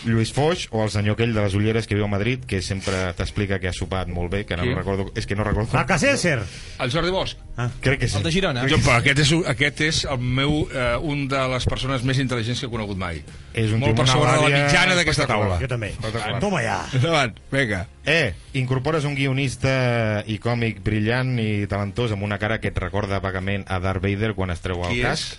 [0.04, 3.06] Lluís Foix o el senyor aquell de les ulleres que viu a Madrid, que sempre
[3.16, 4.76] t'explica que ha sopat molt bé, que no Qui?
[4.76, 5.08] recordo...
[5.16, 5.72] És que no recordo...
[5.78, 6.42] A Caselser.
[6.84, 7.40] El Jordi Bosch.
[7.80, 8.18] Crec que sí.
[8.18, 8.66] El de Girona.
[8.68, 12.60] Jo, però aquest és, aquest és el meu, eh, un de les persones més intel·ligents
[12.60, 13.22] que he conegut mai.
[13.54, 15.60] És un Molt per sobre de la mitjana d'aquesta taula.
[15.62, 15.94] Jo també.
[15.94, 16.40] Espectacular.
[16.44, 16.80] Toma ja.
[16.98, 17.84] Endavant, vinga.
[18.06, 18.34] E.
[18.52, 23.64] Incorpores un guionista i còmic brillant i talentós amb una cara que et recorda vagament
[23.66, 25.38] a Darth Vader quan es treu el Qui casc.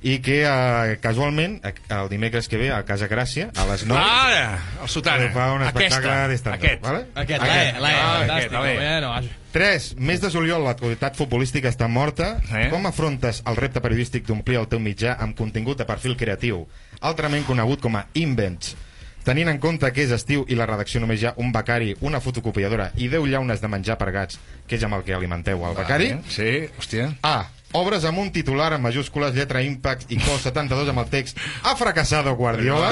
[0.00, 4.60] I que eh, casualment el dimecres que ve a Casa Gràcia a les 9 Ara,
[4.84, 5.26] el sotana.
[5.34, 6.54] fa un Aquesta, espectacle d'estat.
[6.54, 6.80] aquest.
[6.84, 7.00] Vale?
[7.16, 7.74] Aquest, Aquest.
[7.74, 8.36] l'E, l'E, Ah, fantàstic.
[8.36, 8.74] aquest, l'E.
[8.76, 9.88] Bueno, 3.
[9.98, 12.38] Mes de juliol l'actualitat futbolística està morta.
[12.54, 12.68] Eh?
[12.70, 16.68] Com afrontes el repte periodístic d'omplir el teu mitjà amb contingut de perfil creatiu,
[17.00, 18.76] altrament conegut com a invents?
[19.24, 22.20] Tenint en compte que és estiu i la redacció només hi ha un becari, una
[22.20, 25.76] fotocopiadora i 10 llaunes de menjar per gats, que és amb el que alimenteu el
[25.76, 26.12] becari.
[26.14, 27.10] Vale, Sí, hòstia.
[27.22, 27.50] A.
[27.76, 31.36] Obres amb un titular en majúscules, lletra Impact i cos 72 amb el text
[31.68, 32.88] Ha fracasado Guardiola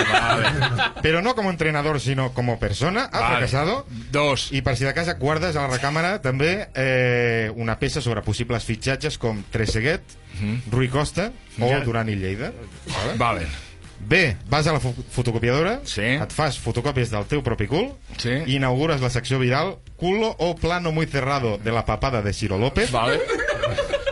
[1.00, 3.30] Però no com entrenador, sinó com persona Ha Vale.
[3.38, 4.50] fracasado Dos.
[4.52, 8.68] I per si de casa guardes a la recàmera també eh, una peça sobre possibles
[8.68, 10.02] fitxatges com Treseguet,
[10.70, 11.80] Rui Costa o Ja.
[11.80, 12.52] Duran i Lleida
[12.92, 13.16] vale?
[13.16, 13.46] Vale.
[14.00, 14.36] B.
[14.48, 16.02] Vas a la fo fotocopiadora Sí.
[16.20, 18.30] et fas fotocòpies del teu propi cul Sí.
[18.46, 22.58] i inaugures la secció viral culo o plano muy cerrado de la papada de Ciro
[22.58, 23.20] López Vale.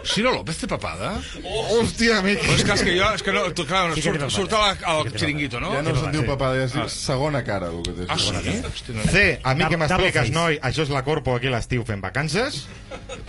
[0.05, 1.15] Ciro López té papada?
[1.43, 2.43] Hòstia, amic.
[2.43, 4.51] Però és que, és que jo, és que no, tu, clar, Sí que té surt,
[4.51, 5.71] surt al, al xiringuito, no?
[5.73, 6.89] Ja no se'n diu papada, ja es diu Ah.
[6.93, 8.05] segona cara, el que té.
[8.09, 8.53] Ah, segona sí?
[8.53, 8.69] cara.
[8.69, 9.03] Hòstia, no.
[9.11, 12.67] C, a mi que m'expliques, noi, això és la Corpo aquí l'estiu fent vacances.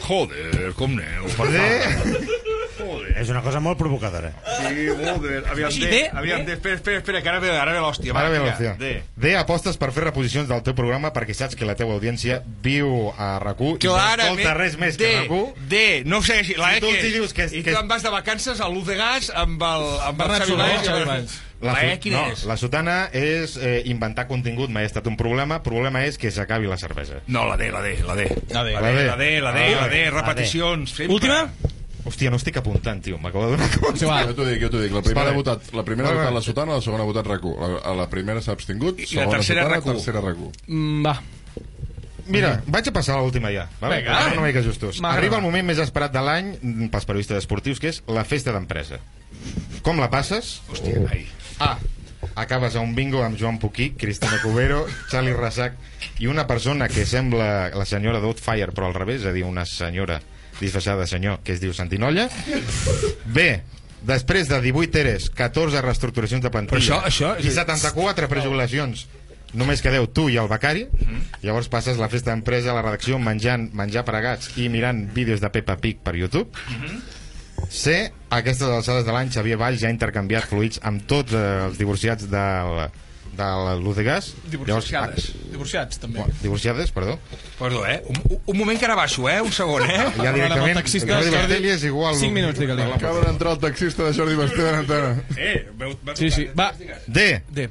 [0.03, 1.25] Joder, com aneu?
[1.49, 2.35] D,
[3.15, 4.31] És una cosa molt provocadora.
[4.59, 5.43] Sí, joder.
[5.51, 6.45] Aviam, Sí, D, D, aviam, D.
[6.45, 8.13] D, espera, espera, espera, que ara ve, ara ve l'hòstia.
[8.15, 8.75] Ara ve l'opció.
[8.79, 8.91] D.
[9.15, 13.11] D, apostes per fer reposicions del teu programa perquè saps que la teva audiència viu
[13.17, 15.53] a RAC1 i no escolta res més D, que RAC1.
[15.69, 16.23] D, no ho.
[16.57, 18.69] La Si E tu que hi dius que I tu em vas de vacances a
[18.69, 20.55] l'Uz de Gas amb el, amb el Xavi
[21.05, 21.41] Valls.
[21.61, 22.41] La, su- E quina no, és?
[22.45, 25.61] La sotana és eh, inventar contingut, mai ha estat un problema.
[25.63, 27.21] problema és que s'acabi la cervesa.
[27.27, 28.27] No, la D, la D, la D.
[28.51, 28.73] La D.
[28.75, 30.91] La D, la D, la D, Ah, la D, repeticions.
[30.91, 31.15] sempre.
[31.15, 31.49] Última?
[32.05, 33.17] Hòstia, no estic apuntant, tio.
[33.17, 34.05] M'acabo de donar compte.
[34.05, 34.91] Jo t'ho dic, jo t'ho dic.
[34.93, 37.55] La primera, ha votat, la primera ha votat la sotana, la segona ha votat RAC1.
[37.63, 39.95] La, a la primera s'ha abstingut, I la segona tercera sotana, RAC1.
[39.95, 40.51] tercera RAC1.
[40.67, 41.15] Mm, va.
[42.27, 43.67] Mira, vaig a passar a l'última ja.
[43.81, 43.99] Vale?
[44.01, 44.19] Vinga.
[44.19, 45.01] Anar una mica justos.
[45.05, 48.53] Arriba el moment més esperat de l'any mm, pels periodistes esportius, que és la festa
[48.53, 49.01] d'empresa.
[49.85, 50.59] Com la passes?
[50.69, 51.25] Hòstia, ai.
[51.61, 51.75] A.
[52.41, 55.77] Acabes a un bingo amb Joan Puquí, Cristina Cubero, Charlie Rasac
[56.21, 59.65] i una persona que sembla la senyora Doubtfire, però al revés, és a dir, una
[59.69, 60.17] senyora
[60.61, 62.29] disfressada de senyor que es diu Santinolla.
[63.25, 63.61] B.
[64.05, 69.07] Després de 18 eres, 14 reestructuracions de plantilla Però això- això- i 74 prejubilacions
[69.55, 70.83] només quedeu tu i el becari
[71.41, 75.49] llavors passes la festa d'empresa a la redacció menjant menjar pregats i mirant vídeos de
[75.49, 76.51] Peppa Pig per YouTube
[77.71, 81.43] C, a aquestes alçades de l'any Xavier Valls ja ha intercanviat fluids amb tots eh,
[81.69, 82.81] els divorciats del,
[83.37, 85.29] de l'Uz de Gas Divorciades.
[85.51, 86.19] Divorciats, també.
[86.19, 87.17] Bueno, divorciades, perdó
[87.59, 88.01] Perdó, eh?
[88.09, 89.39] Un, un moment que ara baixo, eh?
[89.41, 90.01] Un segon, eh?
[90.23, 92.89] Ja directament, taxista, Jordi Jordi, Bastelli és igual cinc minuts, digue-li.
[92.97, 95.15] Acaba d'entrar el taxista de Jordi Basté en antena.
[95.37, 96.47] Eh, veu, veu, Sí, sí.
[96.57, 96.71] Va.
[97.07, 97.69] D, D.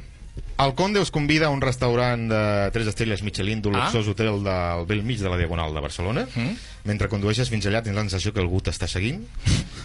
[0.64, 3.86] el Conde us convida a un restaurant de 3 estrelles Michelin d'un Ah.
[3.88, 6.28] luxós hotel del vell mig de la Diagonal de Barcelona.
[6.34, 6.54] Mm.
[6.84, 9.24] Mentre condueixes fins allà tens la sensació que algú t'està seguint.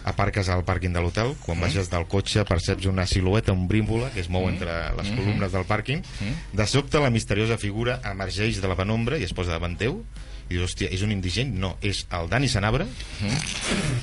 [0.06, 1.36] Aparques al pàrquing de l'hotel.
[1.46, 1.62] Quan Mm.
[1.62, 4.50] baixes del cotxe perceps una silueta ombrívola que es mou Mm.
[4.50, 5.16] entre les Mhm.
[5.18, 6.00] columnes del pàrquing.
[6.02, 6.56] Mm.
[6.58, 10.04] De sobte la misteriosa figura emergeix de la penombra i es posa davant teu
[10.50, 11.54] i dius, hòstia, és un indigent?
[11.54, 12.86] No, és el Dani Sanabra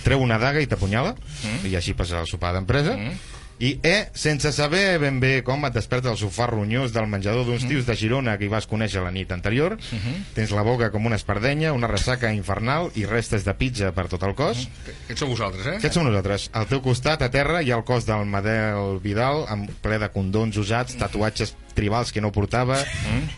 [0.05, 1.67] treu una daga i t'apunyala Mm.
[1.67, 2.97] i així passa el sopar d'empresa
[3.59, 7.65] i E, sense saber ben bé com et despertes al sofà ronyós del menjador d'uns
[7.69, 9.79] tios de Girona que hi vas conèixer la nit anterior.
[10.37, 14.27] Tens la boca com una espardenya una ressaca infernal i restes de pizza per tot
[14.29, 14.67] el cos.
[15.07, 15.77] Aquests sou vosaltres, eh?
[15.81, 16.51] Aquests som nosaltres.
[16.53, 20.11] Al teu costat, a terra, hi ha el cos del Madel Vidal, amb ple de
[20.13, 22.79] condons usats, tatuatges tribals que no portava,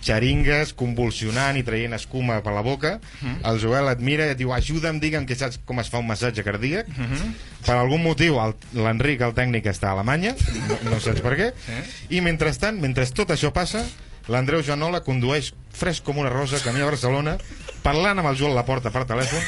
[0.05, 2.97] xeringues, convulsionant i traient escuma per la boca.
[3.45, 6.07] El Joel et mira i et diu, ajuda'm, digue'm que saps com es fa un
[6.09, 6.87] massatge cardíac.
[7.67, 10.35] Per algun motiu, el- l'Enric, el tècnic, està a Alemanya,
[10.69, 11.53] no, no saps per què.
[12.11, 13.85] I mentrestant, mentre tot això passa,
[14.29, 17.39] l'Andreu Janola condueix fresc com una rosa camí a Barcelona
[17.83, 19.41] parlant amb el Joel Laporta per telèfon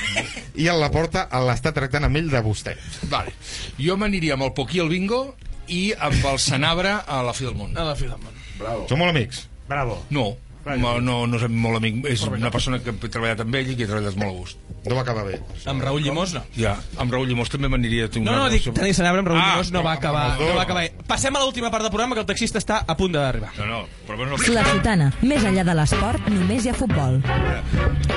[0.56, 2.76] i el Laporta l'està tractant amb ell de vostè.
[3.10, 3.34] Vale.
[3.76, 5.34] Jo m'aniria amb el Poquí al bingo
[5.68, 7.76] i amb el Sanabra a la fi del món.
[7.76, 8.32] A la fi del món.
[8.60, 8.86] Bravo.
[8.88, 9.46] Som molt amics.
[9.68, 9.98] Bravo.
[10.10, 10.36] No,
[10.76, 12.04] no, no, no és molt amic.
[12.10, 14.58] És una persona que he treballat amb ell i que he treballat molt a gust.
[14.86, 15.40] No va acabar bé.
[15.68, 16.42] Amb Raül Llimós, no.
[16.56, 19.50] Ja, amb Raül Llimós també m'aniria No, una no, dic, Dani Sanabra amb Raül Ah,
[19.56, 20.38] Llimós no va acabar.
[20.40, 20.86] No va acabar.
[21.06, 23.50] Passem a l'última part del programa que el taxista està a punt d'arribar.
[23.58, 25.10] No, no, però bueno, La Sotana.
[25.22, 27.20] Més enllà de l'esport, només hi ha futbol.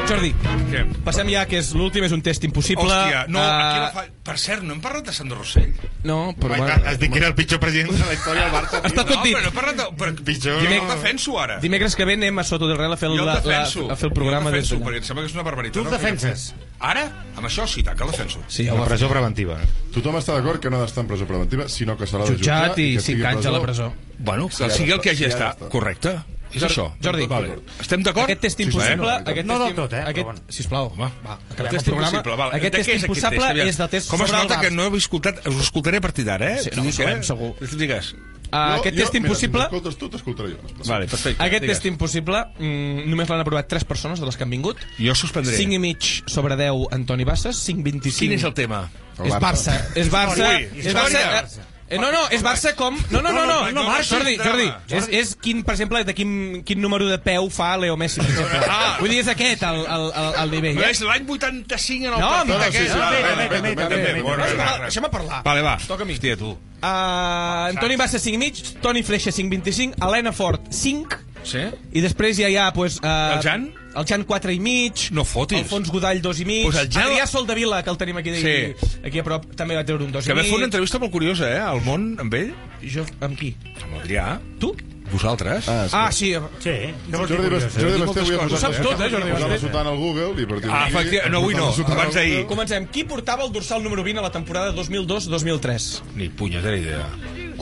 [0.08, 0.34] Jordi,
[0.72, 0.84] Què?
[1.06, 2.86] passem ja, que és l'últim, és un test impossible.
[2.88, 4.04] Hòstia, no, aquí Eh, no fa...
[4.24, 5.74] Per cert, no hem parlat de Sandro Rossell?
[6.08, 6.56] No, però...
[6.58, 8.80] Bueno, Has dit que era el pitjor president de la història del Barça.
[8.88, 9.36] Està tot no, dit.
[9.36, 9.88] però no he parlat de...
[10.00, 10.62] Però, Pitjor.
[10.64, 11.58] jo el defenso ara.
[11.64, 14.08] Dimecres que ve anem a Soto del Real a fer, el, la, la, a fer
[14.10, 14.86] el programa jo el des defenso, d'allà.
[14.90, 15.74] perquè em sembla que és una barbaritat.
[15.74, 15.92] Tu el no?
[15.98, 16.54] defenses?
[16.80, 17.04] Ara?
[17.36, 18.44] Amb això sí, tant que el defenso.
[18.48, 19.58] Sí, La presó preventiva.
[19.94, 22.38] Tothom està d'acord que no ha d'estar en presó preventiva, sinó que s'ha de Jutjat
[22.38, 23.94] jutjar i que cinc estigui anys a la presó.
[24.20, 25.54] Bueno, que sigui el que hagi d'estar.
[25.58, 25.70] està.
[25.70, 26.18] Correcte.
[26.54, 26.86] És Jordi, això.
[27.04, 27.26] Jordi.
[27.28, 27.56] vale.
[27.82, 28.26] estem d'acord?
[28.30, 28.98] Aquest test Sí, sí, impossible...
[28.98, 30.40] no, aquest no test del tot, eh, Aquest, bueno.
[30.50, 32.18] sisplau, Home, va, El acabem test el programa.
[32.18, 32.50] impossible, val.
[32.60, 33.68] Aquest De test impossible Aviam.
[33.74, 35.42] és del test Com es sobre el nota que no heu escoltat...
[35.48, 36.62] Us escoltaré a partir d'ara, eh?
[36.64, 37.24] Sí, no, sabem, eh?
[37.24, 37.52] segur.
[37.74, 38.14] Digues.
[38.54, 39.64] Uh, aquest test impossible...
[39.64, 40.58] Mira, si m'escoltes tu, t'escoltaré jo.
[40.86, 41.42] Vale, perfecte.
[41.42, 41.78] Aquest digues.
[41.80, 44.78] test impossible mm, només l'han aprovat 3 persones de les que han vingut.
[45.00, 45.56] Jo suspendré.
[45.58, 48.14] 5 i mig sobre 10 Antoni Bassas, 5,25...
[48.20, 48.84] Quin és el tema?
[49.18, 49.74] El És Barça.
[49.98, 50.54] És Barça.
[50.78, 51.66] És Barça.
[51.94, 52.98] Eh, no, no, és Barça com...
[53.14, 54.68] No, no, no, no, No, no, Barça Jordi, Jordi,
[54.98, 58.30] és, és quin, per exemple, de quin, quin número de peu fa Leo Messi, per
[58.32, 58.62] exemple.
[58.70, 58.96] Ah.
[59.00, 60.78] Vull dir, és aquest el, el, el, el nivell.
[60.82, 60.96] Però Eh?
[60.98, 62.78] és l'any 85 en el No, partit no, no, aquest.
[62.78, 65.42] sí, sí, també, també, també, Deixa'm parlar.
[65.46, 65.78] Vale, va.
[65.88, 66.16] Toca a mi.
[66.18, 66.52] Hòstia, tu.
[66.84, 71.60] Uh, Antoni Bassa 5 i mig, Toni Freixa 5,25, Helena Fort 5, Sí?
[71.92, 73.66] i després ja hi ha, pues, uh, El Jan?
[73.96, 75.60] El Jan 4 i mig, No fotis.
[75.60, 78.74] Alfons Godall 2 i mig, Pues el Jan- Adrià Soldavila, que el tenim aquí, Sí.
[79.06, 80.50] aquí a prop, també va treure un 2 Que i va mig.
[80.50, 82.54] fer una entrevista molt curiosa, eh, al món, amb ell.
[82.84, 83.56] Jo, amb qui?
[83.84, 84.40] Amb l'Adrià.
[84.60, 84.76] Tu?
[85.12, 85.68] Vosaltres?
[85.70, 86.34] Ah, Ah, sí.
[86.60, 86.70] Sí.
[87.12, 89.60] Jordi, Bas- Jordi Basté avui ha Ho saps tot, eh, Jordi posat Basté?
[89.68, 90.96] sotana al Google i a partir Ah, d'aquí...
[90.96, 92.46] efectiva- no, avui no, posat abans d'ahir.
[92.48, 92.88] Comencem.
[92.88, 96.02] Qui portava el dorsal número 20 a la temporada 2002-2003?
[96.16, 97.06] Ni punyetera idea.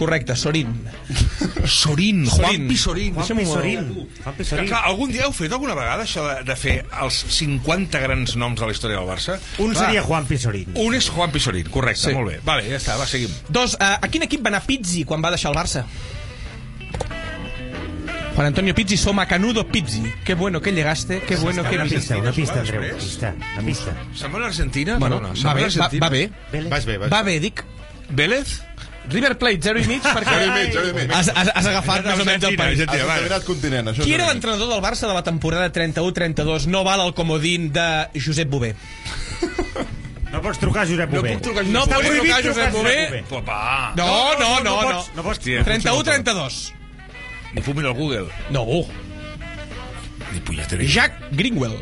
[0.01, 0.71] Correcte, Sorin.
[1.69, 3.13] Sorin, Juanpi Sorin.
[3.13, 3.89] Juanpi Sorin.
[4.23, 4.67] Juanpi Que, Sorin.
[4.71, 6.73] clar, algun dia heu fet alguna vegada això de, de fer
[7.03, 9.35] els 50 grans noms de la història del Barça?
[9.61, 10.73] Un Clar, seria Juan Pisorín.
[10.81, 12.15] Un és Juan Pisorín, correcte, Sí.
[12.17, 12.39] molt bé.
[12.43, 13.29] Vale, ja està, va, seguim.
[13.49, 15.85] Dos, uh, a quin equip va anar Pizzi quan va deixar el Barça?
[18.35, 20.01] Juan Antonio Pizzi, Soma Canudo Pizzi.
[20.25, 22.59] Qué bueno que llegaste, qué bueno que Una pista, una pista?
[22.61, 22.97] Andreu.
[22.97, 23.93] Pista, una pista.
[24.15, 24.97] Se'n va a l'Argentina?
[24.97, 26.05] Bueno, Perdona, se'n va a bé, va, l'Argentina?
[26.05, 26.31] va bé.
[26.71, 27.63] Vas bé, vas Va bé, dic.
[28.09, 28.61] Vélez?
[29.09, 31.09] River Plate, 0 i mig, perquè Zero i mig, zero i mig.
[31.11, 32.79] has, has, has agafat més o menys el país.
[32.85, 34.03] Has determinat continent, això.
[34.05, 36.67] Qui era l'entrenador del Barça de la temporada 31-32?
[36.69, 38.75] No val el comodín de Josep Bové.
[40.31, 41.33] No pots trucar a Josep No Bové.
[41.33, 42.19] puc trucar a No Josep pots Bové.
[42.21, 42.97] trucar a trucar Josep a Bové?
[43.01, 43.41] Josep Bové.
[43.41, 43.93] Papà.
[43.97, 44.75] No, no, no, no.
[44.91, 45.39] pots, no pots.
[45.41, 46.61] Hòstia, 31-32.
[47.57, 48.27] Ni fumin al Google.
[48.49, 48.63] No.
[50.31, 50.83] Ni punyetera.
[50.87, 51.81] Jack Greenwell.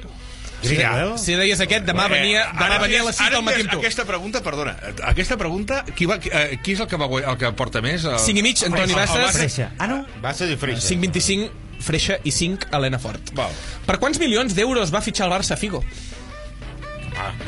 [0.63, 1.13] Greenwell?
[1.21, 3.71] Si deies aquest, demà venia, demà Ara venia a les 6 ara del matí amb
[3.71, 3.79] tu.
[3.79, 4.75] Aquesta pregunta, perdona,
[5.07, 8.03] aquesta pregunta, qui, va, qui, eh, qui és el que, va, el que porta més?
[8.03, 8.19] El...
[8.25, 9.33] 5 i mig, Antoni Bassas.
[9.37, 9.71] Freixa.
[9.77, 10.03] Ah, no?
[10.23, 10.83] Va ser de Freixa.
[10.91, 11.49] 5-25,
[11.85, 13.33] Freixa i 5, Helena Fort.
[13.39, 13.55] Val.
[13.87, 15.83] Per quants milions d'euros va fitxar el Barça a Figo?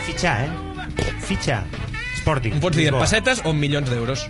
[0.07, 1.11] Fitxar, eh?
[1.27, 1.63] Fitxar.
[2.21, 2.57] Sporting.
[2.57, 4.27] Em pots dir pessetes o milions d'euros?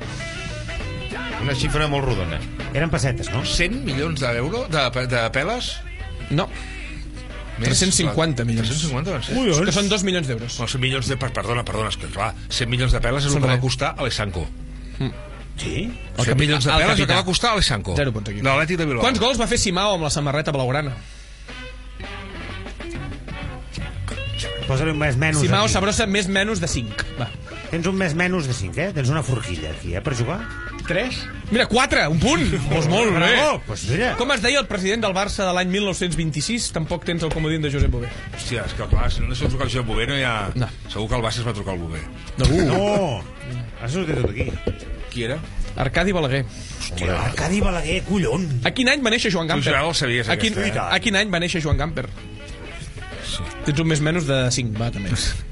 [1.42, 2.38] Una xifra molt rodona.
[2.72, 3.42] Eren pessetes, no?
[3.46, 5.74] 100 milions d'euros de, de peles?
[6.30, 6.48] No.
[7.70, 8.68] 350 milions.
[8.70, 9.38] 350 van ser?
[9.38, 10.60] Ui, Que són 2 milions d'euros.
[10.60, 11.18] No, 100 milions de...
[11.18, 13.94] per- Perdona, perdona, és que clar, 100 milions de peles és el que va costar
[13.98, 14.48] Alessanco.
[15.62, 15.92] Sí?
[16.18, 17.96] 100 milions de el peles és el que va costar Alessanco.
[17.98, 18.40] Zero punts aquí.
[18.42, 19.04] De l'Atlètic de Bilbao.
[19.06, 20.94] Quants gols va fer Simao amb la samarreta blaugrana?
[24.68, 25.42] Posa-li un més menys.
[25.44, 25.74] Simao aquí.
[25.74, 27.08] s'abrossa més menys de 5.
[27.20, 27.28] Va.
[27.72, 28.92] Tens un més menys de 5, eh?
[28.96, 30.02] Tens una forquilla aquí, eh?
[30.06, 30.40] Per jugar.
[30.92, 31.22] 3?
[31.52, 32.44] Mira, 4, un punt!
[32.72, 33.20] Pues molt bé.
[33.20, 34.14] Bravo, pues mira.
[34.20, 36.70] Com es deia el president del Barça de l'any 1926?
[36.76, 38.12] Tampoc tens el comodín de Josep Bové.
[38.36, 40.36] Hòstia, és que clar, si no deixeu trucar el Josep Bové no hi ha...
[40.56, 40.70] No.
[40.92, 42.04] Segur que el Barça es va trucar al Bové.
[42.40, 42.50] No.
[42.70, 43.52] No!
[43.82, 44.48] Has sortit tot aquí.
[45.12, 45.40] Qui era?
[45.82, 46.44] Arcadi Balaguer.
[46.46, 48.48] Hòstia, Arcadi Balaguer, collon.
[48.68, 49.70] A quin any va néixer Joan Gamper?
[49.72, 50.98] Tu ja el sabies, a, quin, aquesta, eh?
[50.98, 52.08] a quin any va néixer Joan Gamper?
[53.32, 53.48] Sí.
[53.68, 55.16] Tens un més menys de 5, va, també.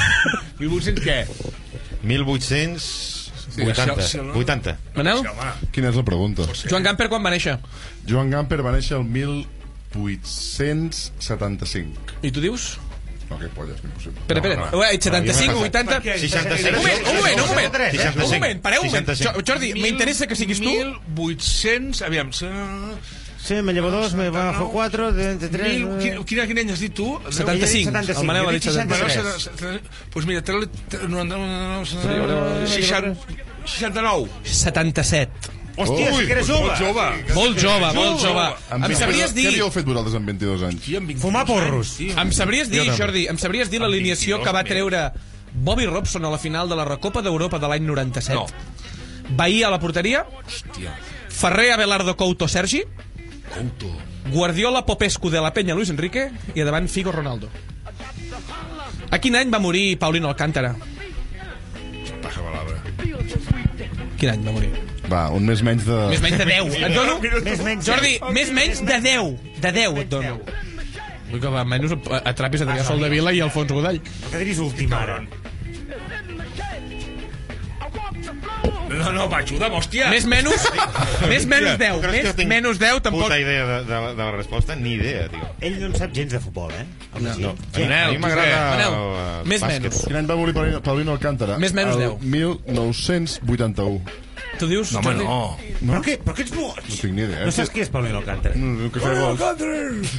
[0.60, 1.26] 1800 què?
[2.02, 2.80] 1880.
[2.80, 4.76] Sí, si- si- 80.
[4.96, 5.18] Manel?
[5.20, 5.26] Sí.
[5.74, 6.42] Quina és la pregunta?
[6.70, 7.56] Joan Gamper quan va néixer?
[8.08, 12.00] Joan Gamper va néixer el 1875.
[12.22, 12.62] I tu dius?
[13.30, 14.18] No, que polles, impossible.
[14.20, 14.56] Espera, espera.
[14.56, 14.78] No, no.
[14.78, 16.02] Ué, 75, 80...
[16.02, 16.66] 66.
[16.66, 17.70] Un moment, un moment, un moment.
[17.72, 18.24] 65.
[18.26, 19.06] Un moment, pareu un moment.
[19.06, 19.38] 65.
[19.38, 20.68] Jo- Jordi, m'interessa que siguis tu.
[21.14, 22.32] 1800, aviam...
[22.32, 22.50] se-
[23.42, 25.78] Sí, me llevo dos, me bajo cuatro, de, de tres...
[25.78, 27.18] Mil, quin, quin, quin any has dit tu?
[27.30, 27.88] 75.
[28.20, 29.16] El Manel ha dit 73.
[29.24, 29.80] Doncs
[30.12, 30.52] pues mira, te,
[30.90, 33.14] te, no, no, no, no, 60,
[33.64, 34.28] 69.
[34.44, 35.32] 77.
[35.76, 36.66] Hòstia, sí que eres jove.
[36.66, 37.06] Molt jove.
[37.34, 38.46] Molt jove, molt jove.
[38.70, 39.46] Amb Em 22 sabries Què dir...
[39.52, 40.88] havíeu fet vosaltres amb 22 anys?
[41.22, 41.94] Fumar porros.
[42.10, 45.06] Em sabries dir, Jordi, em sabries dir l'alineació que va treure
[45.52, 48.34] Bobby Robson a la final de la Recopa d'Europa de l'any 97?
[48.36, 48.46] No.
[49.38, 50.94] Bahia a la porteria, Hòstia.
[51.30, 52.82] Ferrer, Abelardo, Couto, Sergi,
[53.54, 53.90] Couto.
[54.30, 57.48] Guardiola, Popescu, De La Peña, Luis Enrique i a davant Figo, Ronaldo.
[59.10, 60.74] A quin any va morir Paulino Alcántara?
[62.22, 62.76] Passa palabra.
[64.20, 64.70] Quin any va morir?
[65.10, 65.98] Va, un més menys de...
[66.12, 66.74] Més menys de 10.
[66.86, 67.18] Et dono...
[67.46, 67.86] Més menys.
[67.88, 69.32] Jordi, més menys de 10.
[69.60, 70.36] De 10 et dono.
[71.30, 74.00] Vull que va, menys atrapis Adrià Sol de Vila i Alfons Godall.
[74.02, 75.20] No que diris últim ara.
[78.90, 80.08] No, no, va, ajuda'm, hòstia.
[80.10, 80.64] Més menys,
[81.30, 81.94] més menys 10.
[81.94, 83.28] Tu creus que Més menys 10 tampoc.
[83.28, 84.74] Puta idea de, de, de la resposta?
[84.76, 85.46] Ni idea, tio.
[85.62, 86.86] Ell no en sap gens de futbol, eh?
[87.20, 87.36] No.
[87.44, 87.52] No.
[87.76, 88.58] Manel, a mi m'agrada...
[88.80, 88.88] què?
[88.88, 90.02] El més menys.
[90.08, 91.60] Quin any va morir Paulino, Paulino Alcántara?
[91.62, 92.26] Més menys El 10.
[92.34, 94.29] 1981.
[94.60, 95.24] Tu dius, No, home, Jordi?
[95.24, 95.92] no.
[95.94, 96.80] Però què, però què ets boig?
[96.84, 97.46] No tinc ni idea.
[97.48, 98.54] No saps qui és Paulino Alcántara?
[98.60, 100.10] No, no, que feia vols.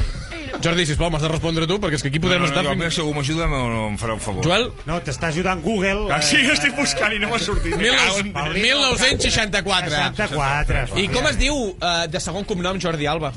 [0.62, 2.64] Jordi, sisplau, m'has de respondre tu, perquè és que aquí podem no, no, estar...
[2.66, 4.44] no, fins- jo, si algú m'ajuda no, no em farà un favor.
[4.46, 6.10] Joel, No, t'està ajudant Google.
[6.12, 7.78] Ah, sí, estic buscant i no m'ha sortit.
[7.80, 7.94] mil,
[8.34, 9.90] Paulino 1964.
[9.96, 11.00] 64.
[11.02, 13.32] I com es diu uh, de segon cognom Jordi Alba?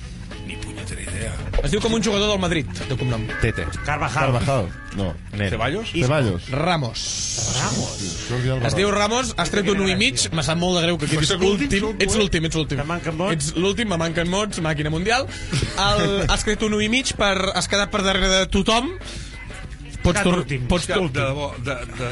[1.65, 3.23] Es diu com un jugador del Madrid, de cognom.
[3.41, 3.65] Tete.
[3.87, 4.35] Carvajal.
[4.35, 4.67] Carvajal.
[4.99, 5.15] No.
[5.33, 5.95] Ceballos?
[5.95, 6.51] Ceballos.
[6.53, 7.05] Ramos.
[7.65, 8.67] Alba.
[8.69, 11.09] Es diu Ramos, has tret un 1 i mig, me sap molt de greu que
[11.09, 12.81] quedis Però l'últim Ets l'últim, ets l'últim.
[12.83, 13.35] Te manquen mots?
[13.35, 15.25] Ets l'últim, me manquen mots, màquina mundial.
[15.89, 18.93] El, has tret un 1 i mig, per, has quedat per darrere de tothom.
[20.05, 20.67] Pots, tor últim.
[20.69, 21.25] pots, De, de
[21.65, 22.09] de, de,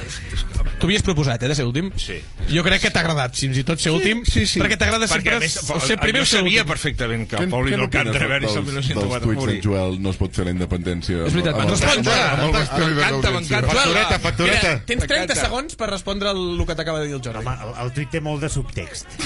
[0.81, 1.90] Tu havies proposat, eh, de ser últim?
[2.01, 2.16] Sí.
[2.48, 4.59] Jo crec que t'ha agradat, fins i tot ser últim, Sí, sí.
[4.62, 5.52] perquè t'agrada Perquè, sempre més,
[5.86, 6.73] ser primer o ser sabia últim.
[6.73, 10.10] perfectament que el Pauli del Camp de i dels- el dels 1904 tuits Joel no
[10.10, 12.19] es pot fer la independència És veritat, amb el- respon, Joel.
[12.43, 13.73] M'encanta, m'encanta.
[13.73, 14.69] Factureta, factureta.
[14.73, 15.35] Mira, tens 30 M'encanta.
[15.44, 17.39] segons per respondre el, que t'acaba de dir el Jordi.
[17.47, 19.06] Home, el, el tuit té molt de subtext.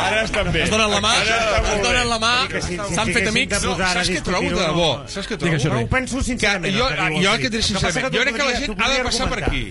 [0.00, 0.62] Ara estan bé.
[0.64, 2.32] Es donen la mà, es donen la mà,
[2.94, 3.60] s'han fet amics.
[3.64, 4.88] Saps què trobo de no- bo?
[5.10, 5.58] Saps què Trobo?
[5.58, 5.84] Jordi.
[5.84, 6.76] Ho penso Que sincerament.
[6.76, 7.62] jo, el que jo que diré.
[7.64, 9.64] El que passa sincerament, que jo crec que la gent ha de passar per aquí.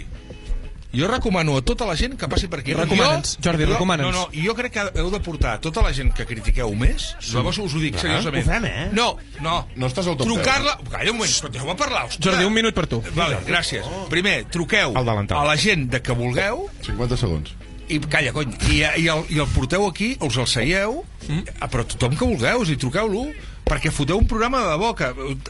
[0.91, 2.73] Jo recomano a tota la gent que passi per aquí.
[2.73, 4.09] Recomana'ns, Jo- Jordi, jo- recomana'ns.
[4.11, 7.35] No, no, jo crec que heu de portar tota la gent que critiqueu més, sí.
[7.35, 8.47] llavors us ho dic Ah, seriosament.
[8.47, 8.87] ho fem, eh?
[8.91, 9.67] No, no.
[9.75, 10.79] No estàs al top Trucar-la...
[10.89, 12.23] Calla un moment, però deixeu-me parlar, hòstia.
[12.25, 13.03] Jordi, un minut per tu.
[13.13, 13.85] Vale, gràcies.
[14.09, 17.53] Primer, truqueu a la gent de que vulgueu 50 segons.
[17.87, 21.69] i calla, cony, i, i, el, i el porteu aquí, us el seieu, mm.
[21.69, 23.31] però tothom que vulgueu, i truqueu-lo,
[23.69, 25.07] perquè foteu un programa de debò, que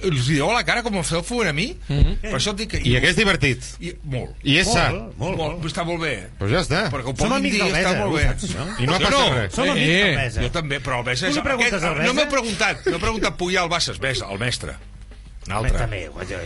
[0.09, 2.17] els dieu a la cara com el feu a mi, mm -hmm.
[2.21, 2.77] per això et dic que...
[2.83, 3.63] I que és divertit.
[3.79, 4.35] I, molt.
[4.43, 4.91] I és sa.
[4.91, 6.27] Molt, molt, Molt, està molt bé.
[6.39, 6.91] Doncs ja està.
[6.91, 8.25] Perquè ho Som amics dir, del està Besa, molt bé.
[8.27, 8.83] això?
[8.83, 9.33] I no ha passat no.
[9.35, 9.53] res.
[9.53, 10.41] Som amics Eh, del Besa.
[10.41, 11.35] Jo també, però el Besa Tu és...
[11.35, 12.07] li preguntes aquest- al Besa?
[12.07, 14.73] No m'he preguntat, no m'he preguntat Puyal Bassas, Besa, el mestre.
[15.49, 15.79] Un altre.
[15.81, 16.43] també, guanya.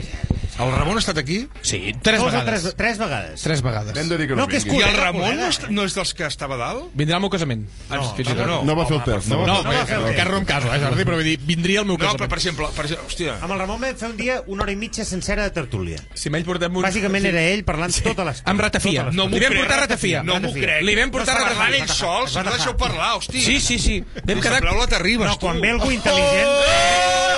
[0.53, 1.39] El Ramon ha estat aquí?
[1.65, 2.61] Sí, tres Dos vegades.
[2.61, 3.41] tres, tres vegades.
[3.41, 3.95] Tres vegades.
[3.97, 4.79] Hem de dir que no, No, que és vingui.
[4.79, 5.47] I el Col·lega, Ramon col·lega.
[5.65, 6.91] no, no és dels que estava dalt?
[6.93, 7.63] Vindrà al meu casament.
[7.89, 8.29] No, tot.
[8.45, 8.59] no.
[8.63, 9.27] No va fer el test.
[9.31, 10.15] No, No, el va fer el test.
[10.19, 12.29] que no em caso, eh, Jordi, però vull dir, vindria al meu No, però casament.
[12.29, 14.75] per exemple, per exemple hòstia, Amb el Ramon vam fer un dia una hora i
[14.75, 15.97] mitja sencera de tertúlia.
[16.13, 16.83] Si amb ell portem un...
[16.85, 18.51] Bàsicament era ell parlant tota l'estona.
[18.53, 19.03] Amb ratafia.
[19.09, 19.59] Tota no m'ho Li vam crec.
[19.65, 20.21] portar ratafia.
[20.23, 20.83] No m'ho crec.
[20.85, 21.57] Li vam portar no ratafia.
[21.63, 23.41] parlant ells sols, no deixeu parlar, hosti.
[23.41, 24.03] Sí, sí, sí.
[24.23, 24.59] Vam quedar...
[24.61, 27.33] Sembleu la Terribas, No, quan ve algú intel·ligent...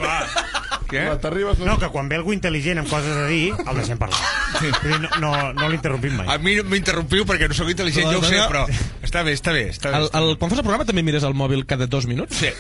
[0.87, 1.17] Què va?
[1.23, 1.63] T'arribes...
[1.67, 4.21] No, que quan ve algú intel·ligent amb coses a dir, el deixem parlar.
[4.63, 6.29] Dir, no, no, no l'interrompim mai.
[6.31, 8.67] A mi no m'interrompiu perquè no sóc intel·ligent, jo ho sé, però
[9.03, 9.67] està bé, està bé.
[9.75, 12.39] Està bé, El, el, quan fas el programa també mires el mòbil cada dos minuts?
[12.39, 12.53] Sí.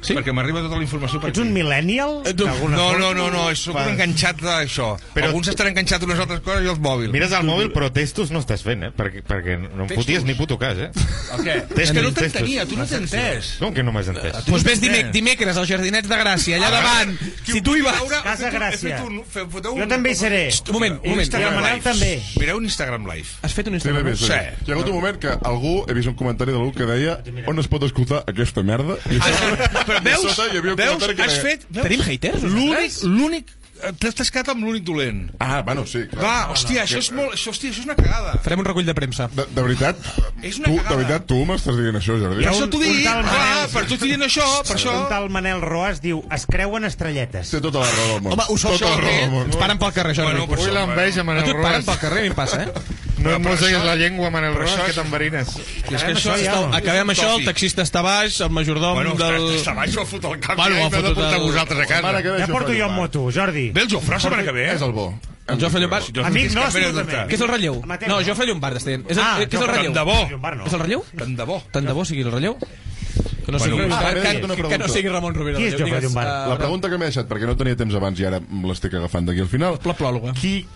[0.00, 0.14] Sí?
[0.14, 1.54] Perquè m'arriba tota la informació per Ets un aquí.
[1.58, 2.20] millennial?
[2.24, 3.12] No, d'alguna no, forma?
[3.14, 4.88] no, no, soc un Fas- enganxat d'això.
[5.14, 7.12] Però Alguns estan enganxats a unes altres coses i els mòbils.
[7.12, 8.90] Mires el mòbil, però testos no estàs fent, eh?
[8.96, 10.90] Perquè, perquè no em foties ni puto cas, eh?
[11.38, 11.56] El què?
[11.82, 13.56] És que no t'entenia, tu no t'he entès.
[13.58, 14.32] Com que no m'has entès?
[14.38, 17.16] Doncs pues ves dimec dimecres als Jardinets de Gràcia, allà davant.
[17.44, 17.98] Si tu hi vas...
[18.22, 19.00] Casa Gràcia.
[19.02, 20.42] Jo Jo també hi seré.
[20.68, 21.34] Un moment, un moment.
[21.38, 22.12] I el Manel també.
[22.38, 23.28] Mireu un Instagram Live.
[23.42, 24.04] Has fet un Sí, Instagram?
[24.04, 24.24] bé, sí.
[24.26, 24.32] Sí.
[24.66, 27.18] Hi ha hagut un moment que algú, he vist un comentari d'algú que deia
[27.50, 28.96] on es pot escoltar aquesta merda?
[29.10, 31.64] I a sota- Però a veus, sota hi havia un veus, que has fet...
[31.70, 31.84] Veus?
[31.88, 33.54] Tenim haters, L'únic, l'únic...
[34.02, 35.18] T'has quedat amb l'únic dolent.
[35.38, 36.18] Ah, bueno, sí, clar.
[36.24, 37.36] Va, hòstia, això és molt...
[37.36, 38.32] Això, hòstia, això és una cagada.
[38.42, 39.28] Farem un recull de premsa.
[39.30, 40.00] De, de veritat,
[40.42, 40.96] És tu, una de cagada.
[40.98, 42.42] veritat, tu m'estàs dient això, Jordi?
[42.42, 44.96] Per això t'ho dic, Manel- per tu t'ho dient això, per això...
[44.98, 47.54] Un tal Manel Roas diu es creuen estrelletes.
[47.54, 48.34] Té tota la raó del món.
[48.34, 49.46] Home, ho sóc tota del món.
[49.46, 50.32] Ens paren pel carrer, Jordi.
[50.34, 51.86] Bueno, per Ui, l'enveja, A Manel tu et paren Roas.
[51.92, 53.06] pel carrer, a mi em passa, eh?
[53.18, 55.48] No et això- la llengua, Manel això que t'enverines.
[55.58, 56.36] És que això...
[56.42, 56.74] ja, no.
[56.76, 59.48] Acabem això, el taxista està baix, el majordom Bueno, del...
[59.58, 61.86] està baix, ho fot al cap Bueno, ja, i m'he de portar el- vosaltres a
[61.86, 62.22] casa.
[62.38, 63.70] Ja porto jo en moto, Jordi.
[63.74, 64.68] Ve el Jofre setmana que ve?
[64.74, 65.08] És el bo.
[65.48, 66.04] El Jofre Llombard.
[66.28, 67.22] Amic no, nostre, no, també.
[67.30, 67.78] Què és el relleu?
[68.06, 69.06] No, Jofre Llombard està dient.
[69.08, 69.92] És el, Ah, què és el relleu?
[69.92, 70.66] Tant de bo.
[70.66, 71.04] És el relleu?
[71.16, 71.56] Tant de bo.
[71.72, 72.58] Tant de bo sigui el relleu?
[72.58, 74.78] Que no, Bueno, sigui, ah, que, que, una que, pregunta.
[74.78, 75.56] no sigui Ramon Rovira.
[75.56, 75.72] Qui és.
[75.72, 76.28] Jofre Digues, Llombard?
[76.28, 79.24] eh, La pregunta que m'he deixat, perquè no tenia temps abans i ara l'estic agafant
[79.24, 79.78] d'aquí al final.
[79.88, 80.34] La plòloga.
[80.36, 80.66] Qui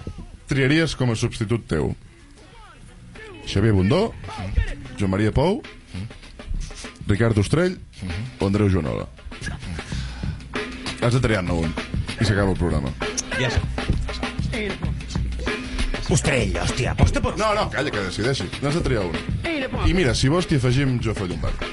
[0.48, 1.92] triaries com a substitut teu?
[3.46, 4.12] Xavier Bundó,
[4.98, 5.62] Joan Maria Pou,
[7.08, 7.78] Ricard Ostrell
[8.40, 9.08] o Andreu Joanola?
[11.02, 11.74] Has de triar-ne un.
[12.20, 12.92] I s'acaba el programa.
[13.40, 13.60] Ja sé.
[16.12, 17.32] Ostrell, hòstia, aposta per...
[17.40, 18.46] No, no, calla, que decideixi.
[18.62, 19.16] N'has de triar un.
[19.88, 21.64] I mira, si vols t'hi afegim Jofre Llombard.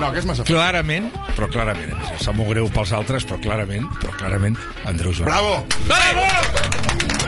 [0.00, 0.54] No, que és massa fàcil.
[0.54, 4.56] Clarament, però clarament, sap molt greu pels altres, però clarament, però clarament,
[4.88, 5.32] Andreu Joan.
[5.32, 5.66] Bravo!
[5.90, 6.28] Bravo!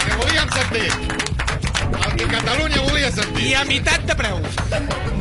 [0.06, 1.31] Que volíem sentir.
[1.92, 3.48] El que Catalunya volia sentir.
[3.50, 4.40] I a meitat de preu.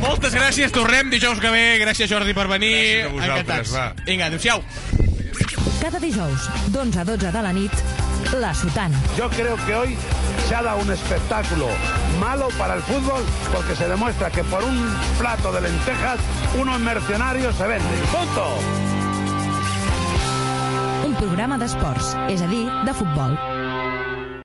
[0.02, 1.64] Moltes gràcies, tornem dijous que ve.
[1.82, 2.72] Gràcies, Jordi, per venir.
[2.72, 3.72] Gràcies a vosaltres, Encantats.
[3.76, 4.04] va.
[4.06, 4.62] Vinga, adéu-siau.
[5.82, 7.72] Cada dijous, d'11 a 12 de la nit,
[8.38, 8.98] La Sotana.
[9.18, 9.96] Yo creo que hoy
[10.48, 11.68] se ha dado un espectáculo
[12.20, 13.22] malo para el fútbol
[13.52, 14.78] porque se demuestra que por un
[15.18, 16.20] plato de lentejas
[16.58, 17.98] unos mercenarios se venden.
[18.12, 18.58] ¡Punto!
[21.04, 23.34] Un programa d'esports, és a dir, de futbol.